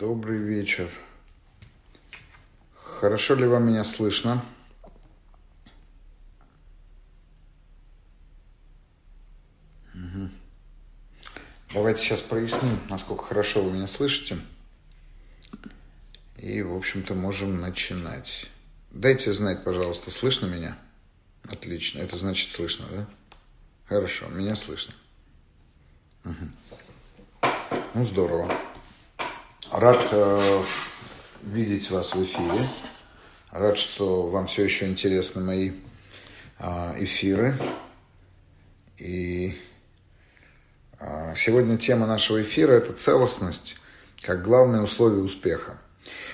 Добрый 0.00 0.38
вечер. 0.38 0.88
Хорошо 2.74 3.34
ли 3.34 3.46
вам 3.46 3.68
меня 3.68 3.84
слышно? 3.84 4.42
Угу. 9.92 10.30
Давайте 11.74 12.02
сейчас 12.02 12.22
проясним, 12.22 12.80
насколько 12.88 13.24
хорошо 13.24 13.62
вы 13.62 13.72
меня 13.72 13.86
слышите. 13.86 14.38
И, 16.38 16.62
в 16.62 16.74
общем-то, 16.74 17.14
можем 17.14 17.60
начинать. 17.60 18.46
Дайте 18.92 19.34
знать, 19.34 19.64
пожалуйста, 19.64 20.10
слышно 20.10 20.46
меня? 20.46 20.78
Отлично. 21.42 21.98
Это 21.98 22.16
значит 22.16 22.48
слышно, 22.48 22.86
да? 22.90 23.06
Хорошо, 23.84 24.28
меня 24.28 24.56
слышно. 24.56 24.94
Угу. 26.24 27.52
Ну, 27.92 28.04
здорово. 28.06 28.50
Рад 29.72 30.04
э, 30.10 30.62
видеть 31.44 31.92
вас 31.92 32.12
в 32.16 32.24
эфире. 32.24 32.58
Рад, 33.52 33.78
что 33.78 34.26
вам 34.26 34.48
все 34.48 34.64
еще 34.64 34.88
интересны 34.88 35.42
мои 35.44 35.70
э, 36.58 36.94
эфиры. 36.98 37.54
И 38.98 39.56
э, 40.98 41.34
сегодня 41.36 41.78
тема 41.78 42.08
нашего 42.08 42.42
эфира– 42.42 42.72
это 42.74 42.92
целостность 42.94 43.76
как 44.22 44.42
главное 44.42 44.82
условие 44.82 45.22
успеха. 45.22 45.78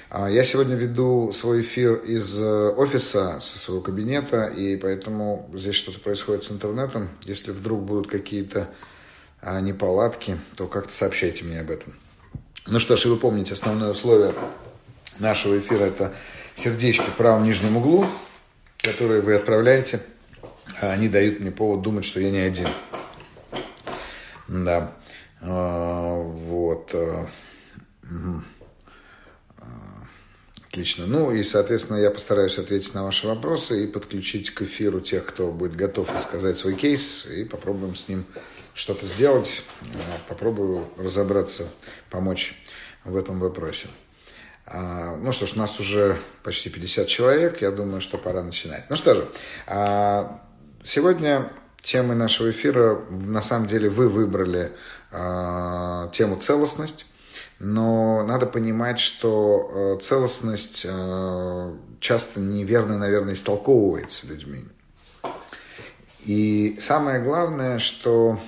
А, 0.09 0.31
я 0.31 0.43
сегодня 0.43 0.75
веду 0.75 1.31
свой 1.33 1.61
эфир 1.61 1.97
из 1.97 2.39
э, 2.39 2.71
офиса, 2.71 3.41
со 3.43 3.59
своего 3.59 3.83
кабинета, 3.83 4.47
и 4.47 4.79
поэтому 4.79 5.51
здесь 5.53 5.75
что-то 5.75 6.01
происходит 6.01 6.43
с 6.43 6.53
интернетом. 6.53 7.11
Если 7.25 7.51
вдруг 7.51 7.83
будут 7.83 8.07
какие-то 8.11 8.71
неполадки, 9.61 10.39
то 10.57 10.67
как-то 10.67 10.93
сообщайте 10.93 11.45
мне 11.45 11.61
об 11.61 11.71
этом. 11.71 11.93
Ну 12.67 12.81
что 12.81 12.97
ж, 12.97 13.07
и 13.07 13.09
вы 13.09 13.17
помните, 13.17 13.53
основное 13.53 13.91
условие 13.91 14.35
нашего 15.21 15.57
эфира– 15.57 15.85
это 15.87 16.13
сердечки 16.57 17.05
в 17.05 17.15
правом 17.15 17.45
нижнем 17.45 17.77
углу, 17.77 18.05
которые 18.79 19.21
вы 19.21 19.37
отправляете. 19.37 20.01
А 20.81 20.91
они 20.91 21.09
дают 21.09 21.39
мне 21.39 21.53
повод 21.53 21.83
думать, 21.83 22.05
что 22.05 22.19
я 22.19 22.31
не 22.31 22.41
один. 22.41 22.67
Да. 24.49 24.93
А, 25.43 26.21
вот. 26.21 26.93
Угу. 26.93 28.43
Отлично. 30.69 31.07
Ну 31.07 31.33
и, 31.33 31.45
соответственно, 31.45 31.99
я 31.99 32.11
постараюсь 32.11 32.59
ответить 32.59 32.95
на 32.95 33.05
ваши 33.05 33.29
вопросы 33.29 33.85
и 33.85 33.87
подключить 33.87 34.51
к 34.51 34.63
эфиру 34.63 35.01
тех, 35.01 35.25
кто 35.25 35.53
будет 35.53 35.77
готов 35.77 36.13
рассказать 36.13 36.59
свой 36.59 36.75
кейс, 36.75 37.27
и 37.27 37.45
попробуем 37.45 37.95
с 37.95 38.09
ним 38.09 38.27
что-то 38.77 39.07
сделать, 39.07 39.65
э, 39.81 39.87
попробую 40.29 40.87
разобраться, 40.99 41.67
помочь 42.11 42.55
в 43.05 43.17
этом 43.17 43.41
вопросе. 43.41 43.89
А, 44.67 45.17
ну 45.17 45.33
что 45.33 45.47
ж, 45.47 45.55
у 45.57 45.59
нас 45.61 45.81
уже 45.81 46.21
почти 46.43 46.69
50 46.69 47.09
человек, 47.09 47.63
я 47.63 47.71
думаю, 47.71 48.03
что 48.03 48.19
пора 48.19 48.43
начинать. 48.43 48.85
Ну 48.91 48.97
что 48.97 49.15
же, 49.15 49.29
а, 49.67 50.43
сегодня 50.85 51.51
темой 51.81 52.17
нашего 52.17 52.51
эфира, 52.51 53.01
на 53.11 53.41
самом 53.41 53.67
деле, 53.67 53.89
вы 53.89 54.11
выбрали 54.11 54.73
а, 55.11 56.11
тему 56.13 56.37
целостность, 56.37 57.07
но 57.59 58.25
надо 58.25 58.45
понимать, 58.45 59.01
что 59.01 59.99
целостность 60.03 60.87
часто 62.01 62.41
неверно, 62.41 62.99
наверное, 62.99 63.33
истолковывается 63.33 64.27
людьми. 64.27 64.63
И 66.27 66.77
самое 66.79 67.23
главное, 67.23 67.79
что 67.79 68.39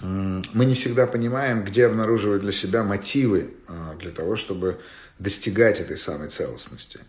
мы 0.00 0.64
не 0.64 0.74
всегда 0.74 1.06
понимаем, 1.06 1.64
где 1.64 1.86
обнаруживать 1.86 2.42
для 2.42 2.52
себя 2.52 2.82
мотивы 2.82 3.54
а, 3.68 3.94
для 3.98 4.10
того, 4.10 4.36
чтобы 4.36 4.78
достигать 5.18 5.80
этой 5.80 5.96
самой 5.96 6.28
целостности. 6.28 7.00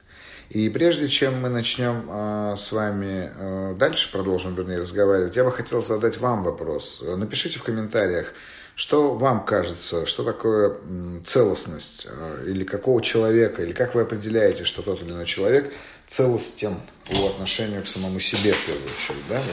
И 0.50 0.70
прежде 0.70 1.10
чем 1.10 1.42
мы 1.42 1.50
начнем 1.50 2.06
а, 2.10 2.56
с 2.56 2.72
вами 2.72 3.30
а, 3.36 3.76
дальше, 3.76 4.12
продолжим, 4.12 4.56
вернее, 4.56 4.80
разговаривать, 4.80 5.36
я 5.36 5.44
бы 5.44 5.52
хотел 5.52 5.82
задать 5.82 6.18
вам 6.20 6.44
вопрос. 6.44 7.04
Напишите 7.06 7.60
в 7.60 7.64
комментариях, 7.64 8.34
что 8.76 9.16
вам 9.16 9.44
кажется, 9.44 10.06
что 10.06 10.24
такое 10.24 10.78
целостность, 11.26 12.08
или 12.46 12.64
какого 12.64 13.02
человека, 13.02 13.64
или 13.64 13.74
как 13.74 13.96
вы 13.96 14.02
определяете, 14.02 14.64
что 14.64 14.84
тот 14.84 15.02
или 15.02 15.10
иной 15.10 15.26
человек 15.26 15.74
целостен 16.08 16.76
по 17.10 17.28
отношению 17.28 17.82
к 17.82 17.88
самому 17.88 18.20
себе, 18.20 18.54
в 18.54 18.66
первую 18.66 18.86
очередь. 18.86 19.28
Да? 19.28 19.44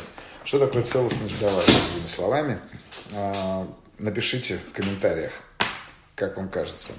Что 0.44 0.58
такое 0.58 0.82
целостность 0.82 1.38
для 1.38 1.50
вас, 1.50 1.64
другими 1.64 2.06
словами? 2.06 2.58
А, 3.16 3.68
напишите 3.98 4.58
в 4.58 4.72
комментариях, 4.72 5.32
как 6.16 6.36
вам 6.36 6.48
кажется. 6.48 6.92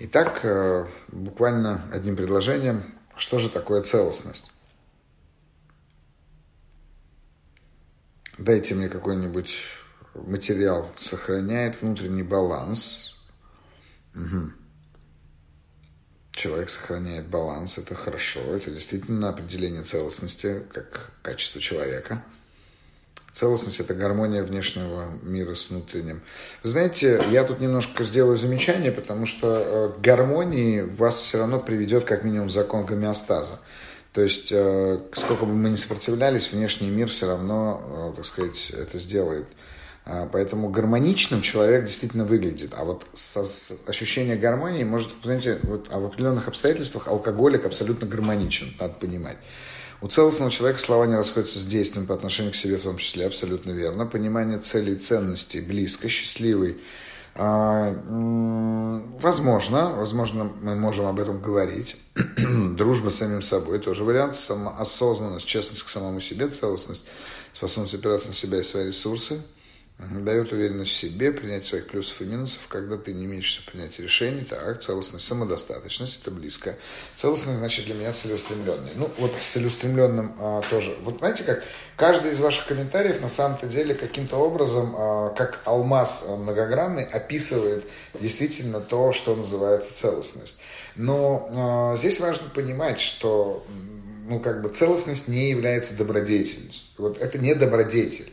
Итак, 0.00 0.40
э, 0.42 0.86
буквально 1.08 1.84
одним 1.92 2.16
предложением, 2.16 2.98
что 3.14 3.38
же 3.38 3.48
такое 3.50 3.82
целостность? 3.82 4.50
Дайте 8.36 8.74
мне 8.74 8.88
какой-нибудь 8.88 9.54
материал, 10.14 10.90
сохраняет 10.96 11.80
внутренний 11.80 12.24
баланс. 12.24 13.22
Угу 14.16 14.59
человек 16.50 16.70
сохраняет 16.70 17.28
баланс, 17.28 17.78
это 17.78 17.94
хорошо, 17.94 18.40
это 18.40 18.72
действительно 18.72 19.28
определение 19.28 19.82
целостности 19.82 20.62
как 20.72 21.12
качество 21.22 21.60
человека. 21.60 22.24
Целостность– 23.30 23.78
это 23.80 23.94
гармония 23.94 24.42
внешнего 24.42 25.04
мира 25.22 25.54
с 25.54 25.70
внутренним. 25.70 26.20
Вы 26.64 26.68
знаете, 26.68 27.22
я 27.30 27.44
тут 27.44 27.60
немножко 27.60 28.02
сделаю 28.02 28.36
замечание, 28.36 28.90
потому 28.90 29.26
что 29.26 29.46
э, 29.64 29.92
к 29.96 30.00
гармонии 30.00 30.80
вас 30.80 31.20
все 31.20 31.38
равно 31.38 31.60
приведет 31.60 32.04
как 32.04 32.24
минимум 32.24 32.50
закон 32.50 32.84
гомеостаза. 32.84 33.60
То 34.12 34.22
есть, 34.22 34.50
э, 34.50 34.98
сколько 35.14 35.44
бы 35.44 35.54
мы 35.54 35.70
ни 35.70 35.76
сопротивлялись, 35.76 36.52
внешний 36.52 36.90
мир 36.90 37.06
все 37.06 37.28
равно, 37.28 38.10
э, 38.10 38.16
так 38.16 38.26
сказать, 38.26 38.70
это 38.70 38.98
сделает. 38.98 39.46
А, 40.06 40.26
поэтому 40.26 40.68
гармоничным 40.70 41.42
человек 41.42 41.84
действительно 41.84 42.24
выглядит. 42.24 42.72
А 42.76 42.84
вот 42.84 43.06
со, 43.12 43.44
с 43.44 43.88
ощущение 43.88 44.36
гармонии 44.36 44.84
может, 44.84 45.10
знаете, 45.22 45.58
вот, 45.62 45.88
а 45.90 46.00
в 46.00 46.06
определенных 46.06 46.48
обстоятельствах 46.48 47.08
алкоголик 47.08 47.66
абсолютно 47.66 48.06
гармоничен, 48.06 48.74
надо 48.80 48.94
понимать. 48.94 49.36
У 50.00 50.08
целостного 50.08 50.50
человека 50.50 50.80
слова 50.80 51.04
не 51.04 51.14
расходятся 51.14 51.58
с 51.58 51.66
действием 51.66 52.06
по 52.06 52.14
отношению 52.14 52.52
к 52.52 52.56
себе 52.56 52.78
в 52.78 52.82
том 52.82 52.96
числе, 52.96 53.26
абсолютно 53.26 53.72
верно. 53.72 54.06
Понимание 54.06 54.58
целей 54.58 54.94
и 54.94 54.96
ценностей 54.96 55.60
близко, 55.60 56.08
счастливый. 56.08 56.78
А, 57.34 57.94
возможно, 59.20 59.90
возможно, 59.90 60.50
мы 60.62 60.74
можем 60.74 61.06
об 61.06 61.20
этом 61.20 61.40
говорить. 61.40 61.96
Дружба 62.76 63.10
с 63.10 63.16
самим 63.16 63.42
собой 63.42 63.78
тоже 63.78 64.04
вариант. 64.04 64.34
Самоосознанность, 64.36 65.46
честность 65.46 65.82
к 65.82 65.90
самому 65.90 66.20
себе, 66.20 66.48
целостность, 66.48 67.04
способность 67.52 67.94
опираться 67.94 68.28
на 68.28 68.34
себя 68.34 68.58
и 68.58 68.62
свои 68.62 68.86
ресурсы– 68.86 69.42
дает 70.20 70.52
уверенность 70.52 70.92
в 70.92 70.94
себе, 70.94 71.32
принять 71.32 71.64
своих 71.64 71.86
плюсов 71.86 72.20
и 72.22 72.24
минусов, 72.24 72.66
когда 72.68 72.96
ты 72.96 73.12
не 73.12 73.24
имеешься 73.26 73.62
принять 73.70 73.98
решений, 73.98 74.44
так, 74.48 74.80
целостность, 74.80 75.26
самодостаточность, 75.26 76.22
это 76.22 76.30
близко. 76.30 76.76
Целостность, 77.16 77.58
значит, 77.58 77.84
для 77.86 77.94
меня 77.94 78.12
целеустремленный. 78.12 78.90
Ну, 78.96 79.10
вот 79.18 79.32
с 79.38 79.48
целеустремленным 79.48 80.34
а, 80.38 80.62
тоже. 80.70 80.96
Вот 81.02 81.18
знаете 81.18 81.44
как, 81.44 81.62
каждый 81.96 82.32
из 82.32 82.40
ваших 82.40 82.66
комментариев 82.66 83.20
на 83.20 83.28
самом-то 83.28 83.66
деле 83.66 83.94
каким-то 83.94 84.36
образом, 84.36 84.94
а, 84.96 85.30
как 85.30 85.60
алмаз 85.64 86.26
многогранный, 86.38 87.04
описывает 87.04 87.84
действительно 88.18 88.80
то, 88.80 89.12
что 89.12 89.36
называется 89.36 89.94
целостность. 89.94 90.62
Но 90.96 91.50
а, 91.54 91.96
здесь 91.96 92.20
важно 92.20 92.48
понимать, 92.48 93.00
что 93.00 93.66
ну, 94.28 94.40
как 94.40 94.62
бы 94.62 94.68
целостность 94.68 95.28
не 95.28 95.50
является 95.50 95.98
добродетельностью. 95.98 96.88
Вот 96.98 97.20
это 97.20 97.38
не 97.38 97.54
добродетель. 97.54 98.32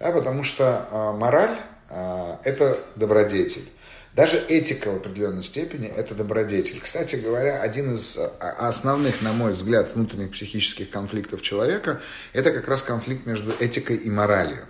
Да, 0.00 0.12
потому 0.12 0.42
что 0.44 0.88
э, 0.90 1.18
мораль 1.18 1.58
э,– 1.90 2.36
это 2.44 2.78
добродетель. 2.96 3.68
Даже 4.14 4.38
этика 4.38 4.90
в 4.90 4.96
определенной 4.96 5.44
степени– 5.44 5.86
это 5.96 6.14
добродетель. 6.14 6.80
Кстати 6.80 7.16
говоря, 7.16 7.60
один 7.60 7.94
из 7.94 8.18
основных, 8.58 9.22
на 9.22 9.32
мой 9.32 9.52
взгляд, 9.52 9.94
внутренних 9.94 10.32
психических 10.32 10.90
конфликтов 10.90 11.42
человека– 11.42 12.00
это 12.32 12.50
как 12.50 12.66
раз 12.66 12.82
конфликт 12.82 13.26
между 13.26 13.52
этикой 13.60 13.96
и 13.96 14.10
моралью. 14.10 14.66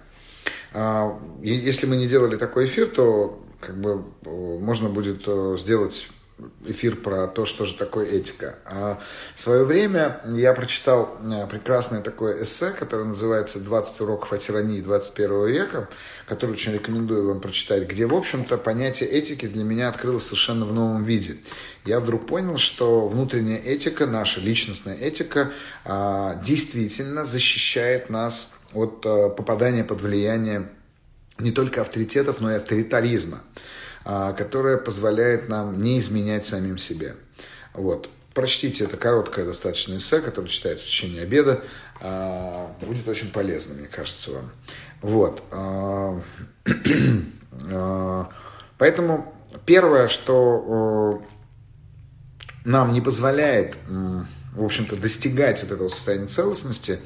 Если 1.42 1.86
мы 1.86 1.96
не 1.96 2.06
делали 2.06 2.36
такой 2.36 2.66
эфир, 2.66 2.88
то 2.88 3.42
как 3.60 3.80
бы 3.80 4.04
можно 4.24 4.90
будет 4.90 5.26
сделать 5.58 6.08
эфир 6.66 6.96
про 6.96 7.26
то, 7.26 7.44
что 7.44 7.64
же 7.64 7.74
такое 7.74 8.06
этика. 8.06 8.58
А 8.64 9.00
в 9.34 9.40
свое 9.40 9.64
время 9.64 10.20
я 10.26 10.52
прочитал 10.54 11.16
э, 11.22 11.46
прекрасное 11.46 12.00
такое 12.00 12.42
эссе, 12.42 12.70
которое 12.70 13.04
называется 13.04 13.58
«20 13.58 14.02
уроков 14.02 14.32
о 14.32 14.38
тирании 14.38 14.80
21 14.80 15.46
века», 15.46 15.88
который 16.26 16.52
очень 16.52 16.72
рекомендую 16.72 17.28
вам 17.28 17.40
прочитать, 17.40 17.88
где, 17.88 18.06
в 18.06 18.14
общем-то, 18.14 18.58
понятие 18.58 19.08
этики 19.08 19.46
для 19.46 19.64
меня 19.64 19.88
открылось 19.88 20.24
совершенно 20.24 20.64
в 20.64 20.72
новом 20.72 21.04
виде. 21.04 21.36
Я 21.84 22.00
вдруг 22.00 22.26
понял, 22.26 22.56
что 22.58 23.08
внутренняя 23.08 23.58
этика, 23.58 24.06
наша 24.06 24.40
личностная 24.40 24.96
этика, 24.96 25.50
а, 25.84 26.34
действительно 26.44 27.24
защищает 27.24 28.10
нас 28.10 28.58
от 28.72 29.04
э, 29.04 29.30
попадания 29.30 29.82
под 29.82 30.00
влияние 30.00 30.68
не 31.38 31.52
только 31.52 31.80
авторитетов, 31.80 32.40
но 32.40 32.52
и 32.52 32.56
авторитаризма, 32.56 33.40
э, 34.10 34.34
которое 34.36 34.76
позволяет 34.76 35.48
нам 35.48 35.80
не 35.80 36.00
изменять 36.00 36.44
самим 36.44 36.78
себе. 36.78 37.14
Вот. 37.74 38.10
Прочтите 38.34 38.84
это 38.84 38.96
короткое 38.96 39.44
достаточно 39.44 39.96
эссе, 39.96 40.20
которое 40.20 40.48
читается 40.48 40.84
в 40.84 40.88
течение 40.88 41.22
обеда. 41.22 41.62
Э, 42.00 42.66
будет 42.80 43.06
очень 43.06 43.30
полезно, 43.30 43.74
мне 43.74 43.86
кажется, 43.86 44.32
вам. 44.32 44.50
Вот. 45.00 45.42
Э, 45.52 46.20
поэтому 48.78 49.32
первое, 49.64 50.08
что 50.08 51.22
нам 52.64 52.92
не 52.92 53.00
позволяет, 53.00 53.76
в 53.86 54.64
общем-то, 54.64 54.96
достигать 54.96 55.62
вот 55.62 55.72
этого 55.72 55.88
состояния 55.88 56.26
целостности, 56.26 56.98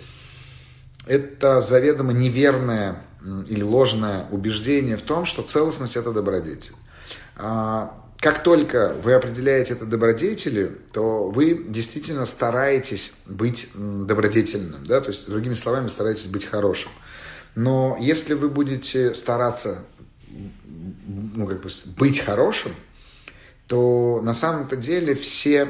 это 1.07 1.61
заведомо 1.61 2.13
неверное 2.13 2.97
или 3.49 3.63
ложное 3.63 4.27
убеждение 4.31 4.97
в 4.97 5.03
том, 5.03 5.25
что 5.25 5.43
целостность– 5.43 5.97
это 5.99 6.13
добродетель. 6.13 6.75
А, 7.37 8.01
как 8.19 8.43
только 8.43 8.97
вы 9.03 9.13
определяете 9.13 9.75
это 9.75 9.85
добродетелью, 9.85 10.79
то 10.93 11.29
вы 11.29 11.63
действительно 11.69 12.25
стараетесь 12.27 13.13
быть 13.27 13.69
добродетельным, 13.75 14.87
да? 14.87 15.01
то 15.01 15.09
есть, 15.09 15.29
другими 15.29 15.55
словами, 15.55 15.89
стараетесь 15.89 16.27
быть 16.27 16.47
хорошим. 16.47 16.91
Но 17.55 17.97
если 18.01 18.35
вы 18.35 18.49
будете 18.49 19.15
стараться 19.15 19.85
ну, 21.35 21.47
как 21.47 21.61
бы 21.63 21.69
быть 21.99 22.21
хорошим, 22.21 22.73
то 23.67 24.21
на 24.23 24.35
самом-то 24.35 24.77
деле 24.77 25.15
все 25.15 25.69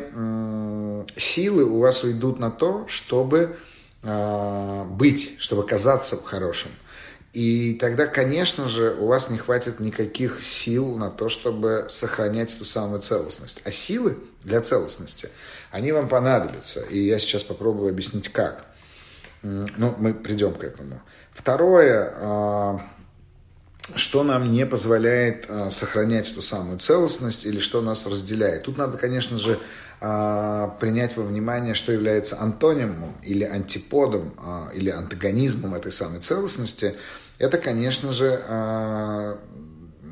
силы 1.17 1.65
у 1.65 1.81
вас 1.81 2.05
уйдут 2.05 2.39
на 2.39 2.51
то, 2.51 2.87
чтобы 2.89 3.57
э, 4.03 4.85
быть, 4.91 5.37
чтобы 5.39 5.65
казаться 5.65 6.17
хорошим. 6.23 6.71
И 7.35 7.75
тогда, 7.81 8.07
конечно 8.07 8.69
же, 8.69 8.95
у 8.95 9.07
вас 9.07 9.29
не 9.29 9.39
хватит 9.39 9.81
никаких 9.81 10.41
сил 10.45 10.97
на 10.97 11.11
то, 11.11 11.29
чтобы 11.29 11.87
сохранять 11.91 12.55
эту 12.55 12.65
самую 12.65 13.03
целостность. 13.03 13.61
А 13.65 13.73
силы 13.73 14.17
для 14.45 14.61
целостности, 14.61 15.31
они 15.73 15.91
вам 15.91 16.09
понадобятся. 16.09 16.83
И 16.83 17.01
я 17.01 17.19
сейчас 17.19 17.43
попробую 17.43 17.91
объяснить, 17.91 18.29
как. 18.29 18.65
Ну, 19.43 19.97
мы 19.99 20.15
придем 20.15 20.55
к 20.55 20.63
этому. 20.63 21.03
Второе, 21.33 22.15
а, 22.17 22.81
что 23.97 24.23
нам 24.23 24.53
не 24.53 24.65
позволяет 24.65 25.47
э, 25.49 25.69
сохранять 25.71 26.31
эту 26.31 26.41
самую 26.41 26.79
целостность 26.79 27.45
или 27.45 27.59
что 27.59 27.83
нас 27.83 28.07
разделяет. 28.07 28.63
Тут 28.63 28.79
надо, 28.79 28.97
конечно 28.97 29.37
же, 29.37 29.59
э, 30.01 30.69
принять 30.81 31.17
во 31.17 31.25
внимание, 31.25 31.75
что 31.75 31.93
является 31.93 32.41
антонимом 32.41 33.13
или 33.23 33.45
антиподом 33.45 34.33
или 34.73 34.89
антагонизмом 34.89 35.75
этой 35.75 35.93
самой 35.93 36.21
целостности. 36.21 36.95
Это, 37.39 37.59
конечно 37.59 38.13
же, 38.13 38.41
э, 38.47 39.37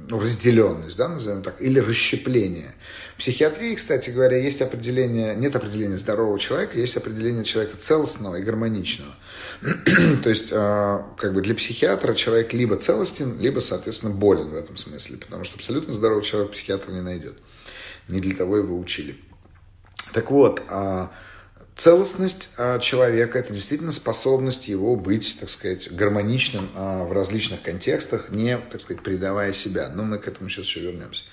ну, 0.08 0.18
разделенность, 0.18 0.98
да, 0.98 1.08
назовем 1.08 1.42
так, 1.42 1.62
или 1.62 1.78
расщепление. 1.78 2.74
В 3.14 3.18
психиатрии, 3.18 3.74
кстати 3.74 4.10
говоря, 4.10 4.36
есть 4.36 4.60
определение, 4.60 5.34
нет 5.36 5.54
определения 5.54 5.96
здорового 5.96 6.38
человека, 6.38 6.78
есть 6.78 6.96
определение 6.96 7.44
человека 7.44 7.76
целостного 7.78 8.36
и 8.36 8.42
гармоничного. 8.42 9.14
То 10.22 10.28
есть, 10.28 10.50
а, 10.52 11.06
как 11.16 11.32
бы 11.32 11.40
для 11.40 11.54
психиатра 11.54 12.14
человек 12.14 12.52
либо 12.52 12.76
целостен, 12.76 13.38
либо, 13.38 13.60
соответственно, 13.60 14.12
болен 14.12 14.48
в 14.48 14.54
этом 14.54 14.76
смысле, 14.76 15.18
потому 15.18 15.44
что 15.44 15.56
абсолютно 15.56 15.94
здоровый 15.94 16.24
человек 16.24 16.50
психиатр 16.50 16.90
не 16.90 17.00
найдет. 17.00 17.38
Не 18.08 18.20
для 18.20 18.34
того 18.34 18.56
его 18.56 18.78
учили. 18.78 19.16
Так 20.12 20.30
вот, 20.30 20.62
а, 20.68 21.10
Целостность 21.76 22.50
а, 22.58 22.78
человека– 22.78 23.38
это 23.40 23.52
действительно 23.52 23.92
способность 23.92 24.68
его 24.68 24.94
быть, 24.96 25.38
так 25.40 25.48
сказать, 25.48 25.90
гармоничным 25.90 26.68
в 26.74 27.12
различных 27.12 27.62
контекстах, 27.62 28.30
не, 28.30 28.58
так 28.58 28.80
сказать, 28.80 29.02
предавая 29.02 29.52
себя. 29.52 29.88
Но 29.88 30.02
мы 30.02 30.18
к 30.18 30.28
этому 30.28 30.48
сейчас 30.48 30.66
еще 30.66 30.80
вернемся. 30.80 31.24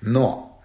Но 0.00 0.62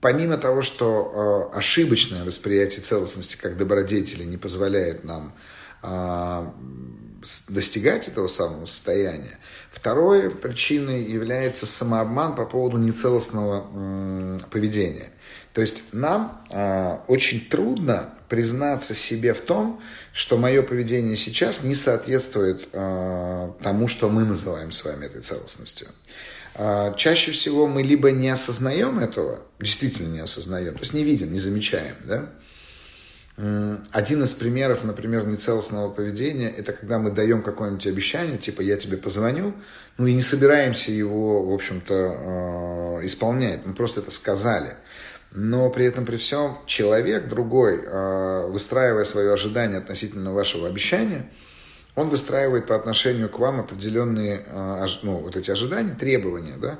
помимо 0.00 0.38
того, 0.38 0.62
что 0.62 1.50
э, 1.52 1.58
ошибочное 1.58 2.24
восприятие 2.24 2.80
целостности 2.80 3.36
как 3.36 3.56
добродетели 3.56 4.24
не 4.24 4.36
позволяет 4.36 5.04
нам 5.04 5.34
достигать 7.48 8.08
этого 8.08 8.26
самого 8.26 8.66
состояния, 8.66 9.38
второй 9.70 10.30
причиной 10.30 11.04
является 11.04 11.66
самообман 11.66 12.34
по 12.34 12.44
поводу 12.44 12.78
нецелостного 12.78 14.40
поведения. 14.50 15.10
То 15.58 15.62
есть 15.62 15.92
нам 15.92 16.40
э, 16.50 16.98
очень 17.08 17.40
трудно 17.40 18.10
признаться 18.28 18.94
себе 18.94 19.34
в 19.34 19.40
том, 19.40 19.82
что 20.12 20.38
мое 20.38 20.62
поведение 20.62 21.16
сейчас 21.16 21.64
не 21.64 21.74
соответствует 21.74 22.70
тому, 22.70 23.88
что 23.88 24.08
мы 24.08 24.24
называем 24.24 24.70
с 24.70 24.84
вами 24.84 25.06
этой 25.06 25.20
целостностью. 25.20 25.88
А, 26.54 26.94
чаще 26.94 27.32
всего 27.32 27.66
мы 27.66 27.82
либо 27.82 28.12
не 28.12 28.28
осознаем 28.28 29.00
этого, 29.00 29.40
действительно 29.58 30.12
не 30.12 30.20
осознаем, 30.20 30.74
то 30.74 30.80
есть 30.80 30.92
не 30.92 31.02
видим, 31.02 31.32
не 31.32 31.40
замечаем, 31.40 31.96
да? 32.04 32.28
Один 33.90 34.22
из 34.22 34.34
примеров, 34.34 34.84
например, 34.84 35.26
нецелостного 35.26 35.90
поведения, 35.90 36.50
это 36.50 36.72
когда 36.72 37.00
мы 37.00 37.10
даем 37.10 37.42
какое-нибудь 37.42 37.86
обещание, 37.88 38.38
типа 38.38 38.60
«я 38.60 38.76
тебе 38.76 38.96
позвоню», 38.96 39.54
ну 39.96 40.06
и 40.06 40.14
не 40.14 40.22
собираемся 40.22 40.92
его, 40.92 41.44
в 41.44 41.52
общем-то, 41.52 43.00
исполнять, 43.02 43.66
мы 43.66 43.74
просто 43.74 44.02
это 44.02 44.12
сказали. 44.12 44.76
Но 45.30 45.70
при 45.70 45.84
этом, 45.84 46.06
при 46.06 46.16
всем, 46.16 46.58
человек 46.66 47.28
другой, 47.28 47.82
а, 47.86 48.46
выстраивая 48.46 49.04
свое 49.04 49.32
ожидание 49.32 49.78
относительно 49.78 50.32
вашего 50.32 50.66
обещания– 50.66 51.30
он 51.98 52.10
выстраивает 52.10 52.68
по 52.68 52.76
отношению 52.76 53.28
к 53.28 53.40
вам 53.40 53.58
определенные 53.58 54.44
э, 54.46 54.86
ну, 55.02 55.16
вот 55.16 55.36
эти 55.36 55.50
ожидания, 55.50 55.96
требования, 55.98 56.54
да, 56.56 56.78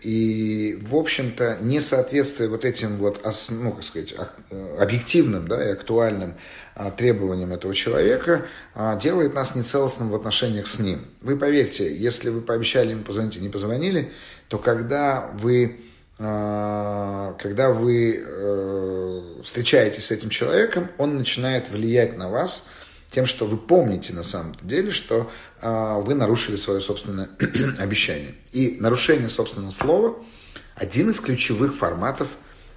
и, 0.00 0.78
в 0.80 0.94
общем-то, 0.94 1.58
несоответствие 1.60 2.48
вот 2.48 2.64
этим 2.64 2.96
вот, 2.96 3.24
ну, 3.50 3.72
как 3.72 3.82
сказать, 3.82 4.14
э, 4.50 4.76
объективным 4.78 5.48
да, 5.48 5.68
и 5.68 5.72
актуальным 5.72 6.34
а, 6.74 6.92
требованиям 6.92 7.52
этого 7.52 7.74
человека 7.74 8.46
а, 8.74 8.96
делает 8.96 9.34
нас 9.34 9.56
нецелостным 9.56 10.10
в 10.10 10.14
отношениях 10.14 10.68
с 10.68 10.78
ним. 10.78 11.00
Вы 11.20 11.36
поверьте, 11.36 11.94
если 11.94 12.30
вы 12.30 12.40
пообещали 12.40 12.90
ему 12.90 13.02
позвонить 13.02 13.36
и 13.36 13.40
не 13.40 13.48
позвонили, 13.48 14.12
то 14.48 14.58
когда 14.58 15.28
вы 15.34 15.76
а, 15.76 15.91
когда 16.22 17.70
вы 17.70 18.22
э, 18.24 19.40
встречаетесь 19.42 20.06
с 20.06 20.10
этим 20.10 20.30
человеком, 20.30 20.88
он 20.98 21.18
начинает 21.18 21.70
влиять 21.70 22.16
на 22.16 22.28
вас– 22.30 22.70
тем, 23.12 23.26
что 23.26 23.44
вы 23.44 23.58
помните 23.58 24.14
на 24.14 24.24
самом 24.24 24.56
деле, 24.62 24.90
что 24.90 25.30
э, 25.60 26.00
вы 26.02 26.14
нарушили 26.14 26.56
свое 26.56 26.80
собственное 26.80 27.28
обещание. 27.78 28.34
И 28.52 28.78
нарушение 28.80 29.28
собственного 29.28 29.70
слова– 29.70 30.16
один 30.74 31.10
из 31.10 31.20
ключевых 31.20 31.74
форматов 31.76 32.28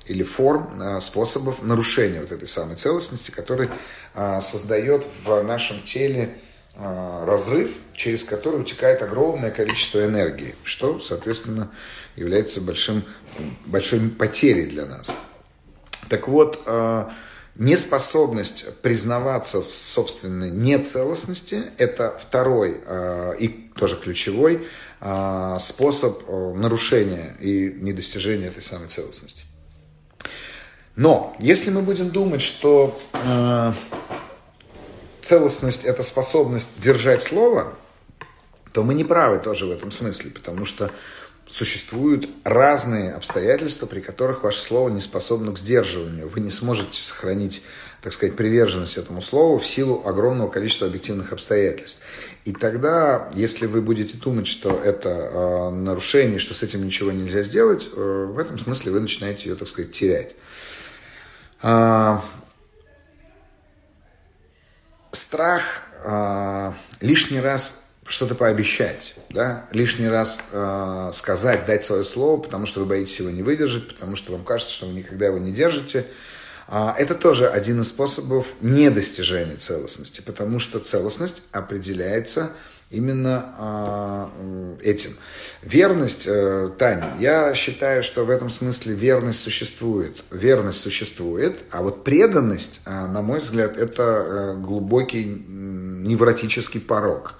или 0.07 0.23
форм, 0.23 0.81
э, 0.81 0.99
способов 0.99 1.63
нарушения 1.63 2.19
вот 2.19 2.33
этой 2.33 2.49
самой 2.49 2.75
целостности, 2.75 3.31
который 3.31 3.69
создает 4.41 5.05
в 5.25 5.41
нашем 5.43 5.81
теле 5.83 6.37
разрыв, 6.77 7.77
через 7.93 8.23
который 8.23 8.59
утекает 8.59 9.01
огромное 9.01 9.51
количество 9.51 10.05
энергии, 10.05 10.55
что, 10.63 10.99
соответственно, 10.99 11.71
является 12.15 12.61
большим, 12.61 13.03
большой 13.65 14.09
потерей 14.09 14.65
для 14.65 14.85
нас. 14.85 15.13
Так 16.09 16.27
вот, 16.27 16.61
э, 16.65 17.05
Неспособность 17.57 18.65
признаваться 18.81 19.61
в 19.61 19.73
собственной 19.73 20.51
нецелостности– 20.51 21.63
это 21.77 22.13
второй 22.19 22.81
э, 22.85 23.35
и 23.39 23.47
тоже 23.47 23.95
ключевой 23.97 24.67
способ 25.59 26.27
нарушения 26.29 27.35
и 27.39 27.77
недостижения 27.79 28.47
этой 28.47 28.63
самой 28.63 28.87
целостности. 28.87 29.43
Но 30.95 31.35
если 31.39 31.69
мы 31.69 31.81
будем 31.81 32.09
думать, 32.09 32.41
что 32.41 32.97
целостность– 35.25 35.83
это 35.85 36.03
способность 36.03 36.69
держать 36.77 37.21
слово, 37.23 37.73
то 38.71 38.83
мы 38.83 38.93
не 38.93 39.03
правы 39.03 39.39
тоже 39.39 39.65
в 39.65 39.71
этом 39.71 39.91
смысле, 39.91 40.31
потому 40.31 40.65
что 40.65 40.91
существуют 41.47 42.29
разные 42.43 43.13
обстоятельства, 43.13 43.85
при 43.85 44.01
которых 44.01 44.43
ваше 44.43 44.59
слово 44.59 44.89
не 44.89 45.01
способно 45.01 45.51
к 45.51 45.59
сдерживанию. 45.59 46.27
Вы 46.27 46.41
не 46.41 46.49
сможете 46.49 47.01
сохранить, 47.01 47.61
так 48.01 48.13
сказать, 48.13 48.35
приверженность 48.35 48.97
этому 48.97 49.21
слову 49.21 49.59
в 49.59 49.65
силу 49.65 50.03
огромного 50.05 50.49
количества 50.49 50.87
объективных 50.87 51.33
обстоятельств. 51.33 52.03
И 52.45 52.51
тогда, 52.51 53.29
если 53.33 53.67
вы 53.67 53.81
будете 53.81 54.17
думать, 54.17 54.47
что 54.47 54.79
это 54.83 55.09
э, 55.09 55.69
нарушение, 55.69 56.39
что 56.39 56.53
с 56.53 56.63
этим 56.63 56.85
ничего 56.85 57.11
нельзя 57.11 57.43
сделать, 57.43 57.89
э, 57.95 58.25
в 58.29 58.37
этом 58.39 58.57
смысле 58.57 58.91
вы 58.91 58.99
начинаете 58.99 59.49
ее, 59.49 59.55
так 59.55 59.67
сказать, 59.67 59.91
терять. 59.91 60.35
Э, 65.15 65.17
страх 65.17 65.61
э, 66.03 66.71
лишний 66.99 67.39
раз 67.39 67.83
что-то 68.05 68.35
пообещать, 68.35 69.15
да, 69.29 69.65
лишний 69.71 70.07
раз 70.07 70.39
э, 70.51 71.11
сказать, 71.13 71.65
дать 71.65 71.83
свое 71.83 72.03
слово, 72.03 72.39
потому 72.39 72.65
что 72.65 72.81
вы 72.81 72.85
боитесь 72.85 73.19
его 73.19 73.31
не 73.31 73.41
выдержать, 73.41 73.87
потому 73.87 74.15
что 74.15 74.33
вам 74.33 74.43
кажется, 74.43 74.73
что 74.73 74.85
вы 74.87 74.93
никогда 74.93 75.27
его 75.27 75.39
не 75.39 75.51
держите, 75.51 76.05
а, 76.67 76.95
это 76.97 77.15
тоже 77.15 77.47
один 77.47 77.81
из 77.81 77.89
способов 77.89 78.55
недостижения 78.61 79.55
целостности, 79.55 80.21
потому 80.21 80.59
что 80.59 80.79
целостность 80.79 81.43
определяется 81.51 82.51
именно 82.91 83.55
а, 83.57 84.29
этим. 84.81 85.11
Верность, 85.61 86.25
э, 86.27 86.69
Таня, 86.77 87.13
я 87.19 87.53
считаю, 87.55 88.03
что 88.03 88.23
в 88.23 88.29
этом 88.29 88.49
смысле 88.49 88.93
верность 88.93 89.39
существует. 89.39 90.23
Верность 90.31 90.79
существует, 90.79 91.57
а 91.71 91.81
вот 91.81 92.03
преданность, 92.03 92.81
а, 92.85 93.07
на 93.07 93.21
мой 93.21 93.39
взгляд, 93.39 93.77
это 93.77 94.03
э, 94.03 94.61
глубокий 94.61 95.25
невротический 95.25 96.79
порог. 96.79 97.35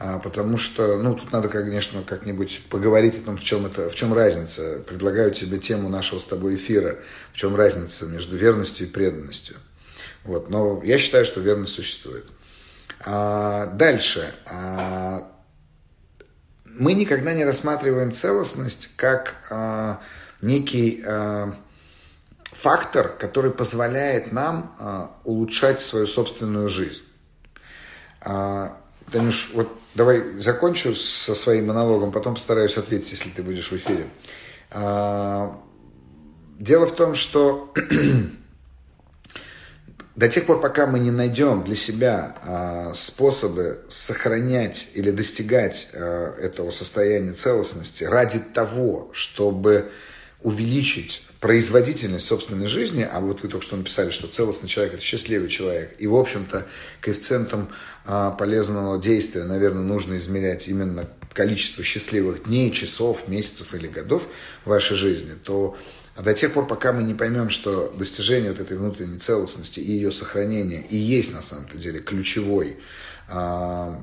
А, 0.00 0.20
потому 0.20 0.56
что, 0.56 0.96
ну, 0.96 1.14
тут 1.14 1.32
надо, 1.32 1.48
конечно, 1.48 2.02
как-нибудь 2.02 2.62
поговорить 2.70 3.16
о 3.16 3.20
том, 3.20 3.36
в 3.36 3.42
чем, 3.42 3.66
это, 3.66 3.90
в 3.90 3.94
чем 3.96 4.14
разница. 4.14 4.84
Предлагаю 4.86 5.32
тебе 5.32 5.58
тему 5.58 5.88
нашего 5.88 6.20
с 6.20 6.24
тобой 6.24 6.54
эфира, 6.54 6.98
в 7.32 7.36
чем 7.36 7.56
разница 7.56 8.06
между 8.06 8.36
верностью 8.36 8.86
и 8.86 8.90
преданностью. 8.90 9.56
Вот. 10.22 10.50
Но 10.50 10.80
я 10.84 10.98
считаю, 10.98 11.24
что 11.24 11.40
верность 11.40 11.72
существует. 11.72 12.24
А, 13.04 13.66
дальше. 13.66 14.34
А, 14.46 15.30
мы 16.64 16.94
никогда 16.94 17.32
не 17.32 17.44
рассматриваем 17.44 18.12
целостность 18.12 18.96
как 18.96 19.34
а, 19.50 20.00
некий 20.40 21.04
фактор, 22.52 23.08
который 23.08 23.50
позволяет 23.50 24.32
нам 24.32 25.16
улучшать 25.24 25.80
свою 25.80 26.06
собственную 26.06 26.68
жизнь. 26.68 27.02
Танюш, 28.20 29.50
вот 29.54 29.68
давай 29.94 30.38
закончу 30.38 30.94
со 30.94 31.34
своим 31.34 31.66
монологом, 31.66 32.12
потом 32.12 32.34
постараюсь 32.34 32.76
ответить, 32.76 33.10
если 33.10 33.30
ты 33.30 33.42
будешь 33.42 33.70
в 33.70 33.76
эфире. 33.76 34.06
Дело 36.58 36.86
в 36.86 36.94
том, 36.94 37.14
что 37.14 37.72
до 40.18 40.28
тех 40.28 40.46
пор, 40.46 40.60
пока 40.60 40.88
мы 40.88 40.98
не 40.98 41.12
найдем 41.12 41.62
для 41.62 41.76
себя 41.76 42.34
а, 42.42 42.92
способы 42.92 43.78
сохранять 43.88 44.88
или 44.94 45.12
достигать 45.12 45.90
а, 45.94 46.34
этого 46.40 46.72
состояния 46.72 47.30
целостности 47.30 48.02
ради 48.02 48.40
того, 48.40 49.10
чтобы 49.12 49.92
увеличить 50.42 51.22
производительность 51.38 52.26
собственной 52.26 52.66
жизни, 52.66 53.08
а 53.08 53.20
вот 53.20 53.44
вы 53.44 53.48
только 53.48 53.64
что 53.64 53.76
написали, 53.76 54.10
что 54.10 54.26
целостный 54.26 54.68
человек– 54.68 54.94
это 54.94 55.02
счастливый 55.04 55.48
человек, 55.48 55.94
и, 56.00 56.08
в 56.08 56.16
общем-то, 56.16 56.66
коэффициентом 57.00 57.68
а, 58.04 58.32
полезного 58.32 59.00
действия, 59.00 59.44
наверное, 59.44 59.84
нужно 59.84 60.16
измерять 60.16 60.66
именно 60.66 61.08
количество 61.32 61.84
счастливых 61.84 62.42
дней, 62.46 62.72
часов, 62.72 63.28
месяцев 63.28 63.72
или 63.72 63.86
годов 63.86 64.24
в 64.64 64.70
вашей 64.70 64.96
жизни, 64.96 65.34
то 65.44 65.76
до 66.22 66.34
тех 66.34 66.52
пор, 66.52 66.66
пока 66.66 66.92
мы 66.92 67.02
не 67.02 67.14
поймем, 67.14 67.50
что 67.50 67.92
достижение 67.96 68.50
вот 68.50 68.60
этой 68.60 68.76
внутренней 68.76 69.18
целостности 69.18 69.80
и 69.80 69.92
ее 69.92 70.12
сохранение 70.12 70.82
и 70.82 70.96
есть 70.96 71.32
на 71.32 71.42
самом-то 71.42 71.78
деле 71.78 72.00
ключевой 72.00 72.76
а, 73.28 74.00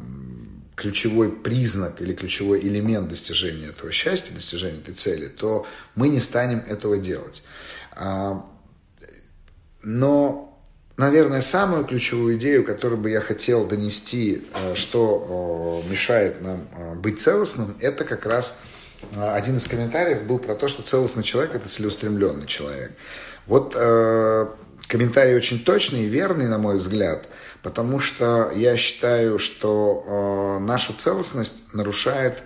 ключевой 0.75 1.31
признак 1.31 2.01
или 2.01 2.13
ключевой 2.13 2.59
элемент 2.59 3.09
достижения 3.09 3.67
этого 3.67 3.91
счастья, 3.91 4.33
достижения 4.33 4.79
этой 4.79 4.93
цели, 4.93 5.27
то 5.27 5.65
мы 5.95 6.09
не 6.09 6.19
станем 6.19 6.63
этого 6.67 6.97
делать. 6.97 7.43
А, 7.91 8.45
но, 9.81 10.59
наверное, 10.97 11.41
самую 11.41 11.85
ключевую 11.85 12.37
идею, 12.37 12.65
которую 12.65 12.99
бы 12.99 13.09
я 13.09 13.21
хотел 13.21 13.65
донести, 13.65 14.43
э, 14.53 14.75
что 14.75 15.83
мешает 15.89 16.41
нам 16.41 16.67
э, 16.75 16.95
быть 16.95 17.21
целостным, 17.21 17.75
это 17.79 18.03
как 18.03 18.25
раз 18.25 18.61
э, 18.63 18.74
один 19.15 19.57
из 19.57 19.67
комментариев 19.67 20.23
был 20.23 20.39
про 20.39 20.55
то, 20.55 20.67
что 20.67 20.81
целостный 20.83 21.23
человек– 21.23 21.51
это 21.55 21.67
целеустремленный 21.69 22.45
человек. 22.45 22.91
Вот 23.47 23.73
комментарий 23.73 25.35
очень 25.35 25.63
точный 25.63 26.03
и 26.03 26.07
верный, 26.07 26.47
на 26.47 26.57
мой 26.57 26.77
взгляд– 26.77 27.23
потому 27.65 27.99
что 27.99 28.51
я 28.55 28.77
считаю, 28.77 29.39
что 29.39 30.03
э, 30.05 30.63
наша 30.63 30.93
целостность 30.93 31.55
нарушает 31.73 32.37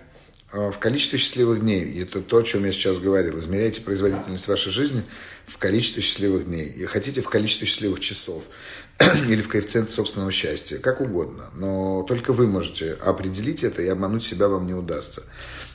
э, 0.53 0.71
в 0.71 0.79
количестве 0.79 1.19
счастливых 1.19 1.59
дней. 1.59 1.83
И 1.83 2.03
это 2.03 2.21
то, 2.21 2.37
о 2.37 2.43
чем 2.43 2.63
я 2.63 2.71
сейчас 2.71 2.99
говорил. 2.99 3.37
Измеряйте 3.37 3.81
производительность 3.81 4.47
вашей 4.47 4.71
жизни 4.71 5.03
в 5.45 5.57
количестве 5.57 6.01
счастливых 6.01 6.45
дней. 6.45 6.67
И 6.69 6.85
хотите 6.85 7.19
в 7.19 7.27
количестве 7.27 7.67
счастливых 7.67 7.99
часов 7.99 8.45
или 9.27 9.41
в 9.41 9.49
коэффициенте 9.49 9.91
собственного 9.91 10.31
счастья, 10.31 10.77
как 10.77 11.01
угодно. 11.01 11.49
Но 11.53 12.03
только 12.03 12.31
вы 12.31 12.47
можете 12.47 12.93
определить 12.93 13.65
это, 13.65 13.81
и 13.81 13.89
обмануть 13.89 14.23
себя 14.23 14.47
вам 14.47 14.67
не 14.67 14.73
удастся. 14.73 15.23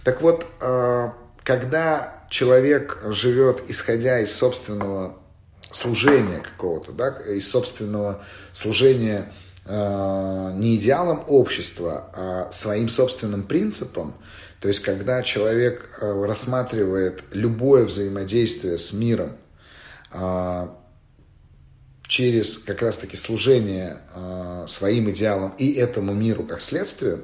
Так 0.05 0.21
вот, 0.21 0.47
э, 0.61 1.11
когда 1.43 2.25
человек 2.29 3.01
живет, 3.09 3.63
исходя 3.69 4.21
из 4.21 4.37
собственного 4.37 5.17
служения 5.71 6.41
какого-то, 6.41 6.93
да, 6.93 7.09
из 7.27 7.49
собственного 7.51 8.23
служения 8.53 9.33
э, 9.65 10.51
не 10.57 10.77
идеалам 10.77 11.25
общества, 11.27 12.11
а 12.13 12.53
своим 12.53 12.91
собственным 12.91 13.45
принципам. 13.45 14.15
То 14.61 14.69
есть, 14.69 14.81
когда 14.81 15.23
человек 15.23 15.99
э, 16.01 16.25
рассматривает 16.27 17.25
любое 17.33 17.85
взаимодействие 17.85 18.79
с 18.79 18.93
миром 18.93 19.33
через 22.07 22.59
как 22.59 22.83
раз-таки 22.83 23.17
служение 23.17 23.97
своим 24.69 25.11
идеалам 25.11 25.53
и 25.59 25.73
этому 25.73 26.13
миру 26.13 26.45
как 26.45 26.61
следствие, 26.61 27.19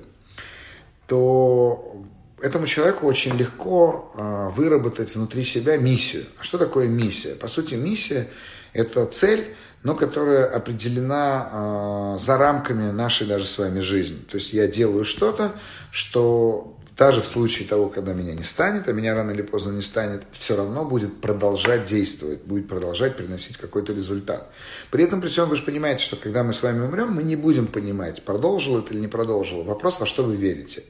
то 1.07 2.05
этому 2.43 2.67
человеку 2.67 3.07
очень 3.07 3.37
легко 3.37 4.13
э, 4.15 4.49
выработать 4.53 5.15
внутри 5.15 5.45
себя 5.45 5.77
миссию. 5.77 6.25
А 6.39 6.45
что 6.45 6.59
такое 6.59 6.89
миссия? 6.89 7.35
По 7.35 7.49
сути, 7.49 7.75
миссия– 7.75 8.29
это 8.73 9.07
цель, 9.07 9.45
но 9.83 9.95
которая 9.95 10.47
определена 10.47 12.17
э, 12.17 12.19
за 12.19 12.37
рамками 12.37 12.91
нашей 12.91 13.27
даже 13.27 13.47
с 13.47 13.59
вами 13.59 13.81
жизни. 13.81 14.19
То 14.31 14.37
есть 14.37 14.53
я 14.53 14.67
делаю 14.67 15.05
что-то, 15.05 15.53
что 15.91 16.77
даже 17.01 17.23
в 17.23 17.27
случае 17.27 17.67
того, 17.67 17.89
когда 17.89 18.13
меня 18.13 18.35
не 18.35 18.43
станет, 18.43 18.87
а 18.87 18.93
меня 18.93 19.15
рано 19.15 19.31
или 19.31 19.41
поздно 19.41 19.73
не 19.73 19.81
станет, 19.81 20.23
все 20.33 20.55
равно 20.55 20.85
будет 20.85 21.19
продолжать 21.23 21.87
действовать, 21.87 22.43
будет 22.43 22.69
продолжать 22.69 23.17
приносить 23.17 23.57
какой-то 23.57 23.95
результат. 23.95 24.51
При 24.91 25.05
этом, 25.05 25.23
при 25.23 25.29
всем, 25.29 25.49
вы 25.49 25.57
же 25.57 25.63
понимаете, 25.63 26.05
что 26.05 26.17
когда 26.17 26.43
мы 26.45 26.53
с 26.53 26.63
вами 26.63 26.85
умрем, 26.85 27.13
мы 27.13 27.23
не 27.23 27.37
будем 27.37 27.69
понимать, 27.69 28.23
продолжил 28.23 28.79
это 28.79 28.93
или 28.93 29.01
не 29.01 29.09
продолжил. 29.09 29.63
Вопрос, 29.63 29.99
во 29.99 30.05
что 30.05 30.25
вы 30.25 30.37
верите. 30.37 30.83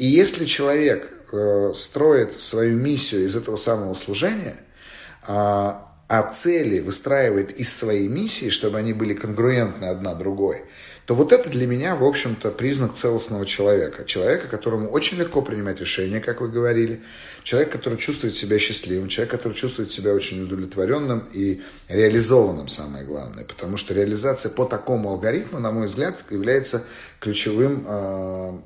И 0.00 0.06
если 0.06 0.46
человек 0.46 1.12
э, 1.30 1.72
строит 1.74 2.40
свою 2.40 2.78
миссию 2.78 3.26
из 3.26 3.36
этого 3.36 3.56
самого 3.56 3.92
служения, 3.92 4.56
э, 4.56 5.26
а 5.28 6.22
цели 6.32 6.80
выстраивает 6.80 7.52
из 7.60 7.76
своей 7.76 8.08
миссии, 8.08 8.48
чтобы 8.48 8.78
они 8.78 8.94
были 8.94 9.12
конгруентны 9.12 9.84
одна 9.84 10.14
другой, 10.14 10.62
то 11.04 11.14
вот 11.14 11.32
это 11.32 11.50
для 11.50 11.66
меня, 11.66 11.96
в 11.96 12.04
общем-то, 12.04 12.50
признак 12.50 12.94
целостного 12.94 13.44
человека. 13.44 14.06
Человека, 14.06 14.48
которому 14.48 14.88
очень 14.88 15.18
легко 15.18 15.42
принимать 15.42 15.80
решения, 15.80 16.20
как 16.20 16.40
вы 16.40 16.48
говорили. 16.48 17.02
Человек, 17.42 17.70
который 17.70 17.98
чувствует 17.98 18.32
себя 18.32 18.58
счастливым. 18.58 19.08
Человек, 19.08 19.32
который 19.32 19.52
чувствует 19.52 19.92
себя 19.92 20.14
очень 20.14 20.42
удовлетворенным 20.42 21.28
и 21.34 21.60
реализованным, 21.90 22.68
самое 22.68 23.04
главное. 23.04 23.44
Потому 23.44 23.76
что 23.76 23.92
реализация 23.92 24.50
по 24.50 24.64
такому 24.64 25.10
алгоритму, 25.10 25.58
на 25.58 25.70
мой 25.72 25.88
взгляд, 25.88 26.24
является 26.30 26.84
ключевым 27.18 27.84
э, 27.86 28.58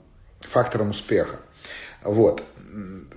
фактором 0.47 0.91
успеха. 0.91 1.41
Вот. 2.03 2.43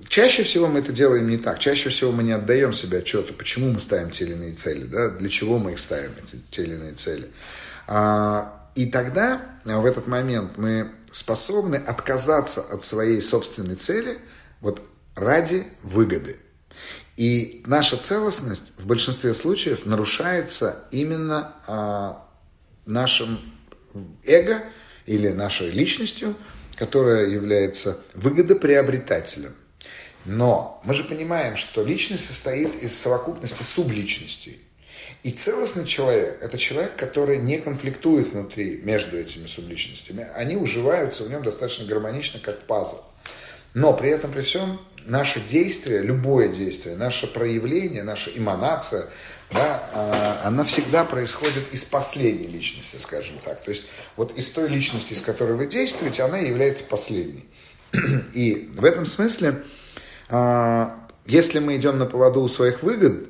Чаще 0.07 0.43
всего 0.43 0.67
мы 0.67 0.79
это 0.79 0.91
делаем 0.91 1.27
не 1.27 1.37
так. 1.37 1.59
Чаще 1.59 1.89
всего 1.89 2.11
мы 2.11 2.23
не 2.23 2.31
отдаем 2.31 2.73
себе 2.73 2.99
отчету, 2.99 3.33
почему 3.33 3.71
мы 3.71 3.79
ставим 3.79 4.11
те 4.11 4.25
или 4.25 4.33
иные 4.33 4.53
цели, 4.53 4.83
да, 4.83 5.09
для 5.09 5.29
чего 5.29 5.57
мы 5.57 5.73
их 5.73 5.79
ставим, 5.79 6.11
эти, 6.17 6.41
те 6.49 6.63
или 6.63 6.75
иные 6.75 6.93
цели. 6.93 7.27
А, 7.87 8.69
и 8.75 8.85
тогда, 8.85 9.41
в 9.65 9.85
этот 9.85 10.07
момент, 10.07 10.57
мы 10.57 10.91
способны 11.11 11.75
отказаться 11.75 12.61
от 12.61 12.83
своей 12.83 13.21
собственной 13.21 13.75
цели 13.75 14.17
вот 14.61 14.81
ради 15.15 15.65
выгоды. 15.81 16.37
И 17.17 17.63
наша 17.65 17.97
целостность 17.97 18.73
в 18.77 18.85
большинстве 18.85 19.33
случаев 19.33 19.85
нарушается 19.85 20.85
именно 20.91 21.53
а, 21.65 22.27
нашим 22.85 23.39
эго 24.23 24.61
или 25.07 25.29
нашей 25.29 25.71
личностью, 25.71 26.35
которая 26.77 27.27
является 27.27 27.99
выгодоприобретателем. 28.13 29.55
Но 30.25 30.81
мы 30.83 30.93
же 30.93 31.03
понимаем, 31.03 31.57
что 31.57 31.83
личность 31.83 32.27
состоит 32.27 32.75
из 32.83 32.97
совокупности 32.97 33.63
субличностей. 33.63 34.61
И 35.23 35.31
целостный 35.31 35.85
человек– 35.85 36.37
это 36.41 36.57
человек, 36.57 36.95
который 36.95 37.37
не 37.37 37.57
конфликтует 37.57 38.27
внутри 38.27 38.81
между 38.83 39.17
этими 39.17 39.47
субличностями. 39.47 40.27
Они 40.35 40.55
уживаются 40.55 41.23
в 41.23 41.29
нем 41.29 41.43
достаточно 41.43 41.85
гармонично, 41.85 42.39
как 42.39 42.61
пазл. 42.61 42.97
Но 43.73 43.93
при 43.93 44.11
этом, 44.11 44.31
при 44.31 44.41
всем, 44.41 44.79
наше 45.05 45.39
действие, 45.39 46.01
любое 46.01 46.49
действие, 46.49 46.95
наше 46.95 47.27
проявление, 47.27 48.03
наша 48.03 48.31
эманация, 48.35 49.05
да, 49.51 49.89
а, 49.93 50.41
она 50.45 50.63
всегда 50.63 51.05
происходит 51.05 51.71
из 51.71 51.85
последней 51.85 52.47
личности, 52.47 52.97
скажем 52.97 53.37
так. 53.43 53.63
То 53.63 53.71
есть 53.71 53.85
вот 54.15 54.37
из 54.37 54.49
той 54.51 54.67
личности, 54.67 55.13
из 55.13 55.21
которой 55.21 55.53
вы 55.53 55.67
действуете, 55.67 56.23
она 56.23 56.37
является 56.37 56.83
последней. 56.83 57.45
И 58.33 58.69
в 58.73 58.83
этом 58.83 59.05
смысле, 59.05 59.63
а, 60.29 61.07
если 61.25 61.59
мы 61.59 61.77
идем 61.77 61.97
на 61.97 62.05
поводу 62.05 62.41
у 62.41 62.47
своих 62.47 62.83
выгод, 62.83 63.27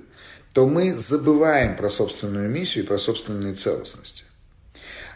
то 0.53 0.67
мы 0.67 0.97
забываем 0.97 1.75
про 1.75 1.89
собственную 1.89 2.49
миссию 2.49 2.83
и 2.83 2.87
про 2.87 2.97
собственные 2.97 3.53
целостности. 3.53 4.23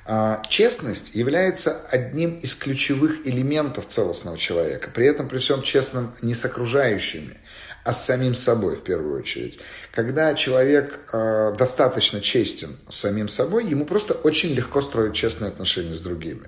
А, 0.06 0.42
честность 0.50 1.16
является 1.16 1.82
одним 1.90 2.38
из 2.40 2.56
ключевых 2.56 3.26
элементов 3.26 3.88
целостного 3.88 4.38
человека. 4.38 4.92
При 4.94 5.06
этом 5.06 5.28
при 5.28 5.38
всем 5.38 5.62
честным 5.62 6.12
не 6.22 6.34
с 6.34 6.44
окружающими, 6.46 7.38
а 7.84 7.94
с 7.94 8.06
самим 8.06 8.36
собой 8.36 8.76
в 8.76 8.84
первую 8.84 9.20
очередь. 9.20 9.60
Когда 9.92 10.34
человек 10.36 11.02
э, 11.12 11.54
достаточно 11.58 12.22
честен 12.22 12.70
с 12.90 12.98
самим 12.98 13.28
собой, 13.28 13.66
ему 13.66 13.86
просто 13.86 14.14
очень 14.14 14.54
легко 14.54 14.82
строить 14.82 15.14
честные 15.14 15.50
отношения 15.50 15.94
с 15.94 16.00
другими. 16.00 16.48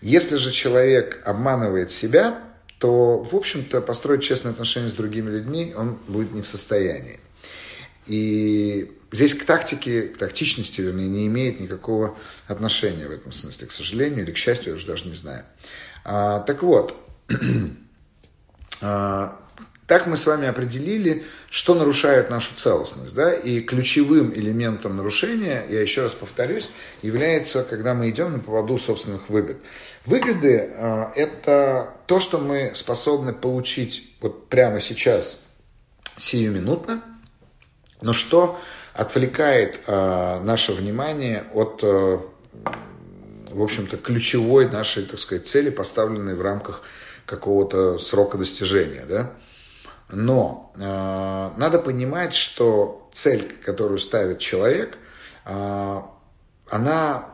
Если 0.00 0.36
же 0.36 0.50
человек 0.50 1.22
обманывает 1.24 1.90
себя, 1.90 2.38
то, 2.78 3.22
в 3.22 3.34
общем-то, 3.34 3.80
построить 3.80 4.22
честные 4.22 4.52
отношения 4.52 4.90
с 4.90 4.94
другими 4.94 5.30
людьми 5.30 5.72
он 5.76 5.98
будет 6.08 6.32
не 6.32 6.42
в 6.42 6.46
состоянии. 6.46 7.20
И 8.06 8.92
здесь 9.12 9.34
к 9.34 9.44
тактике, 9.44 10.02
к 10.02 10.18
тактичности, 10.18 10.80
вернее, 10.80 11.08
не 11.08 11.26
имеет 11.28 11.60
никакого 11.60 12.16
отношения 12.48 13.06
в 13.06 13.12
этом 13.12 13.32
смысле, 13.32 13.68
к 13.68 13.72
сожалению, 13.72 14.24
или 14.24 14.32
к 14.32 14.36
счастью, 14.36 14.70
я 14.70 14.76
уже 14.76 14.86
даже 14.86 15.06
не 15.06 15.14
знаю. 15.14 15.44
А, 16.04 16.40
так 16.40 16.62
вот, 16.62 16.94
а, 18.82 19.40
так 19.86 20.06
мы 20.06 20.16
с 20.16 20.26
вами 20.26 20.48
определили, 20.48 21.24
что 21.48 21.74
нарушает 21.74 22.28
нашу 22.28 22.54
целостность. 22.56 23.14
Да? 23.14 23.32
И 23.32 23.60
ключевым 23.60 24.32
элементом 24.34 24.96
нарушения, 24.96 25.64
я 25.70 25.80
еще 25.80 26.02
раз 26.02 26.14
повторюсь, 26.14 26.70
является, 27.02 27.62
когда 27.62 27.94
мы 27.94 28.10
идем 28.10 28.32
на 28.32 28.38
поводу 28.40 28.78
собственных 28.78 29.28
выгод. 29.28 29.58
Выгоды 30.04 30.70
э,– 30.72 31.06
это 31.14 31.94
то, 32.06 32.18
что 32.18 32.38
мы 32.38 32.72
способны 32.74 33.32
получить 33.32 34.16
вот 34.20 34.48
прямо 34.48 34.80
сейчас, 34.80 35.44
сиюминутно, 36.16 37.02
но 38.02 38.12
что 38.12 38.58
отвлекает 38.92 39.80
э, 39.86 40.40
наше 40.42 40.72
внимание 40.72 41.44
от, 41.54 41.80
э, 41.82 42.18
в 43.50 43.62
общем-то, 43.62 43.98
ключевой 43.98 44.68
нашей, 44.68 45.04
так 45.04 45.20
сказать, 45.20 45.46
цели, 45.46 45.70
поставленной 45.70 46.34
в 46.34 46.42
рамках 46.42 46.82
какого-то 47.24 47.98
срока 47.98 48.38
достижения. 48.38 49.04
Да? 49.08 49.32
Но 50.08 50.72
э, 50.76 50.80
надо 51.58 51.78
понимать, 51.78 52.34
что 52.34 53.08
цель, 53.12 53.56
которую 53.64 53.98
ставит 53.98 54.38
человек, 54.38 54.98
э, 55.44 56.00
она 56.68 57.26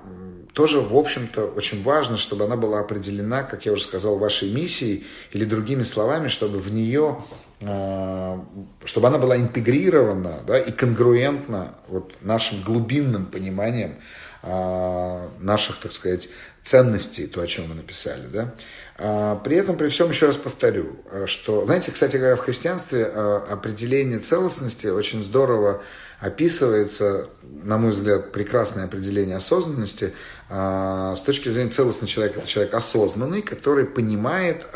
тоже, 0.53 0.81
в 0.81 0.97
общем-то, 0.97 1.47
очень 1.47 1.83
важно, 1.83 2.17
чтобы 2.17 2.45
она 2.45 2.57
была 2.57 2.81
определена, 2.81 3.43
как 3.43 3.65
я 3.65 3.73
уже 3.73 3.83
сказал, 3.83 4.19
вашей 4.19 4.53
миссией, 4.53 5.07
или 5.33 5.45
другими 5.45 5.83
словами, 5.83 6.29
чтобы 6.29 6.59
в 6.59 6.73
нее, 6.73 7.23
э, 7.63 8.39
чтобы 8.85 9.09
она 9.09 9.19
была 9.19 9.37
интегрирована 9.37 10.41
да, 10.47 10.59
и 10.59 10.71
конгруентна 10.73 11.75
вот, 11.89 12.15
нашим 12.21 12.63
глубинным 12.63 13.27
пониманием 13.27 13.97
э, 14.43 15.29
наших, 15.41 15.81
так 15.81 15.93
сказать, 15.93 16.29
ценностей, 16.63 17.27
то, 17.27 17.41
о 17.41 17.47
чем 17.47 17.69
мы 17.69 17.75
написали. 17.75 18.27
Да? 18.33 18.55
А, 18.99 19.37
при 19.37 19.57
этом, 19.57 19.77
при 19.77 19.89
всем, 19.89 20.11
еще 20.11 20.27
раз 20.27 20.37
повторю, 20.37 20.97
э, 21.11 21.27
что, 21.27 21.65
знаете, 21.65 21.91
кстати 21.93 22.17
говоря, 22.17 22.37
в 22.37 22.41
христианстве 22.41 23.11
э, 23.13 23.41
определение 23.49 24.19
целостности 24.19 24.87
очень 24.89 25.25
здорово 25.25 25.83
описывается, 26.21 27.27
на 27.43 27.79
мой 27.79 27.93
взгляд, 27.93 28.31
прекрасное 28.31 28.85
определение 28.85 29.37
осознанности. 29.37 30.13
А, 30.49 31.17
с 31.17 31.23
точки 31.23 31.49
зрения 31.49 31.71
целостного 31.71 32.07
человека, 32.07 32.39
это 32.39 32.49
человек 32.49 32.75
осознанный, 32.75 33.43
который 33.43 33.87
понимает, 33.87 34.67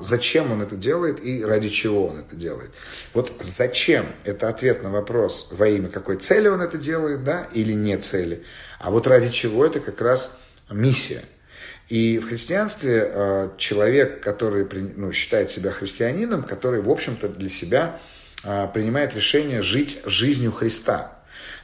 зачем 0.00 0.52
он 0.52 0.62
это 0.62 0.76
делает 0.76 1.24
и 1.24 1.44
ради 1.44 1.70
чего 1.70 2.06
он 2.06 2.18
это 2.20 2.36
делает. 2.36 2.70
Вот 3.14 3.32
зачем– 3.40 4.06
это 4.24 4.48
ответ 4.48 4.84
на 4.84 4.90
вопрос, 4.90 5.48
во 5.50 5.66
имя 5.66 5.88
какой 5.88 6.18
цели 6.18 6.46
он 6.46 6.60
это 6.60 6.78
делает, 6.78 7.24
да, 7.24 7.48
или 7.52 7.72
не 7.72 7.96
цели. 7.96 8.44
А 8.78 8.92
вот 8.92 9.08
ради 9.08 9.28
чего– 9.30 9.64
это 9.66 9.80
как 9.80 10.00
раз 10.00 10.38
миссия– 10.70 11.24
и 11.92 12.18
в 12.18 12.28
христианстве 12.28 13.06
э, 13.06 13.48
человек, 13.58 14.22
который 14.22 14.66
ну, 14.96 15.12
считает 15.12 15.50
себя 15.50 15.72
христианином, 15.72 16.42
который, 16.42 16.80
в 16.80 16.88
общем-то, 16.88 17.28
для 17.28 17.50
себя 17.50 18.00
э, 18.44 18.66
принимает 18.72 19.14
решение 19.14 19.60
жить 19.60 20.00
жизнью 20.06 20.52
Христа. 20.52 21.12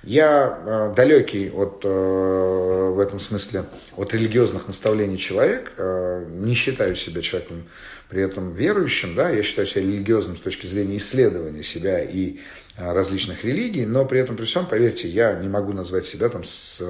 Я 0.02 0.58
э, 0.66 0.94
далекий 0.94 1.50
от, 1.50 1.82
в 1.82 3.00
этом 3.00 3.18
смысле 3.18 3.64
от 3.96 4.12
религиозных 4.12 4.66
наставлений 4.66 5.16
человек, 5.16 5.72
не 6.28 6.52
считаю 6.52 6.94
себя 6.94 7.22
человеком 7.22 7.64
при 8.10 8.20
этом 8.22 8.52
верующим, 8.52 9.14
да, 9.14 9.30
я 9.30 9.42
считаю 9.42 9.66
себя 9.66 9.80
религиозным 9.80 10.36
с 10.36 10.40
точки 10.40 10.66
зрения 10.66 10.98
исследования 10.98 11.62
себя 11.62 12.02
и 12.02 12.40
различных 12.76 13.44
религий, 13.44 13.86
но 13.86 14.04
при 14.04 14.20
этом 14.20 14.36
при 14.36 14.44
всем, 14.44 14.66
поверьте, 14.66 15.08
я 15.08 15.34
не 15.36 15.48
могу 15.48 15.72
назвать 15.72 16.04
себя 16.04 16.28
там 16.28 16.44
с 16.44 16.82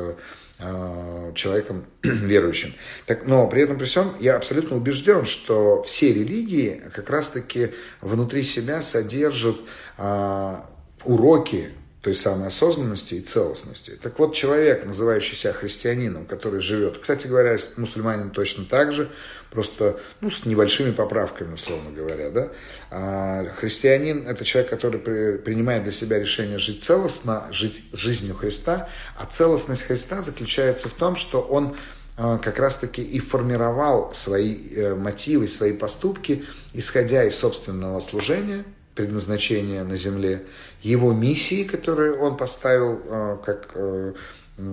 человеком 1.34 1.84
верующим. 2.02 2.74
Так, 3.06 3.26
но 3.26 3.46
при 3.46 3.62
этом 3.62 3.78
при 3.78 3.84
всем 3.86 4.12
я 4.18 4.36
абсолютно 4.36 4.76
убежден, 4.76 5.24
что 5.24 5.82
все 5.82 6.12
религии 6.12 6.82
как 6.92 7.10
раз-таки 7.10 7.72
внутри 8.00 8.42
себя 8.42 8.82
содержат 8.82 9.56
а, 9.96 10.68
уроки 11.04 11.70
той 12.08 12.14
самой 12.14 12.48
осознанности 12.48 13.16
и 13.16 13.20
целостности. 13.20 13.98
Так 14.00 14.18
вот, 14.18 14.34
человек, 14.34 14.86
называющий 14.86 15.36
себя 15.36 15.52
христианином, 15.52 16.24
который 16.24 16.62
живет, 16.62 16.96
кстати 16.96 17.26
говоря, 17.26 17.58
мусульманин 17.76 18.30
точно 18.30 18.64
так 18.64 18.94
же, 18.94 19.10
просто 19.50 20.00
ну, 20.22 20.30
с 20.30 20.46
небольшими 20.46 20.92
поправками, 20.92 21.52
условно 21.52 21.90
говоря. 21.90 22.30
Да? 22.30 22.48
А 22.90 23.44
христианин– 23.56 24.26
это 24.26 24.42
человек, 24.46 24.70
который 24.70 24.98
при, 24.98 25.36
принимает 25.36 25.82
для 25.82 25.92
себя 25.92 26.18
решение 26.18 26.56
жить 26.56 26.82
целостно, 26.82 27.46
жить 27.50 27.82
жизнью 27.92 28.34
Христа, 28.34 28.88
а 29.18 29.26
целостность 29.26 29.82
Христа 29.82 30.22
заключается 30.22 30.88
в 30.88 30.94
том, 30.94 31.14
что 31.14 31.42
он 31.42 31.76
а, 32.16 32.38
как 32.38 32.58
раз-таки 32.58 33.02
и 33.02 33.18
формировал 33.18 34.14
свои 34.14 34.56
э, 34.74 34.94
мотивы, 34.94 35.46
свои 35.46 35.74
поступки, 35.74 36.46
исходя 36.72 37.24
из 37.24 37.36
собственного 37.36 38.00
служения– 38.00 38.64
предназначения 38.98 39.84
на 39.84 39.96
Земле, 39.96 40.42
его 40.82 41.12
миссии, 41.12 41.62
которые 41.62 42.14
он 42.14 42.36
поставил 42.36 43.00
э, 43.04 43.38
как, 43.46 43.70
э, 43.74 44.12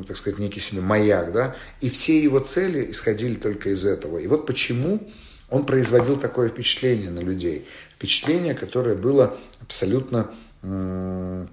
так 0.07 0.17
сказать, 0.17 0.39
некий 0.39 0.59
себе 0.59 0.81
маяк, 0.81 1.31
да, 1.31 1.55
и 1.79 1.89
все 1.91 2.19
его 2.19 2.39
цели 2.39 2.89
исходили 2.89 3.35
только 3.35 3.69
из 3.69 3.85
этого. 3.85 4.17
И 4.17 4.25
вот 4.25 4.47
почему 4.47 5.07
он 5.51 5.63
производил 5.63 6.17
такое 6.17 6.49
впечатление 6.49 7.11
на 7.11 7.19
людей. 7.19 7.67
Впечатление, 8.05 8.53
которое 8.53 8.95
было 8.95 9.35
абсолютно 9.61 10.29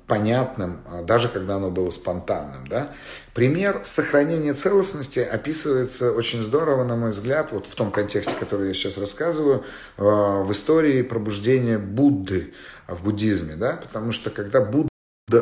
понятным, 0.06 0.80
а 0.86 1.02
даже 1.02 1.30
когда 1.30 1.56
оно 1.56 1.70
было 1.70 1.88
спонтанным. 1.88 2.66
Да? 2.66 2.92
Пример 3.32 3.80
сохранения 3.84 4.52
целостности 4.52 5.18
описывается 5.20 6.12
очень 6.12 6.42
здорово, 6.42 6.84
на 6.84 6.96
мой 6.96 7.12
взгляд, 7.12 7.52
вот 7.52 7.66
в 7.66 7.74
том 7.74 7.90
контексте, 7.90 8.32
который 8.38 8.68
я 8.68 8.74
сейчас 8.74 8.98
рассказываю, 8.98 9.64
а, 9.96 10.42
в 10.42 10.52
истории 10.52 11.02
пробуждения 11.02 11.78
Будды 11.78 12.52
в 12.86 13.02
буддизме. 13.04 13.56
Да? 13.56 13.76
Потому 13.82 14.12
что 14.12 14.28
когда 14.30 14.60
Будда 14.60 14.90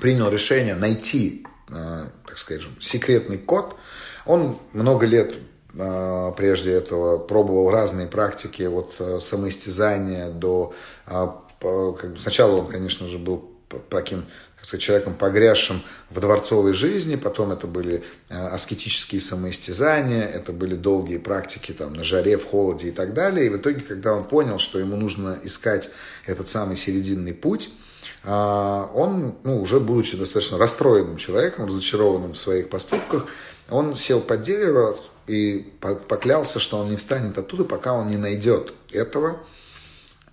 принял 0.00 0.28
решение 0.28 0.76
найти, 0.76 1.46
а, 1.68 2.08
так 2.26 2.38
скажем, 2.38 2.80
секретный 2.80 3.38
код, 3.38 3.76
он 4.24 4.56
много 4.72 5.06
лет 5.06 5.34
прежде 6.36 6.72
этого 6.72 7.18
пробовал 7.18 7.70
разные 7.70 8.06
практики 8.06 8.62
от 8.62 9.22
самоистязания 9.22 10.30
до 10.30 10.72
сначала 12.16 12.56
он, 12.56 12.66
конечно 12.66 13.06
же, 13.06 13.18
был 13.18 13.50
таким 13.88 14.26
как 14.64 14.68
сказать, 14.68 14.82
человеком, 14.82 15.14
погрязшим 15.14 15.82
в 16.08 16.20
дворцовой 16.20 16.72
жизни, 16.72 17.16
потом 17.16 17.52
это 17.52 17.66
были 17.66 18.02
э, 18.30 18.46
аскетические 18.48 19.20
самоистязания, 19.20 20.24
это 20.24 20.52
были 20.52 20.74
долгие 20.74 21.18
практики 21.18 21.72
там, 21.72 21.92
на 21.92 22.02
жаре, 22.02 22.38
в 22.38 22.46
холоде 22.46 22.88
и 22.88 22.90
так 22.90 23.12
далее. 23.12 23.44
И 23.44 23.48
в 23.50 23.58
итоге, 23.58 23.80
когда 23.80 24.14
он 24.14 24.24
понял, 24.24 24.58
что 24.58 24.78
ему 24.78 24.96
нужно 24.96 25.38
искать 25.42 25.90
этот 26.24 26.48
самый 26.48 26.78
серединный 26.78 27.34
путь, 27.34 27.72
э, 28.22 28.30
он, 28.30 29.34
ну, 29.44 29.60
уже 29.60 29.80
будучи 29.80 30.16
достаточно 30.16 30.56
расстроенным 30.56 31.18
человеком, 31.18 31.66
разочарованным 31.66 32.32
в 32.32 32.38
своих 32.38 32.70
поступках, 32.70 33.26
он 33.68 33.96
сел 33.96 34.22
под 34.22 34.42
дерево 34.42 34.98
и 35.26 35.72
поклялся, 35.80 36.60
что 36.60 36.78
он 36.78 36.90
не 36.90 36.96
встанет 36.96 37.38
оттуда, 37.38 37.64
пока 37.64 37.92
он 37.92 38.08
не 38.08 38.16
найдет 38.16 38.74
этого, 38.92 39.40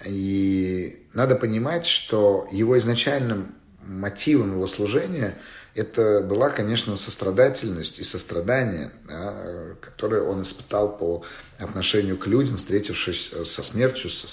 и 0.05 1.05
надо 1.13 1.35
понимать, 1.35 1.85
что 1.85 2.47
его 2.51 2.77
изначальным 2.77 3.55
мотивом 3.83 4.53
его 4.53 4.67
служения 4.67 5.37
это 5.73 6.19
была, 6.21 6.49
конечно, 6.49 6.97
сострадательность 6.97 7.99
и 7.99 8.03
сострадание, 8.03 8.91
да, 9.07 9.75
которое 9.79 10.21
он 10.21 10.41
испытал 10.41 10.97
по 10.97 11.23
отношению 11.59 12.17
к 12.17 12.27
людям, 12.27 12.57
встретившись 12.57 13.33
со 13.45 13.63
смертью, 13.63 14.09
со 14.09 14.27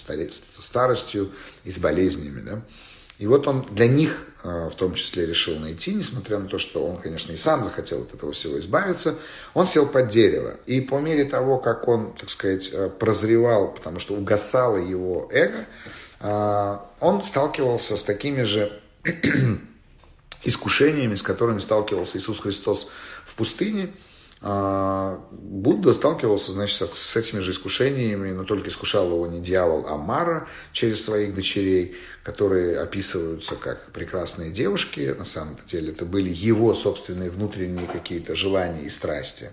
старостью 0.62 1.31
и 1.64 1.71
с 1.71 1.79
болезнями. 1.79 2.40
Да. 2.40 2.62
И 3.19 3.27
вот 3.27 3.49
он 3.49 3.63
для 3.71 3.89
них 3.89 4.29
э, 4.45 4.69
в 4.69 4.75
том 4.77 4.95
числе 4.95 5.27
решил 5.27 5.59
найти, 5.59 5.93
несмотря 5.93 6.39
на 6.39 6.49
то, 6.49 6.59
что 6.59 6.87
он, 6.87 6.97
конечно, 6.97 7.33
и 7.33 7.37
сам 7.37 7.65
захотел 7.65 8.03
от 8.03 8.15
этого 8.15 8.33
всего 8.33 8.59
избавиться, 8.61 9.17
он 9.55 9.67
сел 9.67 9.87
под 9.87 10.09
дерево. 10.09 10.57
И 10.67 10.81
по 10.81 11.01
мере 11.01 11.25
того, 11.25 11.59
как 11.59 11.89
он, 11.89 12.13
так 12.13 12.31
сказать, 12.31 12.71
э, 12.73 12.89
прозревал, 12.89 13.73
потому 13.73 13.99
что 13.99 14.15
угасало 14.15 14.77
его 14.77 15.29
эго, 15.33 15.67
э, 16.21 16.79
он 17.01 17.25
сталкивался 17.25 17.97
с 17.97 18.05
такими 18.05 18.43
же 18.43 18.71
искушениями, 20.45 21.17
с 21.17 21.23
которыми 21.23 21.59
сталкивался 21.59 22.19
Иисус 22.19 22.39
Христос 22.39 22.93
в 23.25 23.35
пустыне. 23.35 23.93
А, 24.40 25.20
Будда 25.33 25.92
сталкивался, 25.92 26.53
значит, 26.53 26.92
с 26.92 27.16
этими 27.16 27.40
же 27.40 27.51
искушениями, 27.51 28.31
но 28.31 28.44
только 28.44 28.68
искушал 28.68 29.07
его 29.07 29.27
не 29.27 29.40
дьявол, 29.40 29.87
а 29.88 29.96
Мара 29.96 30.46
через 30.72 31.05
своих 31.05 31.35
дочерей, 31.35 31.96
которые 32.22 32.79
описываются 32.79 33.57
как 33.57 33.90
прекрасные 33.92 34.53
девушки. 34.53 35.14
На 35.18 35.24
самом 35.24 35.57
деле 35.66 35.90
это 35.90 36.05
были 36.05 36.31
его 36.31 36.74
собственные 36.74 37.31
внутренние 37.31 37.87
какие-то 37.87 38.37
желания 38.37 38.83
и 38.83 38.88
страсти. 38.88 39.51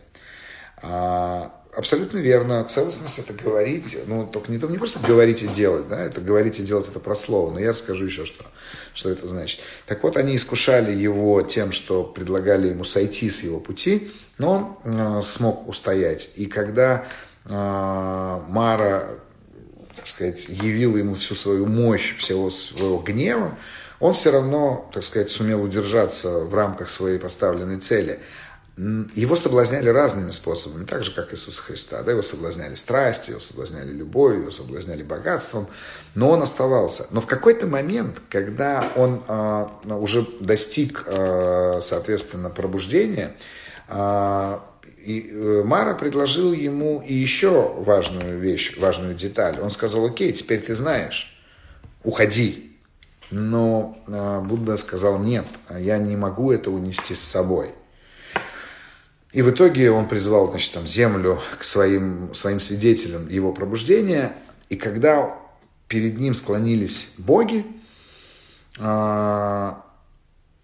А, 0.83 1.63
абсолютно 1.75 2.19
верно. 2.19 2.63
Целостность 2.65 3.17
это 3.17 3.33
говорить, 3.33 3.97
ну, 4.05 4.27
только 4.27 4.51
не, 4.51 4.57
не 4.57 4.77
просто 4.77 4.99
говорить 4.99 5.41
и 5.41 5.47
делать, 5.47 5.87
да, 5.87 6.03
это 6.03 6.21
говорить 6.21 6.59
и 6.59 6.63
делать 6.63 6.87
это 6.89 6.99
про 6.99 7.15
слово, 7.15 7.51
но 7.51 7.59
я 7.59 7.71
расскажу 7.71 8.05
еще, 8.05 8.25
что, 8.25 8.45
что 8.93 9.09
это 9.09 9.27
значит. 9.27 9.61
Так 9.87 10.03
вот, 10.03 10.17
они 10.17 10.35
искушали 10.35 10.91
его 10.91 11.41
тем, 11.41 11.71
что 11.71 12.03
предлагали 12.03 12.69
ему 12.69 12.83
сойти 12.83 13.29
с 13.31 13.43
его 13.43 13.59
пути, 13.59 14.11
но 14.37 14.77
он 14.83 14.93
э, 14.93 15.21
смог 15.23 15.67
устоять. 15.67 16.29
И 16.35 16.45
когда 16.45 17.05
э, 17.45 17.51
Мара, 18.49 19.09
так 19.95 20.07
сказать, 20.07 20.47
явила 20.49 20.97
ему 20.97 21.15
всю 21.15 21.35
свою 21.35 21.65
мощь, 21.65 22.15
всего 22.17 22.49
своего 22.49 22.99
гнева, 22.99 23.57
он 23.99 24.13
все 24.13 24.31
равно, 24.31 24.89
так 24.93 25.03
сказать, 25.03 25.31
сумел 25.31 25.63
удержаться 25.63 26.39
в 26.39 26.53
рамках 26.53 26.89
своей 26.89 27.19
поставленной 27.19 27.77
цели– 27.77 28.19
его 28.77 29.37
соблазняли 29.37 29.87
разными 29.87 30.31
способами, 30.31 30.83
так 30.83 31.03
же, 31.03 31.11
как 31.11 31.33
Иисуса 31.33 31.61
Христа. 31.61 32.03
Да, 32.03 32.11
его 32.11 32.21
соблазняли 32.21 32.75
страстью, 32.75 33.35
его 33.35 33.41
соблазняли 33.41 33.91
любовью, 33.91 34.41
его 34.41 34.51
соблазняли 34.51 35.01
богатством, 35.01 35.67
но 36.13 36.31
он 36.31 36.41
оставался. 36.41 37.07
Но 37.11 37.21
в 37.21 37.25
какой-то 37.25 37.67
момент, 37.67 38.21
когда 38.29 38.85
он 38.97 39.23
э, 39.25 39.67
уже 39.85 40.27
достиг, 40.41 41.03
э, 41.05 41.79
соответственно, 41.81 42.49
пробуждения, 42.49 43.33
и 43.89 45.61
Мара 45.63 45.93
предложил 45.93 46.51
ему 46.51 47.03
и 47.05 47.13
еще 47.13 47.73
важную 47.77 48.39
вещь, 48.39 48.77
важную 48.77 49.13
деталь. 49.13 49.59
Он 49.61 49.69
сказал, 49.69 50.05
окей, 50.05 50.31
теперь 50.33 50.61
ты 50.61 50.73
знаешь, 50.73 51.39
уходи. 52.03 52.71
Но 53.31 53.97
э, 54.07 54.41
Будда 54.41 54.77
сказал, 54.77 55.19
нет, 55.19 55.45
я 55.77 55.97
не 55.97 56.15
могу 56.15 56.51
это 56.51 56.71
унести 56.71 57.13
с 57.15 57.21
собой. 57.21 57.69
И 59.31 59.41
в 59.41 59.49
итоге 59.49 59.91
он 59.91 60.07
призвал 60.07 60.49
значит, 60.49 60.73
там, 60.73 60.87
землю 60.87 61.41
к 61.59 61.63
своим, 61.63 62.33
своим 62.33 62.59
свидетелям 62.59 63.27
его 63.27 63.51
пробуждения. 63.51 64.33
И 64.69 64.75
когда 64.75 65.37
перед 65.87 66.17
ним 66.17 66.33
склонились 66.33 67.09
боги, 67.17 67.65
а, 68.79 69.83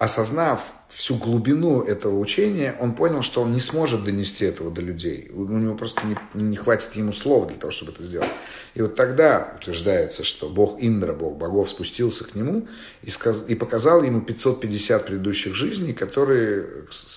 осознав 0.02 0.74
всю 0.90 1.16
глубину 1.16 1.84
этого 1.84 2.18
учения, 2.18 2.76
он 2.80 2.96
понял, 2.96 3.22
что 3.22 3.44
он 3.44 3.54
не 3.54 3.60
сможет 3.60 4.04
донести 4.04 4.46
этого 4.46 4.72
до 4.72 4.82
людей. 4.82 5.30
У 5.32 5.44
него 5.44 5.76
просто 5.76 6.02
не, 6.08 6.18
не 6.34 6.56
хватит 6.56 6.94
ему 6.94 7.14
слов 7.14 7.50
для 7.50 7.58
того, 7.58 7.70
чтобы 7.70 7.92
это 7.92 8.04
сделать. 8.04 8.28
И 8.74 8.82
вот 8.82 8.96
тогда 8.96 9.54
утверждается, 9.62 10.24
что 10.24 10.50
Бог 10.50 10.82
Индра, 10.82 11.14
Бог 11.14 11.38
богов, 11.38 11.70
спустился 11.70 12.24
к 12.24 12.34
нему 12.34 12.68
и, 13.04 13.12
сказ, 13.12 13.46
и 13.48 13.54
показал 13.54 14.02
ему 14.02 14.22
550 14.22 15.06
предыдущих 15.06 15.54
жизней, 15.54 15.94
которые 15.94 16.66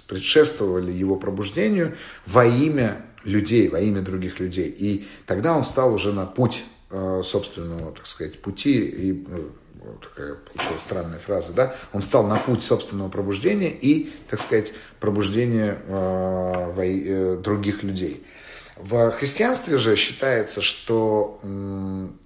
предшествовали 0.06 0.92
его 0.92 1.16
пробуждению 1.16 1.96
во 2.26 2.44
имя 2.44 3.02
людей, 3.24 3.68
во 3.68 3.80
имя 3.80 4.02
других 4.02 4.40
людей. 4.40 4.68
И 4.68 5.08
тогда 5.24 5.56
он 5.56 5.62
встал 5.62 5.94
уже 5.94 6.12
на 6.12 6.26
путь 6.26 6.64
э, 6.90 7.22
собственного, 7.24 7.92
так 7.92 8.06
сказать, 8.06 8.42
пути 8.42 8.86
и 8.86 9.26
ну, 9.26 9.52
такая 10.00 10.34
получилась 10.34 10.82
странная 10.82 11.18
фраза, 11.18 11.52
да, 11.52 11.74
он 11.92 12.00
встал 12.00 12.26
на 12.26 12.36
путь 12.36 12.62
собственного 12.62 13.08
пробуждения 13.08 13.70
и, 13.70 14.12
так 14.28 14.40
сказать, 14.40 14.72
пробуждения 15.00 15.78
э, 15.86 16.72
э, 16.76 17.36
других 17.36 17.82
людей. 17.82 18.26
В 18.76 19.12
христианстве 19.12 19.78
же 19.78 19.94
считается, 19.94 20.60
что 20.60 21.40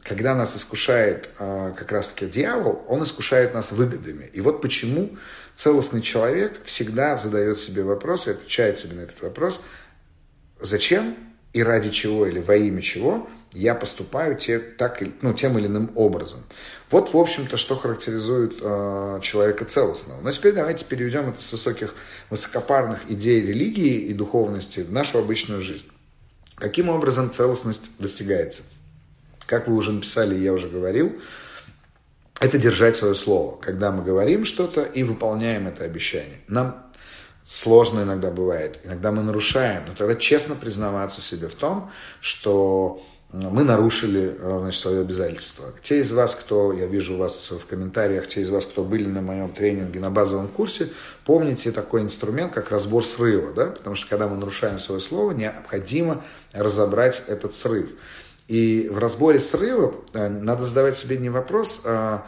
когда 0.03 0.35
нас 0.35 0.57
искушает 0.57 1.29
э, 1.39 1.75
как 1.77 1.93
раз-таки 1.93 2.27
дьявол, 2.27 2.83
он 2.89 3.03
искушает 3.03 3.53
нас 3.53 3.71
выгодами. 3.71 4.31
И 4.33 4.41
вот 4.41 4.63
почему 4.63 5.11
целостный 5.55 6.01
человек 6.01 6.65
всегда 6.65 7.19
задает 7.19 7.59
себе 7.59 7.83
вопрос 7.83 8.29
и 8.29 8.31
отвечает 8.31 8.79
себе 8.79 8.97
на 8.97 9.01
этот 9.01 9.21
вопрос, 9.21 9.63
зачем 10.59 11.17
и 11.53 11.63
ради 11.63 11.91
чего 11.91 12.27
или 12.27 12.41
во 12.41 12.57
имя 12.57 12.81
чего 12.81 13.29
я 13.53 13.75
поступаю 13.75 14.37
те, 14.37 14.59
так, 14.59 15.03
ну, 15.23 15.33
тем 15.33 15.59
или 15.59 15.67
иным 15.67 15.91
образом. 15.95 16.41
Вот, 16.91 17.13
в 17.13 17.17
общем-то, 17.17 17.57
что 17.57 17.77
характеризует 17.77 18.59
э, 18.61 19.21
человека 19.23 19.65
целостного. 19.65 20.21
Но 20.23 20.31
теперь 20.31 20.53
давайте 20.53 20.85
переведем 20.85 21.29
это 21.29 21.43
с 21.43 21.53
высоких, 21.53 21.95
высокопарных 22.31 23.11
идей 23.11 23.41
религии 23.41 24.01
и 24.07 24.13
духовности 24.13 24.81
в 24.81 24.93
нашу 24.93 25.19
обычную 25.19 25.63
жизнь. 25.63 25.89
Каким 26.57 26.89
образом 26.89 27.31
целостность 27.31 27.91
достигается? 27.99 28.65
Как 29.47 29.69
вы 29.69 29.77
уже 29.77 29.93
написали, 29.93 30.35
я 30.35 30.53
уже 30.53 30.69
говорил, 30.69 31.19
это 32.41 32.59
держать 32.59 32.97
свое 32.97 33.15
слово. 33.15 33.57
Когда 33.57 33.91
мы 33.91 34.03
говорим 34.03 34.45
что-то 34.45 34.83
и 34.83 35.03
выполняем 35.03 35.67
это 35.67 35.85
обещание. 35.85 36.41
Нам 36.49 36.85
сложно 37.45 38.03
иногда 38.03 38.31
бывает, 38.31 38.79
иногда 38.85 39.11
мы 39.11 39.23
нарушаем, 39.23 39.83
но 39.89 39.95
тогда 39.95 40.15
честно 40.15 40.55
признаваться 40.55 41.23
себе 41.23 41.49
в 41.49 41.55
том, 41.55 41.91
что 42.21 43.03
мы 43.31 43.63
нарушили 43.63 44.37
э, 44.39 44.59
значит, 44.61 44.81
свое 44.81 45.01
обязательство. 45.03 45.67
Те 45.83 46.01
из 46.01 46.13
вас, 46.13 46.35
кто, 46.35 46.73
я 46.73 46.87
вижу 46.87 47.17
вас 47.17 47.51
в 47.51 47.67
комментариях, 47.67 48.27
те 48.27 48.41
из 48.41 48.49
вас, 48.49 48.65
кто 48.65 48.85
были 48.85 49.07
на 49.07 49.21
моем 49.21 49.53
тренинге 49.53 50.01
на 50.01 50.11
базовом 50.11 50.49
курсе, 50.49 50.89
помните 51.27 51.71
такой 51.71 52.03
инструмент, 52.03 52.55
как 52.55 52.71
разбор 52.71 53.05
срыва, 53.05 53.53
да? 53.53 53.67
потому 53.67 53.97
что 53.97 54.09
когда 54.09 54.29
мы 54.29 54.37
нарушаем 54.39 54.79
свое 54.79 55.01
слово, 55.01 55.33
необходимо 55.33 56.23
разобрать 56.55 57.23
этот 57.27 57.55
срыв. 57.55 57.91
И 58.47 58.89
в 58.91 58.99
разборе 58.99 59.41
срыва 59.41 59.95
э, 60.15 60.29
надо 60.29 60.63
задавать 60.63 60.97
себе 60.97 61.19
не 61.19 61.29
вопрос, 61.29 61.83
а 61.85 62.27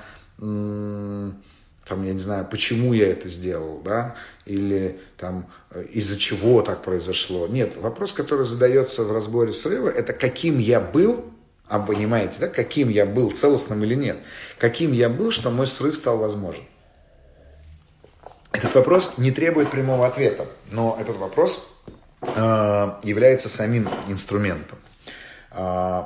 там, 1.91 2.05
я 2.05 2.13
не 2.13 2.21
знаю, 2.21 2.47
почему 2.49 2.93
я 2.93 3.09
это 3.09 3.29
сделал, 3.29 3.81
да, 3.85 4.15
или 4.47 5.01
там 5.19 5.47
из-за 5.91 6.17
чего 6.17 6.63
так 6.63 6.83
произошло. 6.83 7.49
Нет, 7.49 7.77
вопрос, 7.77 8.13
который 8.13 8.47
задается 8.47 9.03
в 9.03 9.13
разборе 9.13 9.53
срыва, 9.53 9.89
это 9.89 10.13
каким 10.13 10.59
я 10.59 10.81
был, 10.81 11.25
а 11.67 11.81
понимаете, 11.81 12.37
да, 12.39 12.47
каким 12.47 12.91
я 12.91 13.07
был, 13.07 13.33
целостным 13.33 13.83
или 13.83 13.97
нет, 13.97 14.19
каким 14.59 14.93
я 14.93 15.09
был, 15.09 15.33
что 15.33 15.51
мой 15.51 15.67
срыв 15.67 15.97
стал 15.97 16.19
возможен. 16.19 16.63
Этот 18.53 18.73
вопрос 18.77 19.15
не 19.17 19.33
требует 19.33 19.69
прямого 19.69 20.07
ответа, 20.07 20.47
но 20.71 20.97
этот 21.01 21.17
вопрос 21.17 21.77
э, 22.23 22.31
является 23.03 23.49
самим 23.49 23.89
инструментом. 24.07 24.79
Э, 25.51 26.05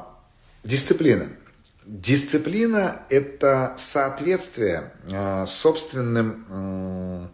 дисциплина. 0.64 1.28
Дисциплина– 1.86 3.02
это 3.10 3.74
соответствие 3.76 4.92
э, 5.06 5.44
собственным 5.46 7.30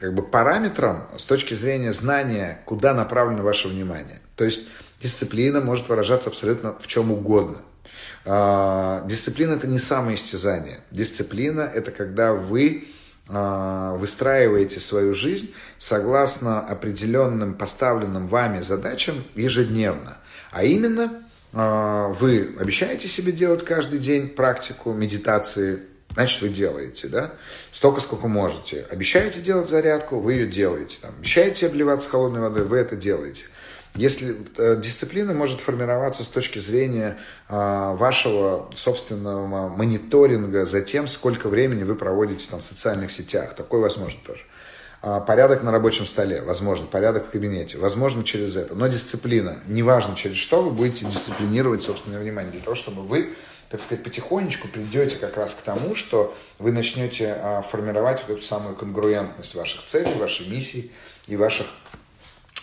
как 0.00 0.14
бы 0.14 0.22
параметрам 0.22 1.06
с 1.16 1.24
точки 1.24 1.54
зрения 1.54 1.92
знания, 1.92 2.62
куда 2.64 2.94
направлено 2.94 3.42
ваше 3.42 3.68
внимание. 3.68 4.18
То 4.34 4.44
есть 4.44 4.62
дисциплина 5.00 5.60
может 5.60 5.88
выражаться 5.88 6.30
абсолютно 6.30 6.74
в 6.80 6.86
чем 6.86 7.12
угодно. 7.12 7.58
Э, 8.24 9.02
дисциплина– 9.06 9.52
это 9.54 9.68
не 9.68 9.78
самоистязание. 9.78 10.80
Дисциплина– 10.90 11.60
это 11.74 11.92
когда 11.92 12.32
вы 12.32 12.88
э, 13.28 13.96
выстраиваете 13.98 14.80
свою 14.80 15.14
жизнь 15.14 15.54
согласно 15.78 16.60
определенным 16.60 17.54
поставленным 17.54 18.26
вами 18.26 18.62
задачам 18.62 19.22
ежедневно. 19.36 20.16
А 20.50 20.64
именно– 20.64 21.12
а, 21.22 21.29
вы 21.52 22.54
обещаете 22.58 23.08
себе 23.08 23.32
делать 23.32 23.64
каждый 23.64 23.98
день 23.98 24.28
практику 24.28 24.92
медитации, 24.92 25.80
значит, 26.12 26.42
вы 26.42 26.48
делаете, 26.48 27.08
да? 27.08 27.32
Столько, 27.72 28.00
сколько 28.00 28.28
можете. 28.28 28.86
Обещаете 28.90 29.40
делать 29.40 29.68
зарядку, 29.68 30.20
вы 30.20 30.34
ее 30.34 30.46
делаете. 30.46 30.98
Там, 31.02 31.12
обещаете 31.18 31.66
обливаться 31.66 32.08
холодной 32.08 32.40
водой, 32.40 32.64
вы 32.64 32.78
это 32.78 32.94
делаете. 32.94 33.44
Если 33.96 34.36
э, 34.56 34.76
дисциплина 34.80 35.32
может 35.32 35.60
формироваться 35.60 36.22
с 36.22 36.28
точки 36.28 36.60
зрения 36.60 37.18
э, 37.48 37.54
вашего 37.96 38.70
собственного 38.74 39.68
мониторинга 39.68 40.64
за 40.64 40.80
тем, 40.80 41.08
сколько 41.08 41.48
времени 41.48 41.82
вы 41.82 41.96
проводите 41.96 42.46
там, 42.48 42.60
в 42.60 42.64
социальных 42.64 43.10
сетях, 43.10 43.56
такое 43.56 43.80
возможно 43.80 44.20
тоже. 44.24 44.42
А, 45.02 45.20
порядок 45.20 45.62
на 45.62 45.72
рабочем 45.72 46.04
столе, 46.04 46.42
возможно, 46.42 46.86
порядок 46.86 47.26
в 47.26 47.30
кабинете, 47.30 47.78
возможно, 47.78 48.22
через 48.22 48.56
это. 48.56 48.74
Но 48.74 48.86
дисциплина, 48.86 49.58
неважно 49.66 50.14
через 50.14 50.36
что, 50.36 50.62
вы 50.62 50.70
будете 50.70 51.06
дисциплинировать 51.06 51.82
собственное 51.82 52.20
внимание 52.20 52.52
для 52.52 52.60
того, 52.60 52.74
чтобы 52.74 53.02
вы, 53.02 53.34
так 53.70 53.80
сказать, 53.80 54.04
потихонечку 54.04 54.68
придете 54.68 55.16
как 55.16 55.38
раз 55.38 55.54
к 55.54 55.62
тому, 55.62 55.94
что 55.94 56.36
вы 56.58 56.70
начнете 56.72 57.34
а, 57.38 57.62
формировать 57.62 58.22
вот 58.28 58.36
эту 58.36 58.42
самую 58.44 58.76
конгруентность 58.76 59.54
ваших 59.54 59.84
целей, 59.84 60.12
вашей 60.18 60.48
миссии 60.48 60.90
и 61.28 61.36
ваших 61.36 61.66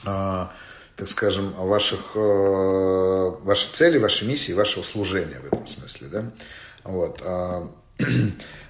а, 0.05 0.51
так 0.95 1.07
скажем, 1.09 1.53
ваших, 1.53 2.15
э, 2.15 3.31
ваши 3.43 3.71
цели, 3.71 3.99
ваши 3.99 4.25
миссии, 4.25 4.51
вашего 4.51 4.81
служения 4.81 5.39
в 5.39 5.45
этом 5.45 5.67
смысле, 5.67 6.07
да, 6.07 6.31
вот. 6.83 7.21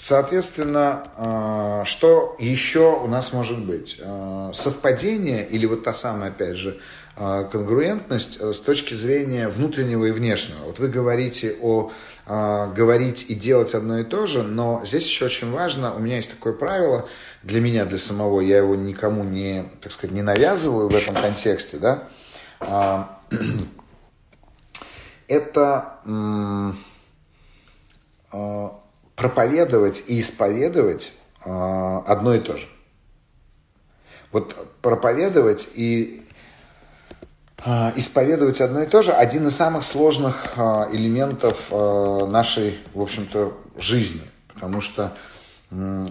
Соответственно, 0.00 1.04
а, 1.16 1.84
что 1.84 2.34
еще 2.38 2.98
у 3.04 3.06
нас 3.06 3.34
может 3.34 3.58
быть? 3.58 4.00
А, 4.02 4.50
совпадение 4.54 5.46
или 5.46 5.66
вот 5.66 5.84
та 5.84 5.92
самая, 5.92 6.30
опять 6.30 6.56
же, 6.56 6.80
а, 7.16 7.44
конгруентность 7.44 8.38
э, 8.40 8.54
с 8.54 8.60
точки 8.60 8.94
зрения 8.94 9.48
внутреннего 9.48 10.06
и 10.06 10.10
внешнего. 10.10 10.64
Вот 10.64 10.78
вы 10.78 10.88
говорите 10.88 11.54
о 11.60 11.92
говорить 12.26 13.26
и 13.28 13.34
делать 13.34 13.74
одно 13.74 13.98
и 13.98 14.04
то 14.04 14.26
же, 14.26 14.44
но 14.44 14.82
здесь 14.86 15.04
еще 15.04 15.24
очень 15.24 15.50
важно, 15.50 15.92
у 15.92 15.98
меня 15.98 16.16
есть 16.16 16.30
такое 16.30 16.52
правило, 16.52 17.08
для 17.42 17.60
меня, 17.60 17.84
для 17.86 17.98
самого, 17.98 18.40
я 18.40 18.58
его 18.58 18.76
никому 18.76 19.24
не, 19.24 19.64
так 19.80 19.90
сказать, 19.90 20.14
не 20.14 20.22
навязываю 20.22 20.88
в 20.88 20.94
этом 20.94 21.16
контексте, 21.16 21.78
да, 21.78 23.18
это 25.26 25.98
проповедовать 29.20 30.04
и 30.06 30.18
исповедовать 30.20 31.12
одно 31.44 32.32
и 32.32 32.38
то 32.38 32.56
же. 32.56 32.66
Вот 34.32 34.56
проповедовать 34.80 35.68
и 35.74 36.22
а, 37.62 37.92
исповедовать 37.96 38.62
одно 38.62 38.82
и 38.82 38.86
то 38.86 39.02
же 39.02 39.12
один 39.12 39.46
из 39.46 39.56
самых 39.56 39.84
сложных 39.84 40.54
а, 40.56 40.88
элементов 40.90 41.66
а, 41.70 42.26
нашей, 42.26 42.78
в 42.94 43.02
общем-то, 43.02 43.52
жизни. 43.78 44.22
Потому 44.54 44.80
что 44.80 45.12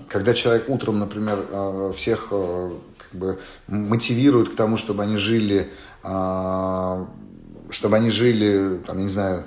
когда 0.07 0.33
человек 0.35 0.69
утром, 0.69 0.99
например, 0.99 1.91
всех 1.93 2.29
как 2.29 3.11
бы 3.11 3.39
мотивирует 3.67 4.53
к 4.53 4.55
тому, 4.55 4.77
чтобы 4.77 5.03
они 5.03 5.17
жили, 5.17 5.69
чтобы 6.01 7.95
они 7.97 8.09
жили, 8.09 8.79
там, 8.87 8.99
я 8.99 9.03
не 9.03 9.09
знаю, 9.09 9.43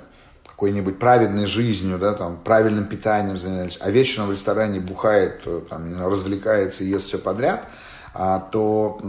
какой-нибудь 0.63 0.97
праведной 0.97 1.45
жизнью, 1.45 1.97
да, 1.97 2.13
там, 2.13 2.37
правильным 2.37 2.85
питанием 2.85 3.35
занялись, 3.37 3.77
а 3.81 3.91
вечером 3.91 4.27
в 4.27 4.31
ресторане 4.31 4.79
бухает, 4.79 5.43
там, 5.69 6.07
развлекается 6.07 6.85
и 6.85 6.87
ест 6.87 7.07
все 7.07 7.17
подряд, 7.17 7.65
то 8.13 9.01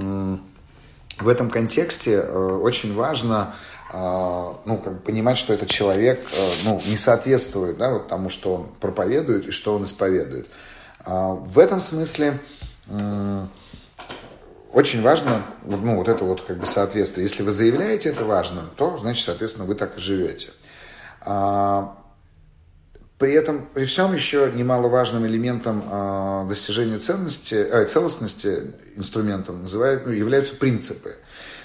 в 1.20 1.28
этом 1.28 1.50
контексте 1.50 2.14
э, 2.14 2.58
очень 2.60 2.92
важно 2.92 3.54
э, 3.92 3.96
ну, 3.96 4.78
как 4.78 4.94
бы 4.94 4.98
понимать, 4.98 5.38
что 5.38 5.54
этот 5.54 5.68
человек 5.68 6.26
э, 6.32 6.50
ну, 6.64 6.82
не 6.86 6.96
соответствует 6.96 7.76
да, 7.76 7.92
вот 7.92 8.08
тому, 8.08 8.30
что 8.30 8.54
он 8.56 8.66
проповедует 8.80 9.46
и 9.46 9.50
что 9.52 9.76
он 9.76 9.84
исповедует. 9.84 10.48
В 11.06 11.58
этом 11.60 11.80
смысле 11.80 12.38
очень 14.72 15.02
важно 15.02 15.42
ну, 15.64 15.96
вот 15.96 16.08
это 16.08 16.24
вот 16.24 16.40
как 16.40 16.58
бы 16.58 16.66
соответствие. 16.66 17.24
Если 17.24 17.44
вы 17.44 17.52
заявляете 17.52 18.08
это 18.08 18.24
важно, 18.24 18.62
то, 18.76 18.98
значит, 18.98 19.24
соответственно, 19.26 19.66
вы 19.66 19.76
так 19.76 19.98
и 19.98 20.00
живете. 20.00 20.48
При 23.18 23.32
этом, 23.32 23.66
при 23.72 23.84
всем 23.84 24.12
еще 24.12 24.50
немаловажным 24.54 25.24
элементом 25.24 25.84
э, 25.88 26.46
достижения 26.48 26.98
ценности, 26.98 27.54
э, 27.54 27.84
целостности 27.86 28.74
инструментом 28.96 29.62
называют, 29.62 30.04
ну, 30.04 30.12
являются 30.12 30.54
принципы. 30.56 31.14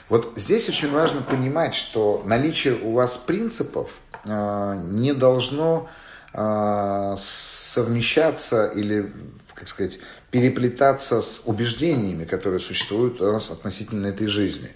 Вот 0.10 0.34
здесь 0.36 0.70
очень 0.70 0.92
важно 0.92 1.22
понимать, 1.22 1.74
что 1.74 2.24
наличие 2.26 2.76
у 2.76 2.94
вас 2.94 3.18
принципов 3.18 4.00
э, 4.26 4.80
не 4.86 5.14
должно 5.14 5.90
э, 6.34 7.16
совмещаться 7.18 8.68
или, 8.68 9.12
как 9.56 9.68
сказать, 9.68 9.98
переплетаться 10.30 11.22
с 11.22 11.42
убеждениями, 11.46 12.26
которые 12.26 12.60
существуют 12.60 13.20
у 13.22 13.32
нас 13.32 13.50
относительно 13.50 14.08
этой 14.08 14.28
жизни. 14.28 14.70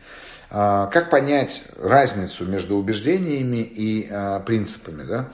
Как 0.53 1.09
понять 1.09 1.63
разницу 1.81 2.45
между 2.45 2.75
убеждениями 2.75 3.57
и 3.57 4.07
принципами? 4.45 5.03
Да? 5.03 5.29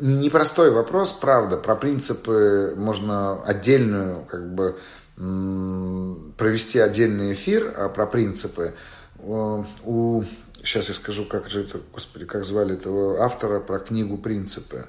непростой 0.00 0.70
вопрос, 0.70 1.12
правда. 1.12 1.56
Про 1.56 1.76
принципы 1.76 2.74
можно 2.76 3.42
отдельную, 3.42 4.24
как 4.24 4.52
бы, 4.54 4.78
провести 5.16 6.78
отдельный 6.78 7.34
эфир 7.34 7.74
а 7.76 7.88
про 7.88 8.06
принципы. 8.06 8.74
У, 9.22 10.24
сейчас 10.62 10.88
я 10.88 10.94
скажу, 10.94 11.26
как 11.26 11.50
же 11.50 11.64
это, 11.64 11.80
господи, 11.92 12.24
как 12.24 12.46
звали 12.46 12.74
этого 12.74 13.22
автора 13.22 13.60
про 13.60 13.78
книгу 13.78 14.16
«Принципы». 14.16 14.86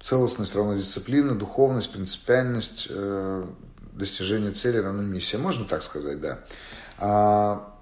Целостность 0.00 0.54
равно 0.54 0.74
дисциплина, 0.74 1.34
духовность, 1.34 1.92
принципиальность, 1.92 2.86
э, 2.90 3.44
достижение 3.92 4.52
цели 4.52 4.78
равно 4.78 5.02
миссия. 5.02 5.38
Можно 5.38 5.64
так 5.64 5.82
сказать, 5.82 6.20
да. 6.20 6.38
А, 6.98 7.74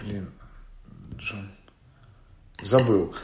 блин, 0.00 0.30
Джон 1.16 1.50
забыл. 2.62 3.14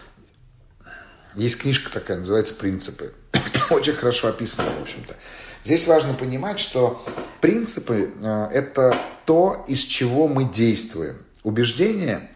Есть 1.35 1.59
книжка 1.59 1.91
такая, 1.91 2.19
называется 2.19 2.55
«Принципы». 2.55 3.13
Очень 3.71 3.95
хорошо 3.95 4.29
описано, 4.29 4.69
в 4.79 4.83
общем-то. 4.83 5.17
Здесь 5.65 5.87
важно 5.87 6.13
понимать, 6.15 6.59
что 6.59 7.05
принципы 7.41 8.13
э,– 8.21 8.49
это 8.53 8.95
то, 9.25 9.65
из 9.69 9.81
чего 9.81 10.29
мы 10.29 10.45
действуем. 10.45 11.25
Убеждение 11.43 12.29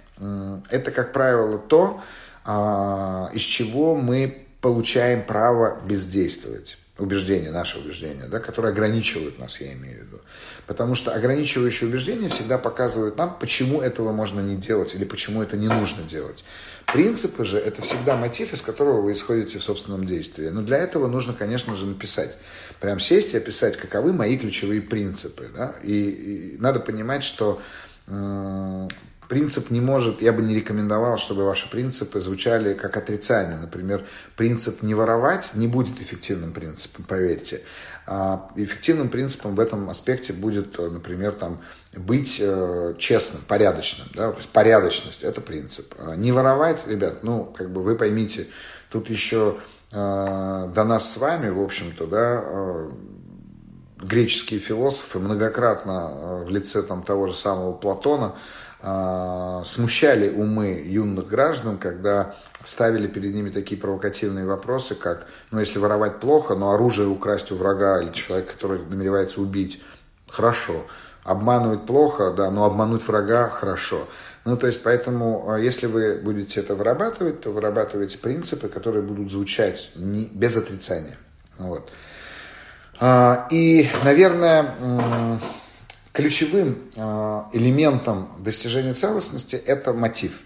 это, 0.70 0.90
как 0.92 1.12
правило, 1.12 1.58
то, 1.58 2.00
э, 2.44 2.50
из 3.34 3.42
чего 3.42 3.94
мы 3.94 4.46
получаем 4.60 5.22
право 5.22 5.80
бездействовать 5.84 6.78
убеждения, 6.98 7.50
наши 7.50 7.78
убеждения, 7.78 8.24
да, 8.28 8.40
которые 8.40 8.72
ограничивают 8.72 9.38
нас, 9.38 9.60
я 9.60 9.72
имею 9.74 10.00
в 10.00 10.06
виду. 10.06 10.20
Потому 10.66 10.94
что 10.94 11.12
ограничивающие 11.12 11.88
убеждения 11.88 12.28
всегда 12.28 12.58
показывают 12.58 13.16
нам, 13.16 13.36
почему 13.38 13.80
этого 13.80 14.12
можно 14.12 14.40
не 14.40 14.56
делать 14.56 14.94
или 14.94 15.04
почему 15.04 15.42
это 15.42 15.56
не 15.56 15.68
нужно 15.68 16.02
делать. 16.04 16.44
Принципы 16.86 17.44
же– 17.44 17.58
это 17.66 17.82
всегда 17.82 18.16
мотив, 18.16 18.52
из 18.52 18.62
которого 18.62 19.00
вы 19.02 19.12
исходите 19.12 19.58
в 19.58 19.64
собственном 19.64 20.06
действии. 20.06 20.48
Но 20.48 20.62
для 20.62 20.78
этого 20.78 21.06
нужно, 21.06 21.34
конечно 21.34 21.74
же, 21.74 21.86
написать. 21.86 22.34
Прям 22.80 22.98
сесть 23.00 23.34
и 23.34 23.36
описать, 23.36 23.76
каковы 23.76 24.12
мои 24.12 24.38
ключевые 24.38 24.80
принципы. 24.80 25.48
Да? 25.54 25.74
И, 25.82 26.54
и 26.54 26.56
надо 26.58 26.80
понимать, 26.80 27.24
что 27.24 27.60
принцип 29.28 29.70
не 29.70 29.80
может, 29.80 30.22
я 30.22 30.32
бы 30.32 30.42
не 30.42 30.54
рекомендовал, 30.54 31.16
чтобы 31.18 31.44
ваши 31.44 31.70
принципы 31.70 32.20
звучали 32.20 32.74
как 32.74 32.96
отрицание. 32.96 33.56
Например, 33.56 34.04
принцип 34.36 34.82
не 34.82 34.94
воровать 34.94 35.52
не 35.54 35.66
будет 35.66 36.00
эффективным 36.00 36.52
принципом, 36.52 37.04
поверьте. 37.04 37.62
А 38.06 38.50
эффективным 38.54 39.08
принципом 39.08 39.54
в 39.54 39.60
этом 39.60 39.90
аспекте 39.90 40.32
будет, 40.32 40.78
например, 40.78 41.32
там, 41.32 41.60
быть 41.92 42.38
э, 42.40 42.94
честным, 42.98 43.42
порядочным. 43.48 44.06
Да? 44.14 44.30
То 44.30 44.36
есть 44.36 44.50
порядочность– 44.50 45.22
это 45.24 45.40
принцип. 45.40 45.92
А 45.98 46.14
не 46.14 46.30
воровать, 46.30 46.86
ребят, 46.86 47.24
ну, 47.24 47.44
как 47.56 47.70
бы 47.70 47.82
вы 47.82 47.96
поймите, 47.96 48.46
тут 48.90 49.10
еще 49.10 49.56
э, 49.92 50.70
до 50.74 50.84
нас 50.84 51.10
с 51.10 51.16
вами, 51.16 51.48
в 51.48 51.60
общем-то, 51.60 52.06
да, 52.06 52.42
э, 52.44 52.90
греческие 54.00 54.60
философы 54.60 55.18
многократно 55.18 56.12
э, 56.12 56.44
в 56.44 56.50
лице 56.50 56.82
там, 56.82 57.02
того 57.02 57.26
же 57.26 57.34
самого 57.34 57.72
Платона 57.72 58.34
смущали 58.80 60.28
умы 60.28 60.82
юных 60.84 61.28
граждан, 61.28 61.78
когда 61.78 62.34
ставили 62.64 63.06
перед 63.06 63.34
ними 63.34 63.50
такие 63.50 63.80
провокативные 63.80 64.44
вопросы, 64.46 64.94
как, 64.94 65.26
ну, 65.50 65.60
если 65.60 65.78
воровать 65.78 66.20
плохо, 66.20 66.54
но 66.54 66.72
оружие 66.72 67.08
украсть 67.08 67.50
у 67.52 67.56
врага 67.56 68.02
или 68.02 68.12
человека, 68.12 68.52
который 68.52 68.80
намеревается 68.88 69.40
убить, 69.40 69.82
хорошо. 70.28 70.84
Обманывать 71.24 71.86
плохо, 71.86 72.32
да, 72.32 72.50
но 72.50 72.64
обмануть 72.64 73.06
врага 73.06 73.48
хорошо. 73.48 74.06
Ну, 74.44 74.56
то 74.56 74.68
есть, 74.68 74.84
поэтому, 74.84 75.50
а, 75.50 75.58
если 75.58 75.86
вы 75.86 76.18
будете 76.22 76.60
это 76.60 76.76
вырабатывать, 76.76 77.40
то 77.40 77.50
вырабатывайте 77.50 78.18
принципы, 78.18 78.68
которые 78.68 79.02
будут 79.02 79.32
звучать 79.32 79.90
не, 79.96 80.26
без 80.26 80.56
отрицания. 80.56 81.16
Вот. 81.58 81.90
А, 83.00 83.48
и, 83.50 83.90
наверное, 84.04 85.40
ключевым 86.16 86.78
э, 86.96 87.42
элементом 87.52 88.30
достижения 88.38 88.94
целостности 88.94 89.54
это 89.54 89.92
мотив. 89.92 90.40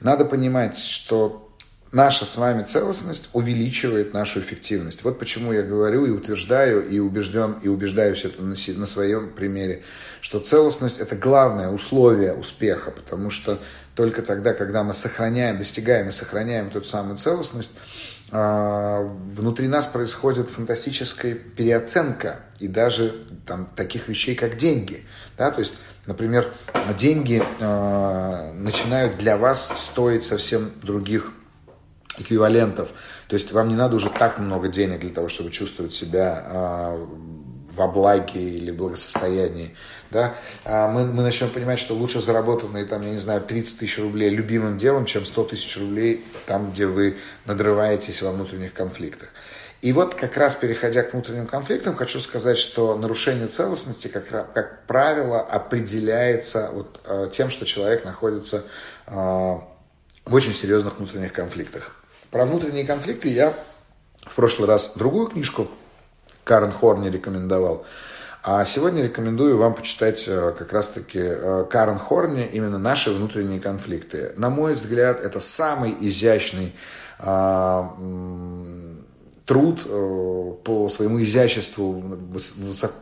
Надо 0.00 0.26
понимать, 0.26 0.76
что 0.76 1.47
наша 1.92 2.24
с 2.24 2.36
вами 2.36 2.62
целостность 2.62 3.30
увеличивает 3.32 4.12
нашу 4.12 4.40
эффективность. 4.40 5.04
Вот 5.04 5.18
почему 5.18 5.52
я 5.52 5.62
говорю 5.62 6.06
и 6.06 6.10
утверждаю, 6.10 6.86
и 6.86 6.98
убежден, 6.98 7.56
и 7.62 7.68
убеждаюсь 7.68 8.24
это 8.24 8.42
на, 8.42 8.54
на 8.54 8.86
своем 8.86 9.30
примере, 9.32 9.82
что 10.20 10.40
целостность 10.40 10.98
это 10.98 11.16
главное 11.16 11.70
условие 11.70 12.34
успеха, 12.34 12.90
потому 12.90 13.30
что 13.30 13.58
только 13.94 14.22
тогда, 14.22 14.52
когда 14.52 14.84
мы 14.84 14.94
сохраняем, 14.94 15.58
достигаем 15.58 16.08
и 16.08 16.12
сохраняем 16.12 16.68
эту 16.68 16.84
самую 16.84 17.18
целостность, 17.18 17.72
а, 18.30 19.02
внутри 19.02 19.68
нас 19.68 19.86
происходит 19.86 20.50
фантастическая 20.50 21.34
переоценка 21.34 22.40
и 22.60 22.68
даже 22.68 23.14
там, 23.46 23.66
таких 23.74 24.08
вещей, 24.08 24.34
как 24.34 24.56
деньги. 24.56 25.04
Да? 25.38 25.50
То 25.50 25.60
есть, 25.60 25.74
например, 26.06 26.52
деньги 26.98 27.42
э, 27.60 28.52
начинают 28.52 29.16
для 29.16 29.36
вас 29.36 29.72
стоить 29.74 30.24
совсем 30.24 30.70
других 30.82 31.32
эквивалентов. 32.20 32.92
То 33.28 33.34
есть 33.34 33.52
вам 33.52 33.68
не 33.68 33.74
надо 33.74 33.96
уже 33.96 34.10
так 34.10 34.38
много 34.38 34.68
денег 34.68 35.00
для 35.00 35.10
того, 35.10 35.28
чтобы 35.28 35.50
чувствовать 35.50 35.92
себя 35.92 36.44
э, 36.46 37.06
во 37.78 37.88
благе 37.88 38.40
или 38.40 38.70
благосостоянии, 38.70 39.74
да, 40.10 40.34
а 40.64 40.88
мы, 40.88 41.04
мы 41.04 41.22
начнем 41.22 41.48
понимать, 41.50 41.78
что 41.78 41.94
лучше 41.94 42.20
заработанные, 42.20 42.84
там, 42.84 43.02
я 43.02 43.10
не 43.10 43.18
знаю, 43.18 43.40
30 43.40 43.78
тысяч 43.78 43.98
рублей 43.98 44.30
любимым 44.30 44.78
делом, 44.78 45.04
чем 45.04 45.24
100 45.24 45.44
тысяч 45.44 45.78
рублей 45.78 46.24
там, 46.46 46.72
где 46.72 46.86
вы 46.86 47.18
надрываетесь 47.44 48.22
во 48.22 48.32
внутренних 48.32 48.72
конфликтах. 48.72 49.28
И 49.80 49.92
вот 49.92 50.16
как 50.16 50.36
раз 50.36 50.56
переходя 50.56 51.04
к 51.04 51.12
внутренним 51.12 51.46
конфликтам, 51.46 51.94
хочу 51.94 52.18
сказать, 52.18 52.58
что 52.58 52.96
нарушение 52.96 53.46
целостности, 53.46 54.08
как, 54.08 54.52
как 54.52 54.86
правило, 54.86 55.40
определяется 55.40 56.70
вот, 56.72 57.00
э, 57.04 57.28
тем, 57.30 57.48
что 57.48 57.64
человек 57.64 58.04
находится 58.04 58.64
в 59.06 60.34
очень 60.34 60.52
серьезных 60.52 60.98
внутренних 60.98 61.32
конфликтах. 61.32 61.97
Про 62.30 62.44
внутренние 62.44 62.84
конфликты 62.84 63.28
я 63.28 63.54
в 64.26 64.34
прошлый 64.34 64.68
раз 64.68 64.96
другую 64.96 65.28
книжку 65.28 65.66
Карен 66.44 66.70
Хорни 66.70 67.08
рекомендовал. 67.08 67.86
А 68.42 68.64
сегодня 68.66 69.02
рекомендую 69.02 69.56
вам 69.56 69.74
почитать 69.74 70.24
э, 70.28 70.54
как 70.56 70.72
раз-таки 70.72 71.20
Карен 71.70 71.98
Хорни 71.98 72.46
именно 72.46 72.78
«Наши 72.78 73.10
внутренние 73.10 73.60
конфликты». 73.60 74.32
На 74.36 74.50
мой 74.50 74.74
взгляд, 74.74 75.20
это 75.20 75.40
самый 75.40 75.96
изящный 76.00 76.74
труд 79.48 79.80
э, 79.86 80.54
по 80.62 80.90
своему 80.90 81.22
изяществу 81.22 82.04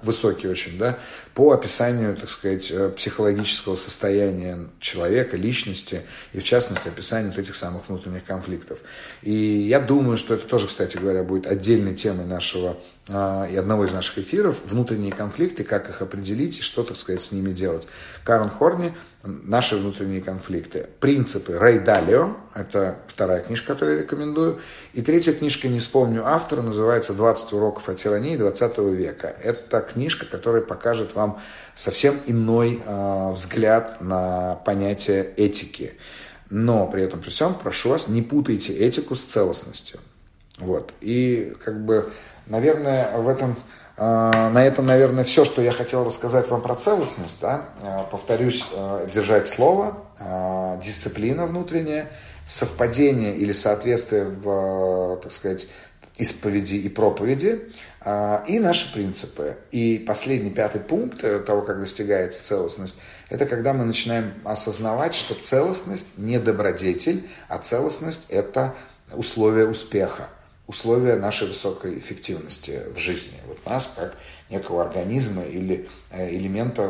высокий 0.02 0.46
очень, 0.46 0.78
да, 0.78 0.96
по 1.35 1.50
описанию, 1.50 2.16
так 2.16 2.30
сказать, 2.30 2.70
э, 2.70 2.90
психологического 2.90 3.74
состояния 3.74 4.56
человека, 4.78 5.37
личности, 5.37 6.02
и 6.32 6.38
в 6.38 6.44
частности 6.44 6.87
описанию 6.87 7.32
вот 7.32 7.40
этих 7.40 7.56
самых 7.56 7.88
внутренних 7.88 8.24
конфликтов. 8.24 8.78
И 9.22 9.32
я 9.32 9.80
думаю, 9.80 10.16
что 10.16 10.35
это 10.35 10.46
тоже, 10.46 10.68
кстати 10.68 10.96
говоря, 10.96 11.24
будет 11.24 11.48
отдельной 11.48 11.96
темой 11.96 12.26
нашего 12.26 12.76
и 13.08 13.56
одного 13.56 13.84
из 13.84 13.94
наших 13.94 14.18
эфиров, 14.18 14.60
внутренние 14.64 15.12
конфликты, 15.12 15.62
как 15.62 15.88
их 15.88 16.02
определить 16.02 16.58
и 16.58 16.62
что, 16.62 16.82
так 16.82 16.96
сказать, 16.96 17.22
с 17.22 17.30
ними 17.30 17.52
делать. 17.52 17.86
Карен 18.24 18.50
Хорни 18.50 18.96
«Наши 19.22 19.76
внутренние 19.76 20.20
конфликты». 20.20 20.88
Принципы 20.98 21.56
Рэй 21.56 21.78
Далио, 21.78 22.36
это 22.52 22.98
вторая 23.06 23.42
книжка, 23.42 23.74
которую 23.74 23.98
я 23.98 24.02
рекомендую. 24.02 24.58
И 24.92 25.02
третья 25.02 25.32
книжка, 25.32 25.68
не 25.68 25.78
вспомню 25.78 26.26
автора, 26.26 26.62
называется 26.62 27.12
«20 27.12 27.54
уроков 27.54 27.88
о 27.88 27.94
тирании 27.94 28.36
20 28.36 28.78
века». 28.78 29.28
Это 29.40 29.82
книжка, 29.82 30.26
которая 30.26 30.62
покажет 30.62 31.14
вам 31.14 31.40
совсем 31.76 32.18
иной 32.26 32.82
э, 32.84 33.32
взгляд 33.34 34.00
на 34.00 34.56
понятие 34.64 35.32
этики. 35.36 35.92
Но 36.50 36.88
при 36.88 37.02
этом 37.02 37.20
при 37.20 37.30
всем, 37.30 37.54
прошу 37.54 37.90
вас, 37.90 38.08
не 38.08 38.22
путайте 38.22 38.72
этику 38.72 39.14
с 39.14 39.22
целостностью. 39.24 40.00
Вот. 40.58 40.92
И 41.00 41.54
как 41.64 41.84
бы 41.84 42.10
Наверное, 42.46 43.16
в 43.16 43.28
этом, 43.28 43.56
э, 43.96 44.02
на 44.02 44.64
этом, 44.64 44.87
наверное, 44.87 45.24
все, 45.24 45.44
что 45.44 45.62
я 45.62 45.72
хотел 45.72 46.04
рассказать 46.04 46.48
вам 46.48 46.62
про 46.62 46.76
целостность. 46.76 47.40
Да? 47.40 47.64
Э, 47.82 48.04
повторюсь, 48.11 48.64
э, 48.72 49.09
держать 49.12 49.48
слово, 49.48 49.98
дисциплина 50.82 51.44
внутренняя, 51.44 52.11
совпадение 52.46 53.37
или 53.37 53.52
соответствие 53.52 54.24
в, 54.24 55.18
так 55.22 55.30
сказать, 55.30 55.68
исповеди 56.16 56.76
и 56.76 56.88
проповеди, 56.88 57.70
и 58.48 58.59
наши 58.59 58.90
принципы. 58.94 59.59
И 59.72 60.02
последний, 60.06 60.48
пятый 60.48 60.80
пункт 60.80 61.20
того, 61.44 61.61
как 61.61 61.80
достигается 61.80 62.42
целостность, 62.42 62.98
это 63.28 63.44
когда 63.44 63.74
мы 63.74 63.85
начинаем 63.85 64.32
осознавать, 64.44 65.14
что 65.14 65.35
целостность 65.35 66.16
не 66.16 66.38
добродетель, 66.38 67.28
а 67.48 67.59
целостность– 67.59 68.26
это 68.30 68.74
условие 69.12 69.68
успеха 69.68 70.30
условия 70.66 71.16
нашей 71.16 71.48
высокой 71.48 71.98
эффективности 71.98 72.83
в 72.94 72.98
жизни. 72.98 73.35
Вот 73.46 73.64
нас 73.66 73.90
как 73.94 74.16
некого 74.50 74.83
организма 74.83 75.42
или 75.42 75.88
э, 76.11 76.31
элемента 76.37 76.83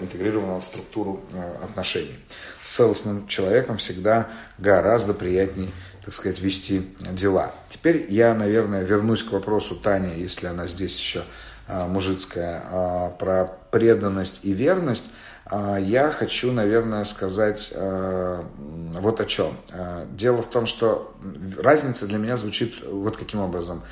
интегрированного 0.00 0.60
в 0.60 0.64
структуру 0.64 1.20
э, 1.32 1.64
отношений. 1.64 2.18
С 2.62 2.76
целостным 2.76 3.26
человеком 3.26 3.76
всегда 3.76 4.28
гораздо 4.56 5.14
приятнее, 5.14 5.70
так 6.04 6.14
сказать, 6.14 6.40
вести 6.40 6.82
дела. 7.12 7.52
Теперь 7.68 8.06
я, 8.08 8.34
наверное, 8.34 8.82
вернусь 8.82 9.22
к 9.22 9.32
вопросу 9.32 9.76
Тани, 9.76 10.20
если 10.20 10.46
она 10.46 10.66
здесь 10.66 10.96
еще 10.98 11.22
э, 11.66 11.86
мужицкая, 11.86 13.10
про 13.18 13.58
преданность 13.70 14.40
и 14.42 14.52
верность. 14.52 15.04
А, 15.50 15.78
я 15.78 16.10
хочу, 16.10 16.52
наверное, 16.52 17.04
сказать 17.04 17.72
э, 17.74 18.42
вот 19.00 19.20
о 19.20 19.24
чем. 19.24 19.56
Э, 19.72 20.04
дело 20.10 20.42
в 20.42 20.46
том, 20.46 20.66
что 20.66 21.14
разница 21.58 22.06
для 22.06 22.18
меня 22.18 22.36
звучит 22.36 22.84
вот 22.86 23.16
каким 23.16 23.40
образом. 23.40 23.82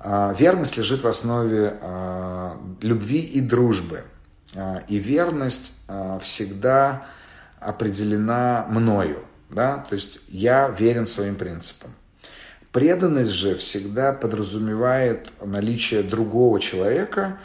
Э, 0.00 0.34
верность 0.36 0.76
лежит 0.76 1.02
в 1.02 1.06
основе 1.06 1.78
любви 2.80 3.20
и 3.20 3.40
дружбы. 3.40 4.02
И 4.88 4.98
верность 4.98 5.84
всегда 6.20 7.06
определена 7.58 8.66
мною. 8.68 9.18
Да? 9.50 9.78
То 9.88 9.96
есть 9.96 10.20
я 10.28 10.68
верен 10.68 11.06
своим 11.06 11.34
принципам. 11.34 11.90
Преданность 12.70 13.32
же 13.32 13.56
всегда 13.56 14.12
подразумевает 14.12 15.28
наличие 15.42 16.04
другого 16.04 16.60
человека, 16.60 17.38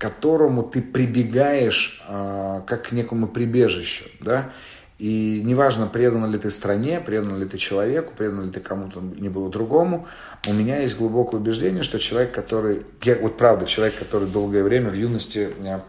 которому 0.00 0.62
ты 0.62 0.80
прибегаешь 0.80 2.02
э, 2.08 2.62
как 2.66 2.88
к 2.88 2.92
некому 2.92 3.28
прибежищу, 3.28 4.06
да, 4.20 4.50
и 4.98 5.42
неважно, 5.44 5.86
предан 5.86 6.30
ли 6.30 6.38
ты 6.38 6.50
стране, 6.50 7.00
предан 7.04 7.38
ли 7.38 7.44
ты 7.44 7.58
человеку, 7.58 8.14
предан 8.16 8.46
ли 8.46 8.50
ты 8.50 8.60
кому-то 8.60 9.00
нибудь 9.00 9.50
другому, 9.50 10.08
у 10.48 10.54
меня 10.54 10.78
есть 10.78 10.96
глубокое 10.96 11.38
убеждение, 11.38 11.82
что 11.82 11.98
человек, 11.98 12.32
который, 12.32 12.82
я, 13.02 13.16
вот 13.16 13.36
правда, 13.36 13.66
человек, 13.66 13.98
который 13.98 14.26
долгое 14.26 14.62
время 14.62 14.88
в 14.88 14.94
юности 14.94 15.50
э, 15.62 15.80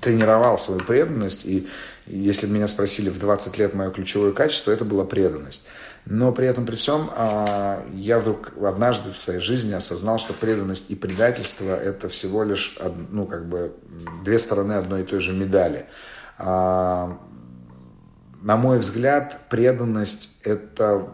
тренировал 0.00 0.56
свою 0.56 0.80
преданность, 0.80 1.44
и 1.44 1.68
если 2.06 2.46
бы 2.46 2.54
меня 2.54 2.68
спросили 2.68 3.10
в 3.10 3.18
20 3.18 3.58
лет 3.58 3.74
мое 3.74 3.90
ключевое 3.90 4.32
качество, 4.32 4.70
это 4.70 4.86
была 4.86 5.04
преданность. 5.04 5.66
Но 6.06 6.32
при 6.32 6.46
этом, 6.46 6.66
при 6.66 6.76
всем, 6.76 7.10
а, 7.14 7.84
я 7.92 8.18
вдруг 8.18 8.52
однажды 8.62 9.10
в 9.10 9.16
своей 9.16 9.40
жизни 9.40 9.72
осознал, 9.72 10.18
что 10.18 10.32
преданность 10.32 10.90
и 10.90 10.94
предательство– 10.94 11.74
это 11.76 12.08
всего 12.08 12.42
лишь, 12.42 12.78
ну, 13.10 13.26
как 13.26 13.46
бы, 13.46 13.74
две 14.24 14.38
стороны 14.38 14.72
одной 14.74 15.02
и 15.02 15.04
той 15.04 15.20
же 15.20 15.32
медали. 15.32 15.86
А, 16.38 17.18
на 18.42 18.56
мой 18.56 18.78
взгляд, 18.78 19.38
преданность– 19.50 20.38
это 20.44 21.06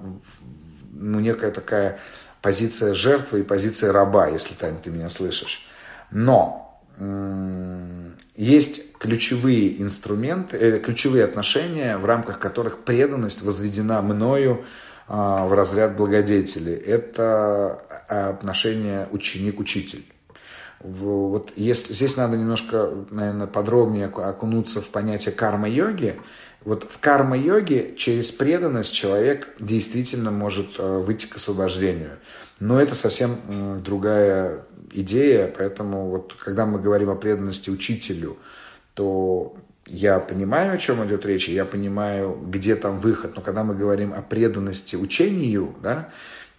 ну, 0.93 1.21
некая 1.21 1.51
такая 1.51 1.99
позиция 2.41 2.95
жертвы 2.95 3.41
и 3.41 3.43
позиция 3.43 3.93
раба, 3.93 4.29
если, 4.29 4.55
Таня, 4.55 4.79
ты 4.83 4.91
меня 4.91 5.09
слышишь. 5.09 5.69
Но 6.11 6.63
есть 8.37 8.86
ключевые 8.99 9.81
инструменты, 9.81 10.57
э, 10.57 10.79
ключевые 10.79 11.25
отношения, 11.25 11.99
в 11.99 12.05
рамках 12.05 12.39
которых 12.39 12.79
преданность 12.79 13.43
возведена 13.43 14.03
мною 14.03 14.65
а, 15.09 15.47
в 15.47 15.53
разряд 15.53 15.97
благодетелей. 15.97 16.75
Это 16.75 17.81
а, 18.09 18.31
отношение 18.31 19.07
ученик-учитель. 19.13 20.05
Вот 20.81 21.53
если, 21.57 21.93
здесь 21.93 22.17
надо 22.17 22.37
немножко, 22.37 22.91
наверное, 23.11 23.47
подробнее 23.47 24.07
окунуться 24.07 24.81
в 24.81 24.89
понятие 24.89 25.33
карма-йоги. 25.33 26.17
Вот 26.65 26.87
в 26.91 26.99
карма-йоге 26.99 27.95
через 27.97 28.33
преданность 28.33 28.93
человек 28.93 29.55
действительно 29.61 30.33
может 30.33 30.79
э, 30.79 30.99
выйти 30.99 31.27
к 31.27 31.37
освобождению. 31.37 32.19
Но 32.59 32.81
это 32.81 32.95
совсем 32.95 33.37
другая 33.79 34.65
идея, 34.93 35.53
поэтому 35.57 36.09
вот 36.09 36.35
когда 36.39 36.67
мы 36.67 36.81
говорим 36.81 37.11
о 37.11 37.17
преданности 37.17 37.71
учителю, 37.71 38.37
то 38.97 39.55
я 39.87 40.19
понимаю, 40.19 40.73
о 40.73 40.79
чем 40.79 41.07
идет 41.07 41.25
речь, 41.27 41.49
я 41.49 41.65
понимаю, 41.65 42.37
где 42.49 42.75
там 42.75 42.99
выход, 42.99 43.37
но 43.37 43.43
когда 43.43 43.63
мы 43.63 43.75
говорим 43.75 44.13
о 44.13 44.23
преданности 44.23 44.97
учению, 44.97 45.77
да, 45.83 46.09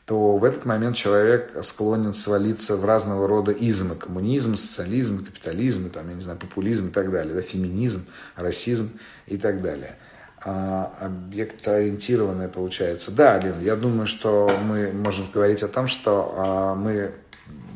то 0.05 0.37
в 0.37 0.43
этот 0.45 0.63
момент 0.63 0.95
человек 0.95 1.51
склонен 1.63 2.13
свалиться 2.13 2.77
в 2.77 2.85
разного 2.85 3.27
рода 3.27 3.51
измы. 3.51 3.95
Коммунизм, 3.95 4.55
социализм, 4.55 5.25
капитализм, 5.25 5.89
там, 5.89 6.07
я 6.07 6.15
не 6.15 6.21
знаю, 6.21 6.39
популизм 6.39 6.87
и 6.87 6.91
так 6.91 7.11
далее, 7.11 7.33
да, 7.33 7.41
феминизм, 7.41 8.05
расизм 8.37 8.91
и 9.25 9.37
так 9.37 9.61
далее. 9.61 9.97
А, 10.45 10.93
объектоориентированное 11.01 12.47
получается. 12.47 13.11
Да, 13.11 13.33
Алин, 13.33 13.59
я 13.61 13.75
думаю, 13.75 14.05
что 14.05 14.49
мы 14.63 14.93
можем 14.93 15.25
говорить 15.33 15.63
о 15.63 15.67
том, 15.67 15.89
что 15.89 16.33
а, 16.37 16.75
мы 16.75 17.11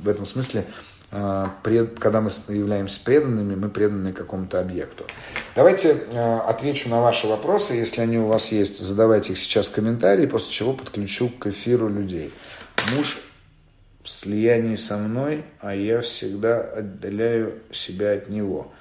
в 0.03 0.07
этом 0.07 0.25
смысле, 0.25 0.65
э, 1.11 1.47
когда 1.99 2.21
мы 2.21 2.29
являемся 2.49 3.01
преданными, 3.03 3.55
мы 3.55 3.69
преданы 3.69 4.13
какому-то 4.13 4.59
объекту. 4.59 5.05
Давайте 5.55 5.97
э, 6.11 6.39
отвечу 6.47 6.89
на 6.89 7.01
ваши 7.01 7.27
вопросы. 7.27 7.73
Если 7.73 8.01
они 8.01 8.17
у 8.17 8.27
вас 8.27 8.51
есть, 8.51 8.79
задавайте 8.79 9.33
их 9.33 9.39
сейчас 9.39 9.67
в 9.67 9.71
комментарии, 9.71 10.25
после 10.25 10.51
чего 10.51 10.73
подключу 10.73 11.29
к 11.29 11.47
эфиру 11.47 11.89
людей. 11.89 12.33
Муж 12.95 13.19
в 14.03 14.09
слиянии 14.09 14.75
со 14.75 14.97
мной, 14.97 15.43
а 15.59 15.75
я 15.75 16.01
всегда 16.01 16.61
отдаляю 16.61 17.59
себя 17.71 18.13
от 18.13 18.29
него. 18.29 18.71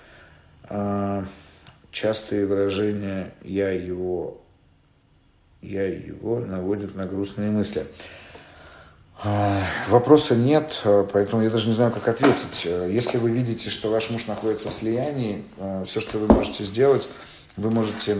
А, 0.64 1.24
частые 1.90 2.46
выражения 2.46 3.32
«я 3.42 3.70
его», 3.70 4.40
«я 5.60 5.86
его» 5.86 6.40
наводят 6.40 6.94
на 6.94 7.06
грустные 7.06 7.50
мысли. 7.50 7.84
Вопроса 9.22 10.34
нет, 10.34 10.80
поэтому 11.12 11.42
я 11.42 11.50
даже 11.50 11.68
не 11.68 11.74
знаю, 11.74 11.92
как 11.92 12.08
ответить. 12.08 12.64
Если 12.64 13.18
вы 13.18 13.30
видите, 13.30 13.68
что 13.68 13.90
ваш 13.90 14.08
муж 14.08 14.26
находится 14.26 14.70
в 14.70 14.72
слиянии, 14.72 15.44
все, 15.84 16.00
что 16.00 16.18
вы 16.18 16.26
можете 16.26 16.64
сделать, 16.64 17.10
вы 17.56 17.70
можете 17.70 18.16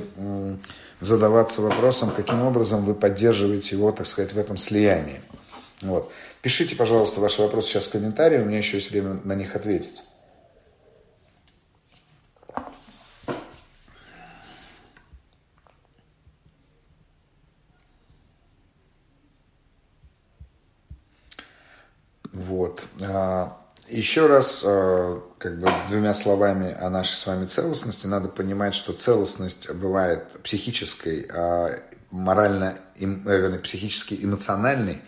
задаваться 1.01 1.63
вопросом, 1.63 2.11
каким 2.11 2.43
образом 2.43 2.85
вы 2.85 2.95
поддерживаете 2.95 3.77
его, 3.77 3.93
так 3.93 4.07
сказать, 4.07 4.35
в 4.35 4.39
этом 4.39 4.59
слиянии. 4.59 5.23
Вот. 5.81 6.13
Пишите, 6.43 6.77
пожалуйста, 6.77 7.23
ваши 7.23 7.41
вопросы 7.41 7.69
сейчас 7.69 7.87
в 7.87 7.93
комментарии, 7.93 8.39
у 8.39 8.45
меня 8.45 8.59
еще 8.59 8.77
есть 8.77 8.91
время 8.91 9.19
на 9.25 9.35
них 9.35 9.57
ответить. 9.57 10.03
Вот. 22.33 22.87
А, 23.00 23.00
еще 23.89 24.27
раз, 24.27 24.63
а, 24.65 25.21
как 25.39 25.59
бы 25.59 25.69
двумя 25.89 26.15
словами 26.15 26.73
о 26.73 26.91
нашей 26.91 27.17
с 27.17 27.27
вами 27.27 27.47
целостности, 27.47 28.07
надо 28.07 28.29
понимать, 28.29 28.75
что 28.75 28.93
целостность 28.93 29.71
бывает 29.73 30.29
психической, 30.43 31.27
а 31.33 31.81
морально, 32.11 32.77
э, 32.97 33.07
вернее, 33.07 33.59
психически 33.59 34.19
эмоциональной. 34.21 35.01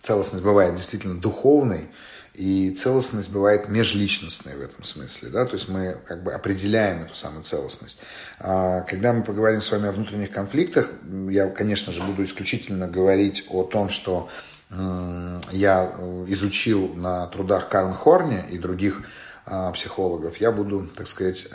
Целостность 0.00 0.44
бывает 0.44 0.74
действительно 0.76 1.20
духовной, 1.20 1.88
и 2.36 2.70
целостность 2.70 3.30
бывает 3.30 3.68
межличностной 3.70 4.56
в 4.56 4.60
этом 4.60 4.84
смысле, 4.84 5.30
да, 5.30 5.46
то 5.46 5.54
есть 5.54 5.68
мы 5.68 5.96
как 6.06 6.22
бы 6.22 6.34
определяем 6.34 7.02
эту 7.02 7.14
самую 7.14 7.44
целостность. 7.44 8.00
А, 8.38 8.82
когда 8.82 9.14
мы 9.14 9.24
поговорим 9.24 9.62
с 9.62 9.72
вами 9.72 9.88
о 9.88 9.92
внутренних 9.92 10.30
конфликтах, 10.30 10.90
я, 11.30 11.48
конечно 11.48 11.94
же, 11.94 12.02
буду 12.02 12.24
исключительно 12.24 12.86
говорить 12.86 13.46
о 13.48 13.62
том, 13.62 13.88
что 13.88 14.28
я 14.70 15.92
э, 15.96 16.24
изучил 16.28 16.94
на 16.94 17.26
трудах 17.28 17.68
Карн 17.68 17.92
Хорни 17.92 18.44
и 18.50 18.58
других 18.58 19.02
а, 19.44 19.70
психологов, 19.70 20.38
я 20.38 20.50
буду, 20.50 20.88
так 20.96 21.06
сказать, 21.06 21.48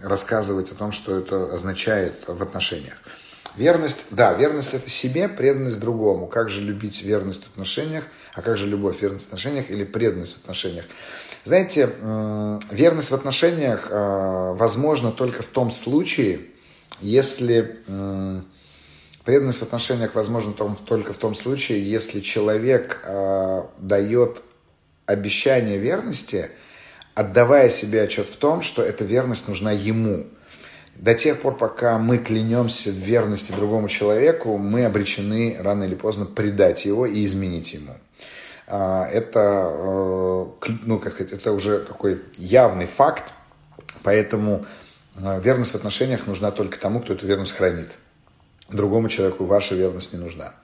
рассказывать 0.00 0.70
о 0.70 0.76
том, 0.76 0.92
что 0.92 1.18
это 1.18 1.52
означает 1.52 2.14
в 2.28 2.40
отношениях. 2.42 2.94
Верность, 3.56 4.04
да, 4.12 4.32
верность 4.34 4.72
это 4.74 4.88
себе, 4.88 5.28
преданность 5.28 5.80
другому. 5.80 6.28
Как 6.28 6.48
же 6.48 6.60
любить 6.62 7.02
верность 7.02 7.44
в 7.44 7.50
отношениях, 7.50 8.04
а 8.34 8.42
как 8.42 8.56
же 8.56 8.68
любовь, 8.68 9.02
верность 9.02 9.24
в 9.24 9.28
отношениях 9.28 9.68
или 9.68 9.82
преданность 9.82 10.36
в 10.36 10.42
отношениях? 10.42 10.84
Знаете, 11.42 11.90
верность 12.70 13.10
в 13.10 13.14
отношениях 13.14 13.88
возможна 13.90 15.10
только 15.10 15.42
в 15.42 15.48
том 15.48 15.72
случае, 15.72 16.40
если 17.00 17.80
Преданность 19.24 19.58
в 19.58 19.62
отношениях 19.62 20.14
возможна 20.14 20.54
только 20.54 21.12
в 21.12 21.16
том 21.18 21.34
случае, 21.34 21.88
если 21.88 22.20
человек 22.20 23.02
э, 23.04 23.62
дает 23.78 24.40
обещание 25.04 25.76
верности, 25.76 26.48
отдавая 27.14 27.68
себе 27.68 28.02
отчет 28.02 28.26
в 28.26 28.36
том, 28.36 28.62
что 28.62 28.82
эта 28.82 29.04
верность 29.04 29.46
нужна 29.46 29.72
ему. 29.72 30.24
До 30.96 31.14
тех 31.14 31.40
пор, 31.40 31.56
пока 31.56 31.98
мы 31.98 32.16
клянемся 32.16 32.90
в 32.90 32.94
верности 32.94 33.52
другому 33.52 33.88
человеку, 33.88 34.56
мы 34.56 34.86
обречены 34.86 35.56
рано 35.60 35.84
или 35.84 35.94
поздно 35.94 36.24
предать 36.24 36.86
его 36.86 37.04
и 37.04 37.24
изменить 37.26 37.74
ему. 37.74 37.92
А, 38.66 39.06
это, 39.06 39.66
э, 39.70 40.46
ну, 40.84 40.98
как 40.98 41.20
это, 41.20 41.34
это 41.34 41.52
уже 41.52 41.80
такой 41.80 42.22
явный 42.38 42.86
факт, 42.86 43.34
поэтому 44.02 44.64
э, 45.16 45.40
верность 45.42 45.72
в 45.72 45.74
отношениях 45.74 46.26
нужна 46.26 46.50
только 46.50 46.78
тому, 46.78 47.00
кто 47.00 47.12
эту 47.12 47.26
верность 47.26 47.52
хранит 47.52 47.90
другому 48.72 49.08
человеку 49.08 49.44
ваша 49.44 49.74
верность 49.74 50.12
не 50.12 50.18
нужна. 50.18 50.54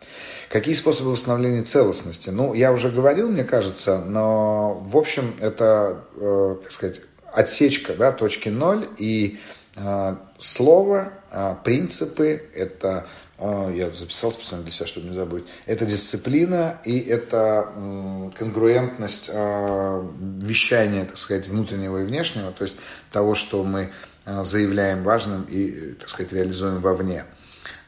Какие 0.48 0.74
способы 0.74 1.10
восстановления 1.10 1.62
целостности? 1.62 2.30
Ну, 2.30 2.54
я 2.54 2.72
уже 2.72 2.90
говорил, 2.90 3.28
мне 3.28 3.44
кажется, 3.44 4.00
но, 4.00 4.74
в 4.74 4.96
общем, 4.96 5.34
это, 5.40 6.04
э, 6.16 6.56
как 6.62 6.72
сказать, 6.72 7.00
отсечка, 7.32 7.94
да, 7.94 8.12
точки 8.12 8.48
ноль, 8.48 8.88
и 8.96 9.40
э, 9.76 10.16
слово, 10.38 11.12
э, 11.30 11.56
принципы, 11.64 12.42
это, 12.54 13.06
э, 13.38 13.72
я 13.74 13.90
записал 13.90 14.30
специально 14.30 14.62
для 14.64 14.72
себя, 14.72 14.86
чтобы 14.86 15.08
не 15.08 15.16
забыть, 15.16 15.44
это 15.66 15.84
дисциплина 15.84 16.80
и 16.84 16.98
это 17.00 17.68
э, 17.74 18.30
конгруентность 18.38 19.28
э, 19.32 20.08
вещания, 20.40 21.06
так 21.06 21.18
сказать, 21.18 21.48
внутреннего 21.48 21.98
и 21.98 22.04
внешнего, 22.04 22.52
то 22.52 22.62
есть 22.62 22.76
того, 23.10 23.34
что 23.34 23.64
мы 23.64 23.90
э, 24.24 24.44
заявляем 24.44 25.02
важным 25.02 25.42
и, 25.50 25.94
так 25.98 26.08
сказать, 26.08 26.32
реализуем 26.32 26.80
вовне. 26.80 27.24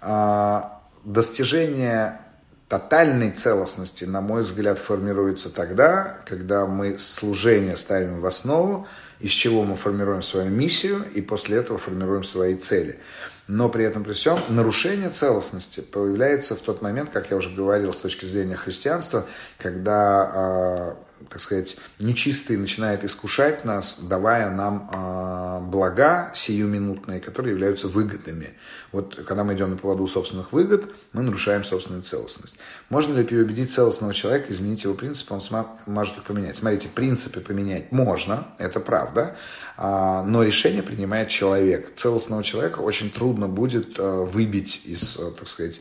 А, 0.01 0.82
достижение 1.05 2.20
тотальной 2.68 3.30
целостности, 3.30 4.05
на 4.05 4.20
мой 4.20 4.42
взгляд, 4.42 4.78
формируется 4.78 5.51
тогда, 5.51 6.18
когда 6.26 6.66
мы 6.66 6.99
служение 6.99 7.76
ставим 7.76 8.20
в 8.20 8.26
основу, 8.26 8.86
из 9.20 9.30
чего 9.30 9.64
мы 9.64 9.76
формируем 9.76 10.22
свою 10.22 10.51
миссию 10.51 11.05
и 11.14 11.22
после 11.22 11.57
этого 11.57 11.78
формируем 11.78 12.24
свои 12.24 12.55
цели. 12.57 12.99
Но 13.46 13.70
при 13.70 13.84
этом 13.84 14.05
при 14.05 14.12
всем 14.12 14.38
нарушение 14.51 15.09
целостности 15.09 15.80
появляется 15.80 16.55
в 16.55 16.61
тот 16.61 16.82
момент, 16.82 17.11
как 17.11 17.30
я 17.30 17.38
уже 17.38 17.49
говорил, 17.51 17.94
с 17.94 18.01
точки 18.01 18.26
зрения 18.26 18.57
христианства, 18.57 19.24
когда 19.59 20.30
а, 20.34 20.96
так 21.30 21.40
сказать, 21.40 21.76
нечистый 21.98 22.56
начинает 22.56 23.04
искушать 23.04 23.64
нас, 23.64 24.00
давая 24.02 24.50
нам 24.50 24.90
э, 24.92 25.68
блага 25.68 26.32
сиюминутные, 26.34 27.20
которые 27.20 27.52
являются 27.52 27.88
выгодными. 27.88 28.54
Вот 28.92 29.14
когда 29.14 29.44
мы 29.44 29.54
идем 29.54 29.70
на 29.70 29.76
поводу 29.76 30.06
собственных 30.06 30.52
выгод, 30.52 30.88
мы 31.12 31.22
нарушаем 31.22 31.64
собственную 31.64 32.02
целостность. 32.02 32.56
Можно 32.88 33.18
ли 33.18 33.24
переубедить 33.24 33.70
целостного 33.70 34.14
человека, 34.14 34.52
изменить 34.52 34.84
его 34.84 34.94
принципы, 34.94 35.34
он 35.34 35.66
может 35.86 36.16
их 36.16 36.24
поменять. 36.24 36.56
Смотрите, 36.56 36.88
принципы 36.88 37.40
поменять 37.40 37.92
можно, 37.92 38.46
это 38.58 38.80
правда, 38.80 39.36
э, 39.76 40.22
но 40.26 40.42
решение 40.42 40.82
принимает 40.82 41.28
человек. 41.28 41.94
Целостного 41.96 42.42
человека 42.42 42.80
очень 42.80 43.10
трудно 43.10 43.48
будет 43.48 43.98
э, 43.98 44.02
выбить 44.02 44.82
из, 44.84 45.18
э, 45.18 45.30
так 45.36 45.46
сказать, 45.46 45.80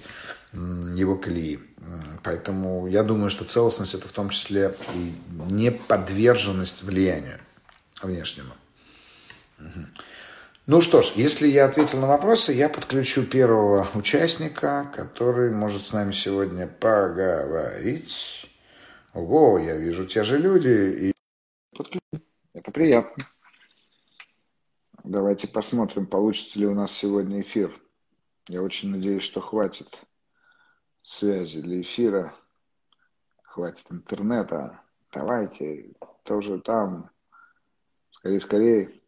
его 0.53 1.15
колеи. 1.17 1.59
Поэтому 2.23 2.87
я 2.87 3.03
думаю, 3.03 3.29
что 3.29 3.45
целостность 3.45 3.93
это 3.93 4.07
в 4.07 4.11
том 4.11 4.29
числе 4.29 4.75
и 4.95 5.13
неподверженность 5.51 6.83
влиянию 6.83 7.39
внешнему. 8.01 8.53
Ну 10.65 10.81
что 10.81 11.01
ж, 11.01 11.13
если 11.15 11.47
я 11.47 11.65
ответил 11.65 11.99
на 11.99 12.07
вопросы, 12.07 12.51
я 12.51 12.67
подключу 12.67 13.23
первого 13.23 13.87
участника, 13.93 14.91
который 14.93 15.51
может 15.51 15.83
с 15.83 15.93
нами 15.93 16.11
сегодня 16.11 16.67
поговорить. 16.67 18.49
Ого, 19.13 19.59
я 19.59 19.77
вижу 19.77 20.05
те 20.05 20.23
же 20.23 20.37
люди. 20.37 21.11
И... 21.11 21.13
Это 22.53 22.71
приятно. 22.71 23.25
Давайте 25.03 25.47
посмотрим, 25.47 26.05
получится 26.05 26.59
ли 26.59 26.67
у 26.67 26.73
нас 26.73 26.91
сегодня 26.91 27.39
эфир. 27.39 27.71
Я 28.49 28.61
очень 28.61 28.91
надеюсь, 28.91 29.23
что 29.23 29.39
хватит 29.39 30.01
связи 31.07 31.61
для 31.61 31.81
эфира, 31.81 32.35
хватит 33.43 33.91
интернета. 33.91 34.81
Давайте, 35.13 35.93
тоже 36.23 36.59
там. 36.59 37.09
Скорее, 38.11 38.39
скорее. 38.41 39.01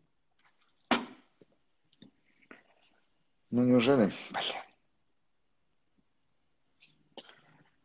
Ну, 3.52 3.64
неужели? 3.66 4.14
Блин. 4.32 4.56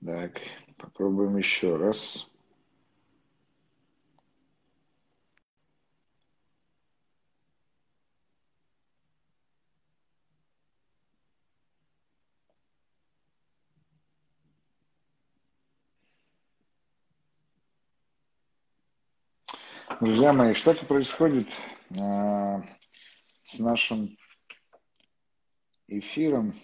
Так, 0.04 0.40
попробуем 0.76 1.36
еще 1.36 1.76
раз. 1.76 2.30
Друзья 20.00 20.32
мои, 20.32 20.54
что-то 20.54 20.84
происходит 20.86 21.46
э, 21.90 22.56
с 23.44 23.58
нашим 23.60 24.18
эфиром, 25.86 26.54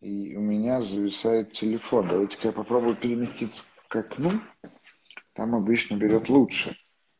и 0.00 0.34
у 0.36 0.40
меня 0.40 0.80
зависает 0.80 1.52
телефон. 1.52 2.08
Давайте-ка 2.08 2.48
я 2.48 2.52
попробую 2.52 2.96
переместиться 2.96 3.64
к 3.88 3.96
окну. 3.96 4.30
Там 5.34 5.54
обычно 5.54 5.96
берет 5.96 6.30
лучше. 6.30 6.74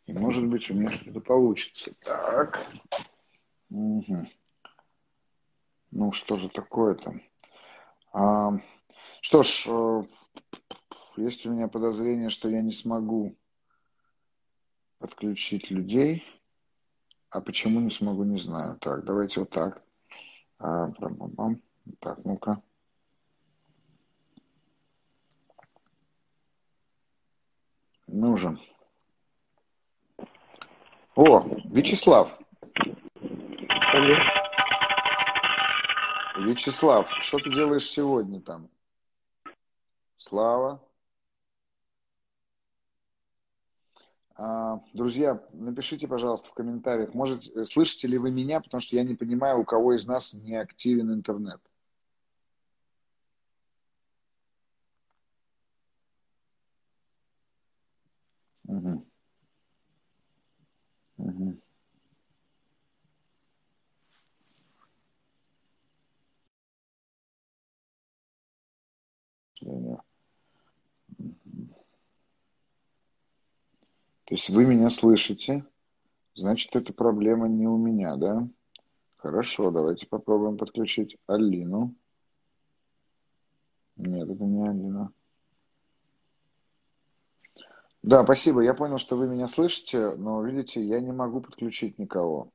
И 0.06 0.12
может 0.14 0.46
быть 0.46 0.70
у 0.70 0.74
меня 0.74 0.90
что-то 0.90 1.20
получится. 1.20 1.92
Так. 2.02 2.66
Угу. 3.68 4.28
Ну, 5.90 6.12
что 6.12 6.38
же 6.38 6.48
такое 6.48 6.94
там? 6.94 7.22
А, 8.12 8.52
что 9.20 9.42
ж, 9.42 9.66
э, 9.66 10.02
есть 11.18 11.44
у 11.44 11.50
меня 11.52 11.68
подозрение, 11.68 12.30
что 12.30 12.48
я 12.48 12.62
не 12.62 12.72
смогу 12.72 13.36
подключить 14.98 15.70
людей. 15.70 16.24
А 17.30 17.40
почему 17.40 17.80
не 17.80 17.90
смогу, 17.90 18.24
не 18.24 18.38
знаю. 18.38 18.78
Так, 18.78 19.04
давайте 19.04 19.40
вот 19.40 19.50
так. 19.50 19.82
А, 20.58 20.90
так, 22.00 22.18
ну-ка. 22.24 22.62
Нужен. 28.06 28.58
О, 31.14 31.40
Вячеслав. 31.66 32.38
Алло. 33.92 34.16
Вячеслав, 36.38 37.10
что 37.20 37.38
ты 37.38 37.52
делаешь 37.52 37.88
сегодня 37.88 38.40
там? 38.40 38.70
Слава. 40.16 40.80
Друзья, 44.94 45.42
напишите, 45.52 46.06
пожалуйста, 46.06 46.50
в 46.50 46.54
комментариях, 46.54 47.12
может, 47.12 47.48
э, 47.56 47.64
слышите 47.64 48.06
ли 48.06 48.18
вы 48.18 48.30
меня, 48.30 48.60
потому 48.60 48.80
что 48.80 48.94
я 48.96 49.02
не 49.02 49.14
понимаю, 49.16 49.60
у 49.60 49.64
кого 49.64 49.94
из 49.94 50.06
нас 50.06 50.32
не 50.34 50.54
активен 50.54 51.12
интернет. 51.12 51.60
Угу. 58.68 59.04
Угу. 61.18 61.58
То 74.28 74.34
есть 74.34 74.50
вы 74.50 74.66
меня 74.66 74.90
слышите, 74.90 75.64
значит, 76.34 76.76
эта 76.76 76.92
проблема 76.92 77.48
не 77.48 77.66
у 77.66 77.78
меня, 77.78 78.14
да? 78.16 78.46
Хорошо, 79.16 79.70
давайте 79.70 80.06
попробуем 80.06 80.58
подключить 80.58 81.16
Алину. 81.26 81.94
Нет, 83.96 84.28
это 84.28 84.44
не 84.44 84.68
Алина. 84.68 85.10
Да, 88.02 88.22
спасибо. 88.22 88.60
Я 88.60 88.74
понял, 88.74 88.98
что 88.98 89.16
вы 89.16 89.28
меня 89.28 89.48
слышите, 89.48 90.14
но, 90.16 90.42
видите, 90.42 90.84
я 90.84 91.00
не 91.00 91.12
могу 91.12 91.40
подключить 91.40 91.98
никого. 91.98 92.52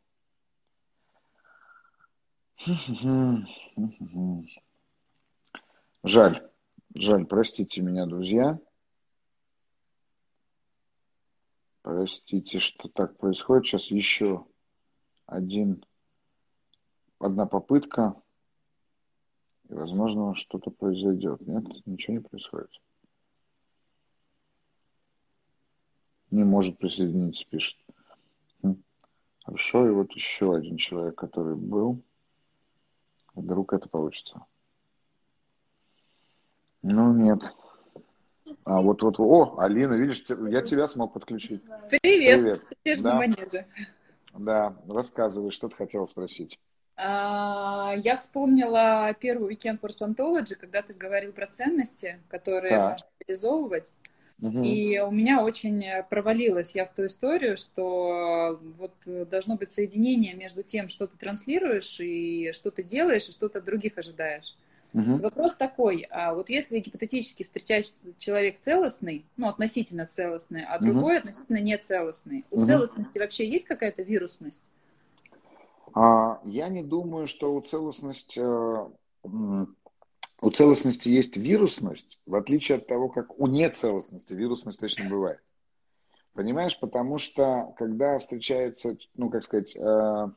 Жаль. 6.04 6.48
Жаль, 6.94 7.26
простите 7.26 7.82
меня, 7.82 8.06
друзья. 8.06 8.60
Простите, 11.84 12.60
что 12.60 12.88
так 12.88 13.18
происходит. 13.18 13.66
Сейчас 13.66 13.92
еще 13.92 14.48
один, 15.26 15.86
одна 17.20 17.46
попытка. 17.46 18.16
И, 19.68 19.74
возможно, 19.74 20.34
что-то 20.34 20.72
произойдет. 20.72 21.42
Нет, 21.42 21.66
ничего 21.86 22.14
не 22.14 22.20
происходит. 22.22 22.72
Не 26.32 26.46
может 26.46 26.78
присоединиться, 26.78 27.46
пишет. 27.50 27.78
Хм. 28.62 28.82
Хорошо, 29.44 29.86
и 29.86 29.92
вот 29.92 30.14
еще 30.14 30.56
один 30.56 30.78
человек, 30.78 31.16
который 31.16 31.58
был. 31.58 32.02
Вдруг 33.36 33.74
это 33.74 33.90
получится. 33.90 34.46
Ну, 36.82 37.14
нет. 37.14 37.54
А 38.64 38.82
вот 38.82 39.02
вот, 39.02 39.20
о, 39.20 39.56
Алина, 39.60 39.94
видишь, 39.94 40.26
я 40.50 40.62
тебя 40.62 40.88
смог 40.88 41.14
подключить. 41.14 41.62
Привет, 42.02 42.64
Привет. 42.84 43.02
да. 43.02 43.16
манеже. 43.16 43.66
Да, 44.34 44.76
рассказывай, 44.88 45.52
что 45.52 45.70
ты 45.70 45.76
хотела 45.76 46.06
спросить. 46.06 46.60
А, 46.96 47.94
я 47.98 48.18
вспомнила 48.18 49.16
первый 49.20 49.50
уикенд 49.50 49.82
Force 49.84 50.00
Ontology, 50.00 50.56
когда 50.56 50.82
ты 50.82 50.94
говорил 50.94 51.32
про 51.32 51.48
ценности, 51.48 52.20
которые 52.30 52.72
так. 52.72 52.92
можно 52.92 53.06
реализовывать. 53.20 53.94
Угу. 54.42 54.62
И 54.64 55.00
у 55.00 55.12
меня 55.12 55.44
очень 55.44 55.84
провалилась 56.10 56.76
я 56.76 56.86
в 56.86 56.92
ту 56.92 57.06
историю, 57.06 57.56
что 57.58 58.60
вот 58.78 58.94
должно 59.06 59.56
быть 59.56 59.72
соединение 59.72 60.34
между 60.34 60.64
тем, 60.64 60.90
что 60.90 61.08
ты 61.08 61.18
транслируешь, 61.18 62.00
и 62.00 62.52
что 62.52 62.72
ты 62.72 62.84
делаешь, 62.84 63.30
и 63.30 63.32
что 63.32 63.48
ты 63.48 63.60
от 63.60 63.66
других 63.66 63.98
ожидаешь. 63.98 64.56
Угу. 64.94 65.18
Вопрос 65.18 65.56
такой, 65.56 66.06
а 66.12 66.36
вот 66.36 66.50
если 66.50 66.78
гипотетически 66.78 67.44
встречается 67.44 67.94
человек 68.20 68.60
целостный, 68.62 69.26
ну, 69.38 69.48
относительно 69.48 70.06
целостный, 70.06 70.64
а 70.66 70.78
другой 70.78 71.18
угу. 71.18 71.20
относительно 71.20 71.58
нецелостный, 71.58 72.46
у 72.52 72.58
угу. 72.58 72.66
целостности 72.66 73.18
вообще 73.18 73.50
есть 73.50 73.66
какая-то 73.66 74.04
вирусность? 74.04 74.70
А, 75.96 76.40
я 76.46 76.70
не 76.70 76.84
думаю, 76.84 77.26
что 77.26 77.56
у 77.56 77.62
целостности, 77.62 78.40
э, 78.40 79.66
у 80.42 80.50
целостности 80.52 81.10
есть 81.10 81.38
вирусность, 81.38 82.20
в 82.28 82.36
отличие 82.36 82.78
от 82.78 82.86
того, 82.86 83.10
как 83.10 83.40
у 83.40 83.48
нецелостности 83.48 84.34
вирусность 84.34 84.80
точно 84.80 85.10
бывает. 85.10 85.40
Понимаешь, 86.34 86.80
потому 86.80 87.18
что 87.18 87.74
когда 87.78 88.18
встречается, 88.20 88.96
ну, 89.16 89.30
как 89.30 89.44
сказать, 89.44 89.76
э, 89.76 90.28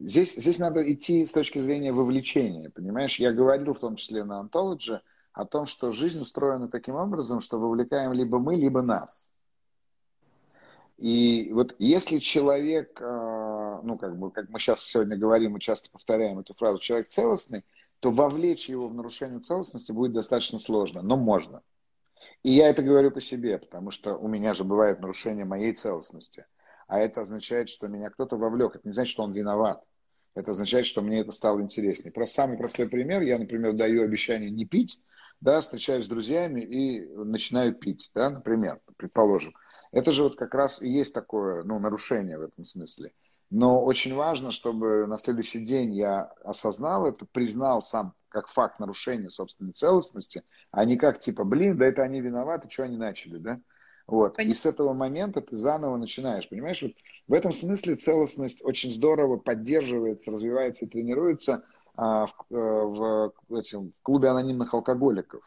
Здесь, 0.00 0.34
здесь 0.36 0.58
надо 0.58 0.80
идти 0.92 1.26
с 1.26 1.32
точки 1.32 1.58
зрения 1.58 1.92
вовлечения, 1.92 2.70
понимаешь? 2.70 3.18
Я 3.18 3.32
говорил 3.32 3.74
в 3.74 3.80
том 3.80 3.96
числе 3.96 4.22
на 4.24 4.40
Anthology 4.40 5.00
о 5.32 5.44
том, 5.44 5.66
что 5.66 5.90
жизнь 5.90 6.20
устроена 6.20 6.68
таким 6.68 6.94
образом, 6.94 7.40
что 7.40 7.58
вовлекаем 7.58 8.12
либо 8.12 8.38
мы, 8.38 8.54
либо 8.54 8.82
нас. 8.82 9.32
И 10.98 11.50
вот 11.52 11.74
если 11.78 12.18
человек, 12.18 13.00
э, 13.00 13.80
ну 13.84 13.98
как 13.98 14.18
бы, 14.18 14.30
как 14.32 14.48
мы 14.48 14.58
сейчас 14.58 14.80
сегодня 14.80 15.16
говорим, 15.16 15.52
мы 15.52 15.60
часто 15.60 15.90
повторяем 15.90 16.40
эту 16.40 16.54
фразу, 16.54 16.78
человек 16.78 17.08
целостный, 17.08 17.64
то 18.00 18.10
вовлечь 18.10 18.68
его 18.68 18.88
в 18.88 18.94
нарушение 18.94 19.40
целостности 19.40 19.92
будет 19.92 20.12
достаточно 20.12 20.58
сложно, 20.58 21.02
но 21.02 21.16
можно. 21.16 21.62
И 22.42 22.50
я 22.50 22.68
это 22.68 22.82
говорю 22.82 23.10
по 23.10 23.20
себе, 23.20 23.58
потому 23.58 23.90
что 23.90 24.16
у 24.16 24.28
меня 24.28 24.54
же 24.54 24.64
бывает 24.64 25.00
нарушение 25.00 25.44
моей 25.44 25.72
целостности. 25.72 26.46
А 26.86 26.98
это 26.98 27.20
означает, 27.20 27.68
что 27.68 27.88
меня 27.88 28.10
кто-то 28.10 28.36
вовлек. 28.36 28.76
Это 28.76 28.88
не 28.88 28.92
значит, 28.92 29.12
что 29.12 29.22
он 29.22 29.32
виноват. 29.32 29.84
Это 30.38 30.52
означает, 30.52 30.86
что 30.86 31.02
мне 31.02 31.18
это 31.18 31.32
стало 31.32 31.60
интереснее. 31.60 32.12
Про 32.12 32.24
самый 32.24 32.56
простой 32.56 32.88
пример. 32.88 33.22
Я, 33.22 33.38
например, 33.38 33.72
даю 33.72 34.04
обещание 34.04 34.50
не 34.50 34.64
пить, 34.64 35.02
да, 35.40 35.60
встречаюсь 35.60 36.04
с 36.04 36.08
друзьями 36.08 36.60
и 36.60 37.08
начинаю 37.08 37.74
пить, 37.74 38.12
да, 38.14 38.30
например, 38.30 38.80
предположим. 38.96 39.52
Это 39.90 40.12
же 40.12 40.22
вот 40.22 40.36
как 40.36 40.54
раз 40.54 40.80
и 40.80 40.88
есть 40.88 41.12
такое, 41.12 41.64
ну, 41.64 41.80
нарушение 41.80 42.38
в 42.38 42.42
этом 42.42 42.62
смысле. 42.62 43.12
Но 43.50 43.82
очень 43.82 44.14
важно, 44.14 44.52
чтобы 44.52 45.08
на 45.08 45.18
следующий 45.18 45.66
день 45.66 45.92
я 45.96 46.30
осознал 46.44 47.06
это, 47.06 47.26
признал 47.26 47.82
сам 47.82 48.14
как 48.28 48.46
факт 48.48 48.78
нарушения 48.78 49.30
собственной 49.30 49.72
целостности, 49.72 50.44
а 50.70 50.84
не 50.84 50.96
как 50.96 51.18
типа, 51.18 51.42
блин, 51.42 51.76
да 51.76 51.86
это 51.86 52.02
они 52.02 52.20
виноваты, 52.20 52.70
что 52.70 52.84
они 52.84 52.96
начали, 52.96 53.38
да? 53.38 53.60
Вот. 54.08 54.38
И 54.38 54.54
с 54.54 54.64
этого 54.64 54.94
момента 54.94 55.42
ты 55.42 55.54
заново 55.54 55.98
начинаешь, 55.98 56.48
понимаешь? 56.48 56.82
Вот 56.82 56.92
в 57.28 57.32
этом 57.34 57.52
смысле 57.52 57.94
целостность 57.94 58.64
очень 58.64 58.90
здорово 58.90 59.36
поддерживается, 59.36 60.30
развивается 60.30 60.86
и 60.86 60.88
тренируется 60.88 61.62
а, 61.94 62.26
в, 62.26 62.32
э, 62.50 63.32
в, 63.48 63.54
этим, 63.54 63.92
в 64.00 64.02
клубе 64.02 64.30
анонимных 64.30 64.72
алкоголиков. 64.72 65.42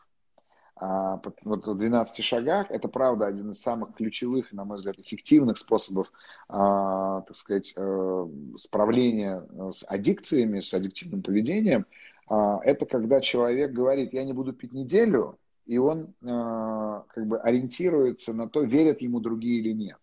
А, 0.75 1.19
вот 1.43 1.65
в 1.65 1.75
12 1.75 2.23
шагах 2.23 2.69
это, 2.69 2.87
правда, 2.87 3.25
один 3.25 3.49
из 3.49 3.59
самых 3.59 3.95
ключевых, 3.95 4.53
на 4.53 4.63
мой 4.63 4.77
взгляд, 4.77 4.99
эффективных 4.99 5.57
способов, 5.57 6.11
а, 6.47 7.21
так 7.21 7.35
сказать, 7.35 7.73
а, 7.77 8.29
справления 8.57 9.43
с 9.71 9.83
аддикциями, 9.89 10.59
с 10.59 10.71
аддиктивным 10.71 11.23
поведением. 11.23 11.87
А, 12.29 12.59
это 12.63 12.85
когда 12.85 13.21
человек 13.21 13.71
говорит, 13.71 14.13
я 14.13 14.23
не 14.23 14.33
буду 14.33 14.53
пить 14.53 14.71
неделю, 14.71 15.39
и 15.65 15.77
он 15.77 16.13
э, 16.21 17.01
как 17.07 17.27
бы 17.27 17.39
ориентируется 17.39 18.33
на 18.33 18.49
то, 18.49 18.61
верят 18.61 19.01
ему 19.01 19.19
другие 19.19 19.59
или 19.59 19.71
нет. 19.71 19.97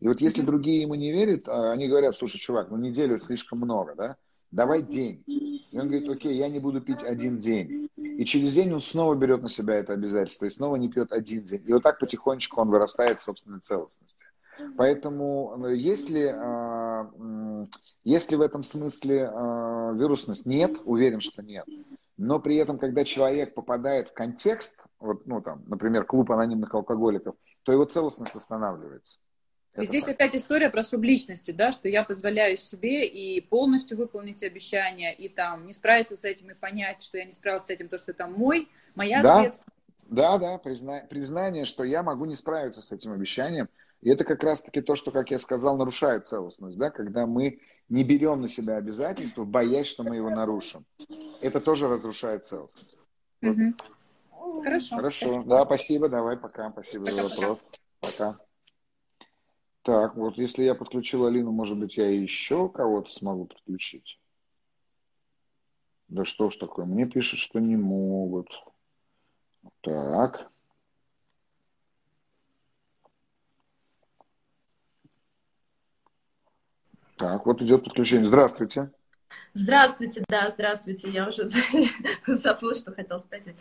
И 0.00 0.08
вот 0.08 0.20
если 0.20 0.42
другие 0.42 0.82
ему 0.82 0.94
не 0.94 1.12
верят, 1.12 1.48
а 1.48 1.72
они 1.72 1.88
говорят, 1.88 2.14
слушай, 2.14 2.38
чувак, 2.38 2.70
ну 2.70 2.76
неделю 2.76 3.18
слишком 3.18 3.60
много, 3.60 3.94
да? 3.94 4.16
Давай 4.50 4.82
день. 4.82 5.22
И 5.26 5.78
он 5.78 5.88
говорит, 5.88 6.08
окей, 6.08 6.34
я 6.36 6.48
не 6.48 6.60
буду 6.60 6.80
пить 6.80 7.02
один 7.02 7.38
день. 7.38 7.88
И 7.96 8.24
через 8.24 8.54
день 8.54 8.72
он 8.72 8.80
снова 8.80 9.14
берет 9.14 9.42
на 9.42 9.48
себя 9.48 9.74
это 9.74 9.92
обязательство 9.92 10.46
и 10.46 10.50
снова 10.50 10.76
не 10.76 10.88
пьет 10.88 11.12
один 11.12 11.44
день. 11.44 11.62
И 11.66 11.72
вот 11.72 11.82
так 11.82 11.98
потихонечку 11.98 12.60
он 12.60 12.70
вырастает 12.70 13.18
в 13.18 13.22
собственной 13.22 13.60
целостности. 13.60 14.24
Поэтому 14.76 15.66
э, 15.66 15.76
если, 15.76 16.34
э, 16.34 17.66
если 18.04 18.36
в 18.36 18.40
этом 18.40 18.62
смысле 18.62 19.30
э, 19.30 19.94
вирусность 19.96 20.46
нет, 20.46 20.76
уверен, 20.84 21.20
что 21.20 21.42
нет, 21.42 21.66
но 22.16 22.40
при 22.40 22.56
этом, 22.56 22.78
когда 22.78 23.04
человек 23.04 23.54
попадает 23.54 24.08
в 24.08 24.12
контекст, 24.14 24.84
вот, 24.98 25.26
ну, 25.26 25.40
там, 25.40 25.64
например, 25.66 26.04
клуб 26.04 26.30
анонимных 26.30 26.74
алкоголиков, 26.74 27.36
то 27.62 27.72
его 27.72 27.84
целостность 27.84 28.34
восстанавливается. 28.34 29.18
И 29.76 29.84
здесь 29.84 30.04
так. 30.04 30.14
опять 30.14 30.34
история 30.34 30.70
про 30.70 30.82
субличности, 30.82 31.50
да, 31.50 31.70
что 31.70 31.88
я 31.88 32.02
позволяю 32.02 32.56
себе 32.56 33.06
и 33.06 33.40
полностью 33.42 33.98
выполнить 33.98 34.42
обещания, 34.42 35.12
и 35.12 35.28
там 35.28 35.66
не 35.66 35.74
справиться 35.74 36.16
с 36.16 36.24
этим, 36.24 36.50
и 36.50 36.54
понять, 36.54 37.02
что 37.02 37.18
я 37.18 37.24
не 37.24 37.32
справился 37.32 37.66
с 37.66 37.70
этим, 37.70 37.88
то, 37.88 37.98
что 37.98 38.12
это 38.12 38.26
мой, 38.26 38.68
моя 38.94 39.22
да, 39.22 39.40
ответственность. 39.40 39.76
Да, 40.08 40.38
да, 40.38 40.58
призна... 40.58 41.02
признание, 41.10 41.66
что 41.66 41.84
я 41.84 42.02
могу 42.02 42.24
не 42.24 42.36
справиться 42.36 42.80
с 42.80 42.92
этим 42.92 43.12
обещанием. 43.12 43.68
И 44.00 44.10
это 44.10 44.24
как 44.24 44.42
раз-таки 44.42 44.80
то, 44.80 44.94
что, 44.94 45.10
как 45.10 45.30
я 45.30 45.38
сказал, 45.38 45.76
нарушает 45.76 46.26
целостность, 46.26 46.78
да, 46.78 46.90
когда 46.90 47.26
мы 47.26 47.60
не 47.88 48.04
берем 48.04 48.40
на 48.40 48.48
себя 48.48 48.76
обязательства, 48.76 49.44
боясь, 49.44 49.86
что 49.86 50.02
мы 50.02 50.16
его 50.16 50.30
нарушим. 50.30 50.84
Это 51.40 51.60
тоже 51.60 51.88
разрушает 51.88 52.46
целостность. 52.46 52.98
Угу. 53.42 53.74
Хорошо. 54.62 54.96
Хорошо. 54.96 55.26
Спасибо. 55.26 55.44
Да, 55.44 55.64
спасибо. 55.64 56.08
Давай, 56.08 56.36
пока. 56.36 56.70
Спасибо 56.70 57.04
пока, 57.06 57.16
за 57.16 57.22
вопрос. 57.28 57.72
Пока. 58.00 58.32
пока. 58.32 58.46
Так, 59.82 60.16
вот 60.16 60.36
если 60.36 60.64
я 60.64 60.74
подключил 60.74 61.26
Алину, 61.26 61.52
может 61.52 61.78
быть, 61.78 61.96
я 61.96 62.10
еще 62.10 62.68
кого-то 62.68 63.12
смогу 63.12 63.44
подключить? 63.44 64.18
Да 66.08 66.24
что 66.24 66.50
ж 66.50 66.56
такое, 66.56 66.86
мне 66.86 67.06
пишут, 67.06 67.38
что 67.38 67.60
не 67.60 67.76
могут. 67.76 68.48
Так. 69.82 70.50
Так, 77.16 77.46
вот 77.46 77.62
идет 77.62 77.84
подключение. 77.84 78.24
Здравствуйте. 78.24 78.90
Здравствуйте, 79.54 80.22
да, 80.28 80.50
здравствуйте. 80.50 81.10
Я 81.10 81.28
уже 81.28 81.48
забыла, 82.26 82.74
что 82.74 82.92
хотел 82.94 83.18
спросить. 83.18 83.56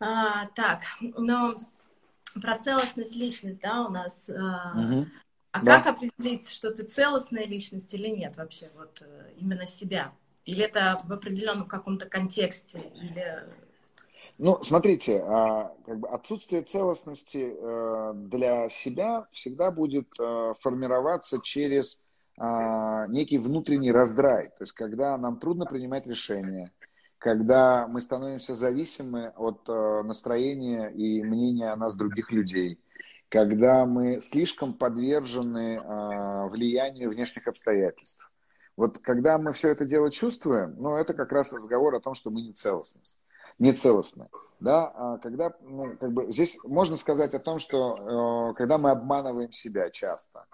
А, 0.00 0.46
так, 0.54 0.80
но 1.00 1.56
про 2.40 2.58
целостность 2.58 3.14
личность, 3.14 3.60
да, 3.60 3.86
у 3.86 3.90
нас. 3.90 4.28
Угу. 4.28 5.06
А 5.50 5.62
да. 5.62 5.80
как 5.80 5.96
определить, 5.96 6.48
что 6.48 6.70
ты 6.70 6.84
целостная 6.84 7.46
личность 7.46 7.92
или 7.94 8.08
нет 8.08 8.36
вообще, 8.36 8.70
вот 8.76 9.02
э, 9.02 9.32
именно 9.38 9.66
себя? 9.66 10.12
Или 10.44 10.64
это 10.64 10.96
в 11.04 11.12
определенном 11.12 11.66
каком-то 11.66 12.06
контексте? 12.06 12.80
Или... 12.94 13.44
Ну, 14.38 14.58
смотрите, 14.62 15.22
а, 15.26 15.74
как 15.84 15.98
бы 15.98 16.08
отсутствие 16.08 16.62
целостности 16.62 17.54
э, 17.58 18.12
для 18.14 18.68
себя 18.68 19.26
всегда 19.32 19.70
будет 19.70 20.08
э, 20.18 20.54
формироваться 20.60 21.40
через 21.42 22.06
некий 23.08 23.38
внутренний 23.38 23.92
раздрай. 23.92 24.48
То 24.48 24.62
есть, 24.62 24.72
когда 24.72 25.16
нам 25.18 25.38
трудно 25.38 25.66
принимать 25.66 26.06
решения, 26.06 26.70
когда 27.18 27.86
мы 27.88 28.00
становимся 28.00 28.54
зависимы 28.54 29.32
от 29.36 29.68
э, 29.68 30.02
настроения 30.04 30.88
и 30.88 31.22
мнения 31.22 31.70
о 31.70 31.76
нас 31.76 31.96
других 31.96 32.30
людей, 32.30 32.80
когда 33.28 33.84
мы 33.84 34.20
слишком 34.20 34.72
подвержены 34.72 35.76
э, 35.76 36.48
влиянию 36.48 37.10
внешних 37.10 37.48
обстоятельств. 37.48 38.30
Вот 38.76 38.98
когда 38.98 39.36
мы 39.38 39.52
все 39.52 39.70
это 39.70 39.84
дело 39.84 40.10
чувствуем, 40.10 40.76
ну, 40.78 40.96
это 40.96 41.12
как 41.12 41.32
раз 41.32 41.52
разговор 41.52 41.96
о 41.96 42.00
том, 42.00 42.14
что 42.14 42.30
мы 42.30 42.40
не 42.40 42.52
целостность, 42.52 43.24
не 43.58 43.72
целостны. 43.72 44.28
Да, 44.60 44.86
а 44.94 45.18
когда, 45.18 45.52
ну, 45.60 45.96
как 45.98 46.12
бы, 46.12 46.30
здесь 46.30 46.58
можно 46.64 46.96
сказать 46.96 47.34
о 47.34 47.40
том, 47.40 47.58
что 47.58 48.52
э, 48.52 48.54
когда 48.56 48.78
мы 48.78 48.90
обманываем 48.90 49.52
себя 49.52 49.90
часто, 49.90 50.46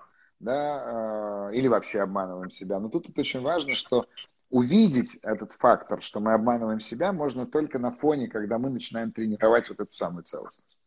да, 0.44 1.48
э, 1.50 1.54
или 1.54 1.68
вообще 1.68 2.00
обманываем 2.00 2.50
себя. 2.50 2.78
Но 2.78 2.88
тут 2.88 3.08
это 3.08 3.20
очень 3.22 3.40
важно, 3.40 3.74
что 3.74 4.06
увидеть 4.50 5.18
этот 5.22 5.52
фактор, 5.52 6.02
что 6.02 6.20
мы 6.20 6.34
обманываем 6.34 6.80
себя, 6.80 7.12
можно 7.12 7.46
только 7.46 7.78
на 7.78 7.90
фоне, 7.90 8.28
когда 8.28 8.58
мы 8.58 8.70
начинаем 8.70 9.10
тренировать 9.10 9.68
вот 9.68 9.80
эту 9.80 9.92
самую 9.92 10.24
целостность. 10.24 10.78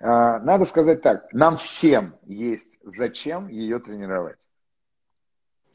А, 0.00 0.38
надо 0.38 0.64
сказать 0.64 1.02
так, 1.02 1.32
нам 1.32 1.56
всем 1.58 2.14
есть 2.24 2.78
зачем 2.82 3.48
ее 3.48 3.78
тренировать. 3.78 4.48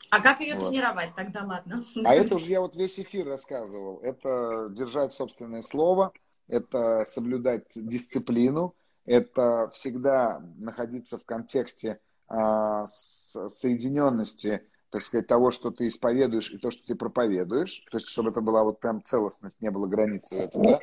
А 0.10 0.22
как 0.22 0.40
ее 0.40 0.56
вот. 0.56 0.70
тренировать 0.70 1.14
тогда, 1.16 1.44
ладно? 1.44 1.84
А 2.06 2.16
это 2.16 2.36
уже 2.36 2.50
я 2.50 2.62
вот 2.62 2.76
весь 2.76 2.98
эфир 2.98 3.28
рассказывал. 3.28 4.00
Это 4.00 4.70
держать 4.72 5.12
собственное 5.12 5.62
слово, 5.62 6.14
это 6.48 7.04
соблюдать 7.06 7.74
дисциплину, 7.76 8.74
это 9.06 9.70
всегда 9.74 10.42
находиться 10.58 11.18
в 11.18 11.26
контексте 11.26 12.00
соединенности 12.30 14.62
так 14.90 15.02
сказать, 15.02 15.28
того, 15.28 15.52
что 15.52 15.72
ты 15.72 15.88
исповедуешь 15.88 16.52
и 16.52 16.58
то, 16.58 16.72
что 16.72 16.88
ты 16.88 16.96
проповедуешь, 16.96 17.86
то 17.92 17.98
есть 17.98 18.08
чтобы 18.08 18.30
это 18.30 18.42
была 18.42 18.64
вот 18.64 18.80
прям 18.80 19.04
целостность, 19.04 19.62
не 19.62 19.70
было 19.70 19.86
границы 19.86 20.36
в 20.36 20.40
этом, 20.40 20.66
да, 20.66 20.80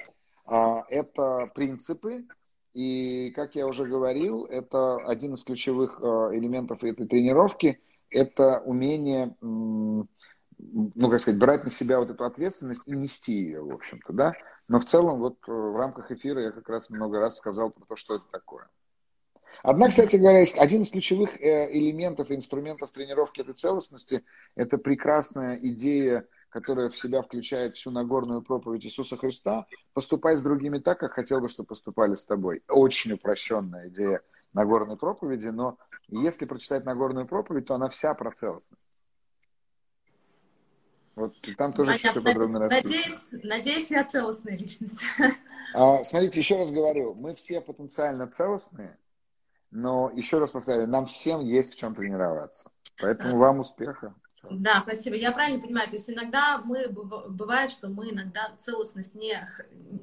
а, 0.47 0.85
это 0.89 1.51
принципы, 1.55 2.27
и, 2.75 3.33
как 3.35 3.55
я 3.55 3.67
уже 3.67 3.87
говорил, 3.87 4.45
это 4.45 4.97
один 4.97 5.35
из 5.35 5.45
ключевых 5.45 6.01
а, 6.03 6.31
элементов 6.33 6.85
этой 6.85 7.07
тренировки, 7.07 7.81
это 8.11 8.61
умение, 8.61 9.35
ну, 9.41 10.07
как 11.11 11.21
сказать, 11.21 11.41
брать 11.41 11.65
на 11.65 11.71
себя 11.71 11.99
вот 11.99 12.11
эту 12.11 12.25
ответственность 12.25 12.87
и 12.87 12.93
нести 12.93 13.33
ее, 13.33 13.63
в 13.63 13.73
общем-то, 13.73 14.13
да, 14.13 14.33
но 14.69 14.79
в 14.79 14.85
целом 14.85 15.19
вот 15.19 15.37
э, 15.47 15.53
в 15.53 15.77
рамках 15.77 16.11
эфира 16.11 16.43
я 16.43 16.51
как 16.51 16.69
раз 16.69 16.89
много 16.89 17.21
раз 17.21 17.37
сказал 17.37 17.71
про 17.71 17.85
то, 17.85 17.97
что 17.97 18.17
это 18.17 18.25
такое. 18.31 18.69
Одна, 19.65 19.89
кстати 19.89 20.17
говоря, 20.17 20.41
есть 20.41 20.59
один 20.59 20.83
из 20.83 20.91
ключевых 20.91 21.41
э, 21.41 21.73
элементов 21.73 22.31
и 22.31 22.35
инструментов 22.35 22.91
тренировки 22.91 23.41
этой 23.41 23.55
целостности– 23.55 24.23
это 24.57 24.77
прекрасная 24.77 25.57
идея, 25.57 26.27
которая 26.51 26.91
в 26.91 26.99
себя 26.99 27.23
включает 27.23 27.75
всю 27.75 27.91
Нагорную 27.91 28.43
проповедь 28.43 28.85
Иисуса 28.85 29.17
Христа 29.17 29.65
«Поступай 29.95 30.37
с 30.37 30.43
другими 30.43 30.77
так, 30.81 31.01
как 31.01 31.15
хотел 31.15 31.41
бы, 31.41 31.49
чтобы 31.49 31.69
поступали 31.69 32.15
с 32.15 32.27
тобой». 32.27 32.63
Очень 32.69 33.13
упрощенная 33.13 33.89
идея 33.89 34.21
Нагорной 34.53 34.99
проповеди, 34.99 35.49
но 35.49 35.79
если 36.09 36.45
прочитать 36.45 36.85
Нагорную 36.85 37.27
проповедь, 37.27 37.65
то 37.65 37.75
она 37.75 37.89
вся 37.89 38.13
про 38.13 38.33
целостность. 38.33 38.99
Вот 41.15 41.37
там 41.57 41.73
тоже 41.73 41.93
Понятно. 41.93 42.11
все 42.11 42.21
подробно 42.23 42.59
расписано. 42.59 42.91
Надеюсь, 42.91 43.27
надеюсь, 43.31 43.91
я 43.91 44.05
целостная 44.05 44.59
личность. 44.59 45.01
А, 45.73 46.05
смотрите, 46.05 46.39
еще 46.39 46.59
раз 46.59 46.71
говорю, 46.71 47.15
мы 47.15 47.35
все 47.35 47.61
потенциально 47.61 48.29
целостные, 48.29 48.97
но 49.75 50.11
еще 50.15 50.39
раз 50.39 50.51
повторяю, 50.51 50.89
нам 50.89 51.05
всем 51.07 51.41
есть 51.41 51.75
в 51.75 51.77
чем 51.77 51.95
тренироваться. 51.95 52.71
Поэтому 53.01 53.39
вам 53.39 53.59
успеха. 53.59 54.15
Да, 54.51 54.83
спасибо. 54.83 55.17
Я 55.17 55.33
правильно 55.33 55.61
понимаю, 55.61 55.89
то 55.89 55.97
есть 55.97 56.09
иногда 56.09 56.59
мы, 56.59 56.89
бывает, 56.89 57.71
что 57.71 57.89
мы 57.89 58.11
иногда 58.11 58.53
целостность 58.61 59.15
не, 59.15 59.47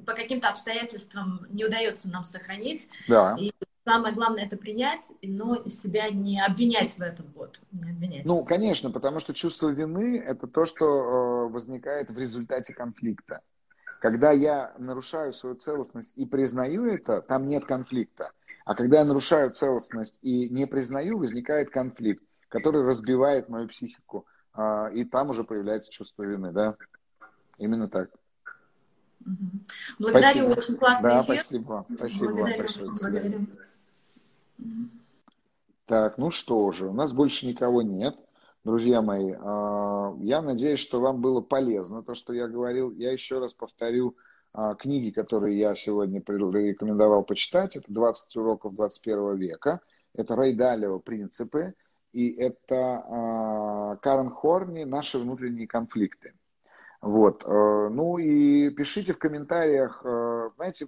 по 0.04 0.12
каким-то 0.12 0.48
обстоятельствам 0.48 1.46
не 1.48 1.64
удается 1.64 2.10
нам 2.10 2.24
сохранить. 2.24 2.90
Да. 3.08 3.36
И 3.40 3.52
самое 3.84 4.14
главное 4.14 4.44
это 4.44 4.56
принять, 4.56 5.04
но 5.22 5.66
себя 5.68 6.10
не 6.10 6.44
обвинять 6.44 6.98
в 6.98 7.00
этом. 7.00 7.32
Вот, 7.34 7.58
не 7.70 7.90
обвинять. 7.90 8.26
Ну, 8.26 8.44
конечно, 8.44 8.90
потому 8.90 9.20
что 9.20 9.32
чувство 9.32 9.68
вины– 9.68 10.18
это 10.26 10.48
то, 10.48 10.66
что 10.66 10.84
э, 10.86 11.48
возникает 11.48 12.10
в 12.10 12.18
результате 12.18 12.74
конфликта. 12.74 13.40
Когда 14.00 14.32
я 14.32 14.74
нарушаю 14.78 15.32
свою 15.32 15.54
целостность 15.54 16.18
и 16.18 16.26
признаю 16.26 16.86
это, 16.86 17.22
там 17.22 17.46
нет 17.46 17.64
конфликта. 17.64 18.32
А 18.64 18.74
когда 18.74 18.98
я 18.98 19.04
нарушаю 19.04 19.50
целостность 19.50 20.18
и 20.22 20.48
не 20.48 20.66
признаю, 20.66 21.18
возникает 21.18 21.70
конфликт, 21.70 22.22
который 22.48 22.84
разбивает 22.84 23.48
мою 23.48 23.68
психику. 23.68 24.26
А, 24.54 24.88
и 24.88 25.04
там 25.04 25.30
уже 25.30 25.44
появляется 25.44 25.90
чувство 25.90 26.22
вины, 26.22 26.52
да? 26.52 26.76
Именно 27.58 27.88
так. 27.88 28.10
Благодарю, 29.98 30.52
спасибо. 30.52 30.58
очень 30.58 30.76
классный 30.76 31.10
да, 31.10 31.22
эфир. 31.22 31.34
спасибо. 31.34 31.86
Спасибо 31.94 32.32
Благодарю. 32.32 32.44
вам 32.44 32.58
большое. 32.58 32.86
Благодарю. 32.90 33.46
Так, 35.86 36.18
ну 36.18 36.30
что 36.30 36.72
же, 36.72 36.88
у 36.88 36.92
нас 36.92 37.12
больше 37.12 37.46
никого 37.46 37.82
нет. 37.82 38.16
Друзья 38.64 39.02
мои, 39.02 39.34
а, 39.40 40.14
я 40.20 40.40
надеюсь, 40.40 40.78
что 40.78 41.00
вам 41.00 41.20
было 41.20 41.40
полезно 41.40 42.02
то, 42.02 42.14
что 42.14 42.32
я 42.32 42.46
говорил. 42.46 42.92
Я 42.92 43.12
еще 43.12 43.40
раз 43.40 43.54
повторю, 43.54 44.16
книги, 44.78 45.10
которые 45.10 45.58
я 45.58 45.74
сегодня 45.74 46.20
рекомендовал 46.20 47.24
почитать. 47.24 47.76
Это 47.76 47.90
«20 47.90 48.14
уроков 48.36 48.74
21 48.74 49.36
века». 49.36 49.80
Это 50.14 50.36
Рэй 50.36 50.54
Далио 50.54 50.98
«Принципы». 50.98 51.74
И 52.12 52.30
это 52.32 53.02
а, 53.08 53.96
Карен 53.96 54.28
Хорни 54.28 54.84
«Наши 54.84 55.18
внутренние 55.18 55.66
конфликты». 55.66 56.34
Вот. 57.02 57.42
Э, 57.44 57.88
ну 57.90 58.16
и 58.18 58.70
пишите 58.70 59.12
в 59.12 59.18
комментариях. 59.18 60.02
Э, 60.04 60.50
знаете, 60.54 60.86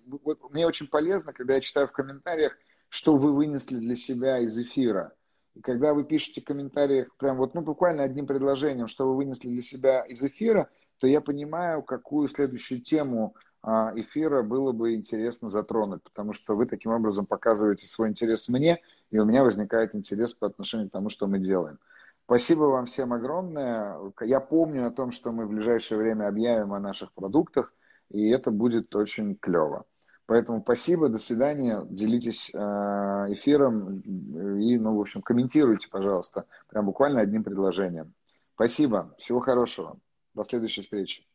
мне 0.50 0.64
очень 0.64 0.88
полезно, 0.88 1.32
когда 1.32 1.54
я 1.54 1.60
читаю 1.60 1.88
в 1.88 1.92
комментариях, 1.92 2.56
что 2.88 3.16
вы 3.16 3.34
вынесли 3.34 3.78
для 3.78 3.96
себя 3.96 4.38
из 4.38 4.56
эфира. 4.56 5.12
И 5.54 5.60
когда 5.60 5.92
вы 5.92 6.04
пишете 6.04 6.40
в 6.40 6.44
комментариях 6.44 7.14
прям 7.16 7.36
вот, 7.36 7.54
ну, 7.54 7.62
буквально 7.62 8.04
одним 8.04 8.28
предложением, 8.28 8.86
что 8.86 9.08
вы 9.08 9.16
вынесли 9.16 9.48
для 9.48 9.62
себя 9.62 10.02
из 10.02 10.22
эфира, 10.22 10.70
то 10.98 11.08
я 11.08 11.20
понимаю, 11.20 11.82
какую 11.82 12.28
следующую 12.28 12.80
тему 12.80 13.34
а, 13.36 13.53
эфира 13.64 14.42
было 14.42 14.72
бы 14.72 14.94
интересно 14.94 15.48
затронуть, 15.48 16.02
потому 16.02 16.32
что 16.32 16.54
вы 16.54 16.66
таким 16.66 16.92
образом 16.92 17.26
показываете 17.26 17.86
свой 17.86 18.08
интерес 18.08 18.48
мне, 18.48 18.80
и 19.10 19.18
у 19.18 19.24
меня 19.24 19.42
возникает 19.42 19.94
интерес 19.94 20.34
по 20.34 20.46
отношению 20.46 20.88
к 20.88 20.92
тому, 20.92 21.08
что 21.08 21.26
мы 21.26 21.38
делаем. 21.38 21.78
Спасибо 22.26 22.64
вам 22.64 22.86
всем 22.86 23.12
огромное. 23.12 23.98
Я 24.20 24.40
помню 24.40 24.86
о 24.86 24.90
том, 24.90 25.10
что 25.10 25.32
мы 25.32 25.46
в 25.46 25.50
ближайшее 25.50 25.98
время 25.98 26.28
объявим 26.28 26.72
о 26.72 26.80
наших 26.80 27.12
продуктах, 27.12 27.74
и 28.10 28.28
это 28.30 28.50
будет 28.50 28.94
очень 28.94 29.36
клево. 29.36 29.84
Поэтому 30.26 30.62
спасибо, 30.62 31.10
до 31.10 31.18
свидания, 31.18 31.82
делитесь 31.84 32.50
а, 32.54 33.26
эфиром 33.28 34.00
и, 34.00 34.78
ну, 34.78 34.96
в 34.96 35.00
общем, 35.00 35.20
комментируйте, 35.20 35.88
пожалуйста, 35.90 36.46
прям 36.68 36.86
буквально 36.86 37.20
одним 37.20 37.44
предложением. 37.44 38.14
Спасибо, 38.54 39.14
всего 39.18 39.40
хорошего, 39.40 39.98
до 40.32 40.44
следующей 40.44 40.80
встречи. 40.80 41.26